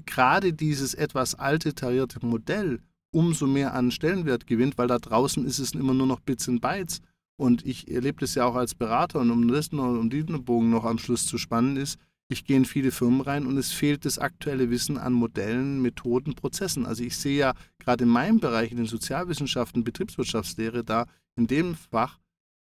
gerade 0.05 0.53
dieses 0.53 0.93
etwas 0.93 1.35
alte 1.35 1.75
tarierte 1.75 2.25
Modell 2.25 2.81
umso 3.11 3.47
mehr 3.47 3.73
an 3.73 3.91
Stellenwert 3.91 4.47
gewinnt, 4.47 4.77
weil 4.77 4.87
da 4.87 4.99
draußen 4.99 5.45
ist 5.45 5.59
es 5.59 5.73
immer 5.73 5.93
nur 5.93 6.07
noch 6.07 6.19
Bits 6.19 6.47
und 6.47 6.61
Bytes. 6.61 7.01
Und 7.37 7.65
ich 7.65 7.89
erlebe 7.89 8.19
das 8.19 8.35
ja 8.35 8.45
auch 8.45 8.55
als 8.55 8.75
Berater 8.75 9.19
und 9.19 9.31
um 9.31 9.47
das 9.47 9.71
noch, 9.71 9.87
um 9.87 10.09
diesen 10.09 10.43
Bogen 10.43 10.69
noch 10.69 10.83
am 10.83 10.97
Schluss 10.97 11.25
zu 11.25 11.37
spannen 11.37 11.77
ist, 11.77 11.97
ich 12.31 12.45
gehe 12.45 12.57
in 12.57 12.65
viele 12.65 12.91
Firmen 12.91 13.21
rein 13.21 13.47
und 13.47 13.57
es 13.57 13.71
fehlt 13.71 14.05
das 14.05 14.19
aktuelle 14.19 14.69
Wissen 14.69 14.99
an 14.99 15.13
Modellen, 15.13 15.81
Methoden, 15.81 16.35
Prozessen. 16.35 16.85
Also 16.85 17.03
ich 17.03 17.17
sehe 17.17 17.39
ja 17.39 17.53
gerade 17.79 18.03
in 18.03 18.09
meinem 18.09 18.39
Bereich, 18.39 18.69
in 18.69 18.77
den 18.77 18.85
Sozialwissenschaften, 18.85 19.83
Betriebswirtschaftslehre, 19.83 20.83
da 20.83 21.07
in 21.35 21.47
dem 21.47 21.73
Fach 21.73 22.19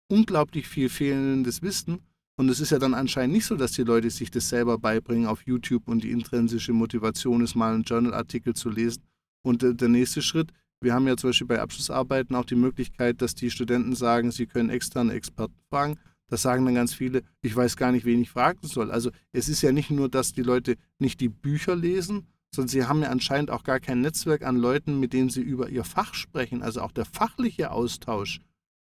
unglaublich 0.09 0.69
viel 0.69 0.89
fehlendes 0.89 1.63
Wissen. 1.63 1.99
Und 2.39 2.49
es 2.49 2.61
ist 2.61 2.71
ja 2.71 2.79
dann 2.79 2.95
anscheinend 2.95 3.35
nicht 3.35 3.47
so, 3.47 3.57
dass 3.57 3.73
die 3.73 3.83
Leute 3.83 4.09
sich 4.11 4.31
das 4.31 4.49
selber 4.49 4.79
beibringen 4.79 5.27
auf 5.27 5.43
YouTube 5.47 5.89
und 5.89 6.05
die 6.05 6.13
intrinsische 6.13 6.73
Motivation 6.73 7.41
ist, 7.41 7.57
mal 7.57 7.75
einen 7.75 7.83
Journalartikel 7.83 8.55
zu 8.55 8.71
lesen. 8.71 9.03
Und 9.47 9.63
äh, 9.63 9.77
der 9.77 9.89
nächste 9.89 10.23
Schritt, 10.23 10.53
wir 10.81 10.93
haben 10.93 11.07
ja 11.07 11.17
zum 11.17 11.31
Beispiel 11.31 11.47
bei 11.47 11.61
Abschlussarbeiten 11.61 12.35
auch 12.35 12.45
die 12.45 12.57
Möglichkeit, 12.57 13.23
dass 13.23 13.37
die 13.37 13.53
Studenten 13.53 13.95
sagen, 13.95 14.33
sie 14.33 14.47
können 14.47 14.71
externe 14.71 15.13
Experten 15.13 15.55
fragen. 15.71 16.01
Das 16.29 16.43
sagen 16.43 16.65
dann 16.65 16.75
ganz 16.75 16.93
viele, 16.93 17.23
ich 17.43 17.55
weiß 17.55 17.77
gar 17.77 17.93
nicht, 17.93 18.05
wen 18.05 18.21
ich 18.21 18.31
fragen 18.31 18.67
soll. 18.67 18.91
Also 18.91 19.13
es 19.31 19.49
ist 19.49 19.63
ja 19.63 19.71
nicht 19.71 19.93
nur, 19.93 20.09
dass 20.09 20.33
die 20.33 20.43
Leute 20.43 20.75
nicht 20.99 21.21
die 21.21 21.29
Bücher 21.29 21.77
lesen, 21.77 22.27
sondern 22.53 22.71
sie 22.71 22.87
haben 22.87 23.03
ja 23.03 23.11
anscheinend 23.11 23.53
auch 23.53 23.63
gar 23.63 23.79
kein 23.79 24.01
Netzwerk 24.01 24.43
an 24.43 24.57
Leuten, 24.57 24.99
mit 24.99 25.13
denen 25.13 25.31
sie 25.31 25.43
über 25.43 25.69
ihr 25.69 25.85
Fach 25.85 26.15
sprechen. 26.15 26.65
Also 26.65 26.81
auch 26.81 26.91
der 26.91 27.05
fachliche 27.05 27.71
Austausch 27.71 28.41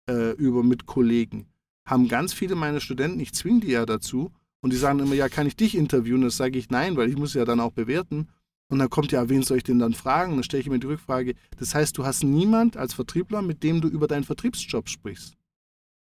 äh, 0.07 0.33
über 0.33 0.61
mit 0.61 0.85
Kollegen. 0.85 1.47
Haben 1.87 2.07
ganz 2.07 2.31
viele 2.31 2.53
meiner 2.53 2.79
Studenten, 2.79 3.19
ich 3.19 3.33
zwinge 3.33 3.61
die 3.61 3.71
ja 3.71 3.87
dazu, 3.87 4.31
und 4.61 4.71
die 4.71 4.77
sagen 4.77 4.99
immer, 4.99 5.15
ja, 5.15 5.29
kann 5.29 5.47
ich 5.47 5.55
dich 5.55 5.75
interviewen? 5.75 6.21
Das 6.21 6.37
sage 6.37 6.59
ich 6.59 6.69
nein, 6.69 6.95
weil 6.95 7.09
ich 7.09 7.17
muss 7.17 7.33
ja 7.33 7.43
dann 7.43 7.59
auch 7.59 7.71
bewerten. 7.71 8.29
Und 8.73 8.79
dann 8.79 8.89
kommt 8.89 9.11
ja, 9.11 9.29
wen 9.29 9.43
soll 9.43 9.57
ich 9.57 9.63
denn 9.63 9.77
dann 9.77 9.93
fragen? 9.93 10.33
Dann 10.33 10.43
stelle 10.43 10.61
ich 10.61 10.67
mir 10.67 10.79
die 10.79 10.87
Rückfrage, 10.87 11.35
das 11.59 11.75
heißt, 11.75 11.95
du 11.95 12.05
hast 12.05 12.23
niemand 12.23 12.75
als 12.75 12.95
Vertriebler, 12.95 13.43
mit 13.43 13.61
dem 13.61 13.81
du 13.81 13.87
über 13.87 14.07
deinen 14.07 14.23
Vertriebsjob 14.23 14.89
sprichst. 14.89 15.37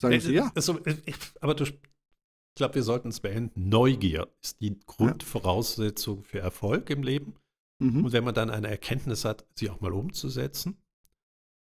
Sagen 0.01 0.13
äh, 0.13 0.19
sie 0.19 0.33
ja. 0.33 0.51
Also, 0.53 0.77
aber 1.39 1.55
du, 1.55 1.63
ich 1.63 1.79
glaube, 2.55 2.75
wir 2.75 2.83
sollten 2.83 3.07
es 3.07 3.21
beenden. 3.21 3.69
Neugier 3.69 4.27
ist 4.43 4.59
die 4.59 4.77
Grundvoraussetzung 4.85 6.25
für 6.25 6.39
Erfolg 6.39 6.89
im 6.89 7.03
Leben. 7.03 7.35
Mhm. 7.79 8.03
Und 8.03 8.11
wenn 8.11 8.25
man 8.25 8.35
dann 8.35 8.49
eine 8.49 8.67
Erkenntnis 8.67 9.23
hat, 9.23 9.45
sie 9.55 9.69
auch 9.69 9.79
mal 9.79 9.93
umzusetzen. 9.93 10.75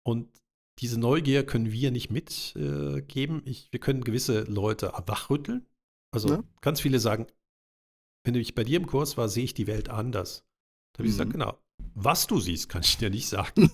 Und 0.05 0.29
diese 0.79 0.97
Neugier 0.97 1.45
können 1.45 1.73
wir 1.73 1.91
nicht 1.91 2.09
mitgeben. 2.09 3.45
Äh, 3.45 3.55
wir 3.69 3.79
können 3.81 4.05
gewisse 4.05 4.43
Leute 4.43 4.93
wachrütteln. 5.07 5.65
Also 6.13 6.29
ja. 6.29 6.43
ganz 6.61 6.79
viele 6.79 7.01
sagen, 7.01 7.27
wenn 8.23 8.33
ich 8.35 8.55
bei 8.55 8.63
dir 8.63 8.77
im 8.77 8.87
Kurs 8.87 9.17
war, 9.17 9.27
sehe 9.27 9.43
ich 9.43 9.53
die 9.53 9.67
Welt 9.67 9.89
anders. 9.89 10.45
Da 10.95 10.99
habe 10.99 11.07
ich 11.09 11.13
mhm. 11.13 11.17
gesagt, 11.17 11.33
genau. 11.33 11.59
Was 11.93 12.25
du 12.27 12.39
siehst, 12.39 12.69
kann 12.69 12.81
ich 12.83 12.97
dir 12.97 13.09
nicht 13.09 13.27
sagen. 13.27 13.69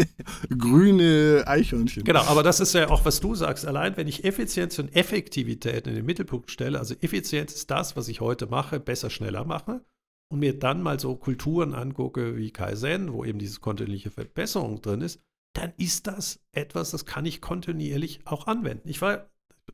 Grüne 0.58 1.44
Eichhörnchen. 1.46 2.04
Genau, 2.04 2.22
aber 2.22 2.42
das 2.42 2.60
ist 2.60 2.74
ja 2.74 2.88
auch, 2.88 3.04
was 3.04 3.20
du 3.20 3.34
sagst. 3.34 3.66
Allein 3.66 3.96
wenn 3.96 4.08
ich 4.08 4.24
Effizienz 4.24 4.78
und 4.78 4.94
Effektivität 4.94 5.86
in 5.86 5.94
den 5.94 6.04
Mittelpunkt 6.04 6.50
stelle, 6.50 6.78
also 6.78 6.94
Effizienz 7.00 7.54
ist 7.54 7.70
das, 7.70 7.96
was 7.96 8.08
ich 8.08 8.20
heute 8.20 8.46
mache, 8.46 8.80
besser, 8.80 9.10
schneller 9.10 9.44
mache 9.44 9.84
und 10.30 10.40
mir 10.40 10.58
dann 10.58 10.82
mal 10.82 10.98
so 10.98 11.14
Kulturen 11.16 11.74
angucke 11.74 12.36
wie 12.36 12.50
Kaizen, 12.50 13.12
wo 13.12 13.24
eben 13.24 13.38
diese 13.38 13.60
kontinuierliche 13.60 14.10
Verbesserung 14.10 14.80
drin 14.80 15.02
ist, 15.02 15.20
dann 15.54 15.72
ist 15.76 16.06
das 16.06 16.40
etwas, 16.52 16.90
das 16.90 17.04
kann 17.04 17.26
ich 17.26 17.42
kontinuierlich 17.42 18.20
auch 18.26 18.46
anwenden. 18.46 18.88
Ich 18.88 19.02
war, 19.02 19.30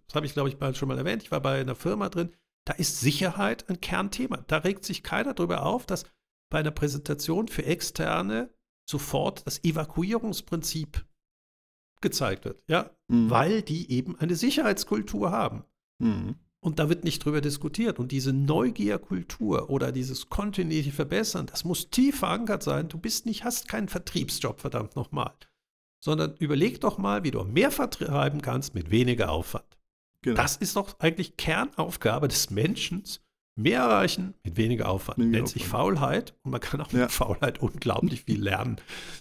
das 0.06 0.14
habe 0.16 0.26
ich 0.26 0.34
glaube 0.34 0.50
ich 0.50 0.76
schon 0.76 0.88
mal 0.88 0.98
erwähnt, 0.98 1.22
ich 1.22 1.30
war 1.30 1.40
bei 1.40 1.60
einer 1.60 1.76
Firma 1.76 2.08
drin, 2.08 2.32
da 2.64 2.74
ist 2.74 3.00
Sicherheit 3.00 3.68
ein 3.70 3.80
Kernthema. 3.80 4.44
Da 4.46 4.58
regt 4.58 4.84
sich 4.84 5.02
keiner 5.02 5.34
darüber 5.34 5.64
auf, 5.64 5.86
dass 5.86 6.04
bei 6.50 6.58
einer 6.58 6.70
Präsentation 6.70 7.48
für 7.48 7.64
Externe 7.64 8.50
sofort 8.88 9.46
das 9.46 9.62
Evakuierungsprinzip 9.64 11.04
gezeigt 12.00 12.44
wird, 12.44 12.62
ja, 12.68 12.90
mhm. 13.08 13.28
weil 13.28 13.62
die 13.62 13.90
eben 13.90 14.18
eine 14.18 14.36
Sicherheitskultur 14.36 15.30
haben. 15.30 15.64
Mhm. 15.98 16.36
Und 16.60 16.78
da 16.78 16.88
wird 16.88 17.04
nicht 17.04 17.24
drüber 17.24 17.40
diskutiert. 17.40 17.98
Und 18.00 18.10
diese 18.10 18.32
Neugierkultur 18.32 19.70
oder 19.70 19.92
dieses 19.92 20.28
kontinuierliche 20.28 20.92
Verbessern, 20.92 21.46
das 21.46 21.64
muss 21.64 21.90
tief 21.90 22.18
verankert 22.18 22.62
sein. 22.62 22.88
Du 22.88 22.98
bist 22.98 23.26
nicht, 23.26 23.44
hast 23.44 23.68
keinen 23.68 23.88
Vertriebsjob, 23.88 24.60
verdammt 24.60 24.96
nochmal 24.96 25.34
sondern 26.00 26.34
überleg 26.36 26.80
doch 26.80 26.98
mal, 26.98 27.24
wie 27.24 27.30
du 27.30 27.42
mehr 27.44 27.70
vertreiben 27.70 28.40
kannst 28.40 28.74
mit 28.74 28.90
weniger 28.90 29.30
Aufwand. 29.30 29.78
Genau. 30.22 30.36
Das 30.36 30.56
ist 30.56 30.76
doch 30.76 30.98
eigentlich 31.00 31.36
Kernaufgabe 31.36 32.28
des 32.28 32.50
Menschen. 32.50 33.04
Mehr 33.58 33.80
erreichen 33.80 34.34
mit 34.44 34.56
weniger 34.56 34.88
Aufwand. 34.88 35.18
Weniger 35.18 35.38
Nennt 35.38 35.48
sich 35.48 35.66
Faulheit 35.66 36.32
und 36.44 36.52
man 36.52 36.60
kann 36.60 36.80
auch 36.80 36.92
mit 36.92 37.02
ja. 37.02 37.08
Faulheit 37.08 37.58
unglaublich 37.60 38.22
viel 38.22 38.40
lernen. 38.40 38.76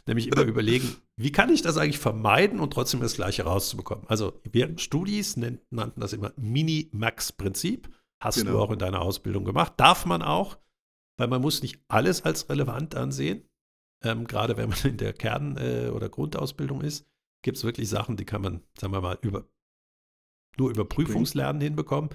Nämlich 0.05 0.27
immer 0.27 0.43
überlegen, 0.43 0.95
wie 1.15 1.31
kann 1.31 1.49
ich 1.49 1.63
das 1.63 1.77
eigentlich 1.77 1.97
vermeiden 1.97 2.59
und 2.59 2.71
trotzdem 2.71 2.99
das 2.99 3.15
Gleiche 3.15 3.45
rauszubekommen. 3.45 4.05
Also 4.07 4.39
wir 4.43 4.77
Studis 4.77 5.37
nannten 5.37 5.99
das 5.99 6.13
immer 6.13 6.33
Mini-Max-Prinzip. 6.37 7.89
Hast 8.23 8.37
genau. 8.37 8.51
du 8.51 8.59
auch 8.59 8.71
in 8.71 8.77
deiner 8.77 9.01
Ausbildung 9.01 9.43
gemacht. 9.43 9.73
Darf 9.77 10.05
man 10.05 10.21
auch, 10.21 10.59
weil 11.17 11.27
man 11.27 11.41
muss 11.41 11.63
nicht 11.63 11.79
alles 11.87 12.23
als 12.23 12.47
relevant 12.47 12.93
ansehen. 12.93 13.43
Ähm, 14.03 14.27
Gerade 14.27 14.55
wenn 14.55 14.69
man 14.69 14.77
in 14.83 14.97
der 14.97 15.13
Kern- 15.13 15.57
äh, 15.57 15.89
oder 15.89 16.09
Grundausbildung 16.09 16.81
ist, 16.81 17.07
gibt 17.41 17.57
es 17.57 17.63
wirklich 17.63 17.89
Sachen, 17.89 18.17
die 18.17 18.25
kann 18.25 18.43
man, 18.43 18.61
sagen 18.79 18.93
wir 18.93 19.01
mal, 19.01 19.17
über, 19.23 19.47
nur 20.57 20.69
über 20.69 20.85
Prüfungslernen 20.85 21.59
hinbekommen. 21.59 22.11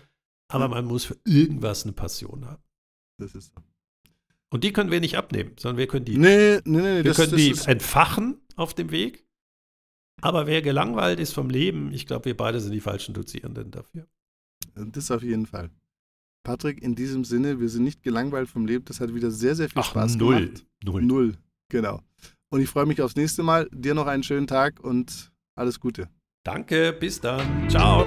Aber 0.53 0.69
man 0.69 0.85
muss 0.85 1.05
für 1.05 1.17
irgendwas 1.25 1.85
eine 1.85 1.93
Passion 1.93 2.47
haben. 2.47 2.63
Das 3.19 3.35
ist 3.35 3.53
so. 3.55 3.63
Und 4.51 4.65
die 4.65 4.73
können 4.73 4.91
wir 4.91 5.01
nicht 5.01 5.17
abnehmen, 5.17 5.53
sondern 5.59 5.79
wir 5.79 5.87
können 5.87 6.05
die, 6.05 6.19
nee, 6.19 6.61
nee, 6.65 6.81
nee, 6.83 6.97
wir 6.97 7.05
das, 7.05 7.17
können 7.17 7.31
das 7.33 7.41
die 7.41 7.71
entfachen 7.71 8.43
auf 8.57 8.75
dem 8.75 8.91
Weg. 8.91 9.27
Aber 10.21 10.47
wer 10.47 10.61
gelangweilt 10.61 11.19
ist 11.21 11.33
vom 11.33 11.49
Leben, 11.49 11.93
ich 11.93 12.07
glaube, 12.07 12.27
wir 12.27 12.37
beide 12.37 12.61
sind 12.61 12.73
die 12.73 12.81
falschen 12.81 13.15
Dozierenden 13.15 13.71
dafür. 13.71 14.07
Das 14.75 15.11
auf 15.11 15.23
jeden 15.23 15.47
Fall. 15.47 15.71
Patrick, 16.45 16.83
in 16.83 16.95
diesem 16.95 17.25
Sinne, 17.25 17.61
wir 17.61 17.69
sind 17.69 17.85
nicht 17.85 18.03
gelangweilt 18.03 18.49
vom 18.49 18.67
Leben. 18.67 18.85
Das 18.85 19.01
hat 19.01 19.15
wieder 19.15 19.31
sehr, 19.31 19.55
sehr 19.55 19.69
viel 19.69 19.81
Ach, 19.81 19.87
Spaß 19.87 20.17
null. 20.17 20.47
gemacht. 20.47 20.67
Null. 20.85 21.03
Null. 21.03 21.35
Genau. 21.69 22.03
Und 22.51 22.61
ich 22.61 22.69
freue 22.69 22.87
mich 22.87 23.01
aufs 23.01 23.17
nächste 23.17 23.43
Mal. 23.43 23.69
Dir 23.73 23.95
noch 23.95 24.07
einen 24.07 24.23
schönen 24.23 24.47
Tag 24.47 24.81
und 24.81 25.33
alles 25.55 25.81
Gute. 25.81 26.09
Danke, 26.45 26.93
bis 26.93 27.21
dann. 27.21 27.69
Ciao. 27.71 28.07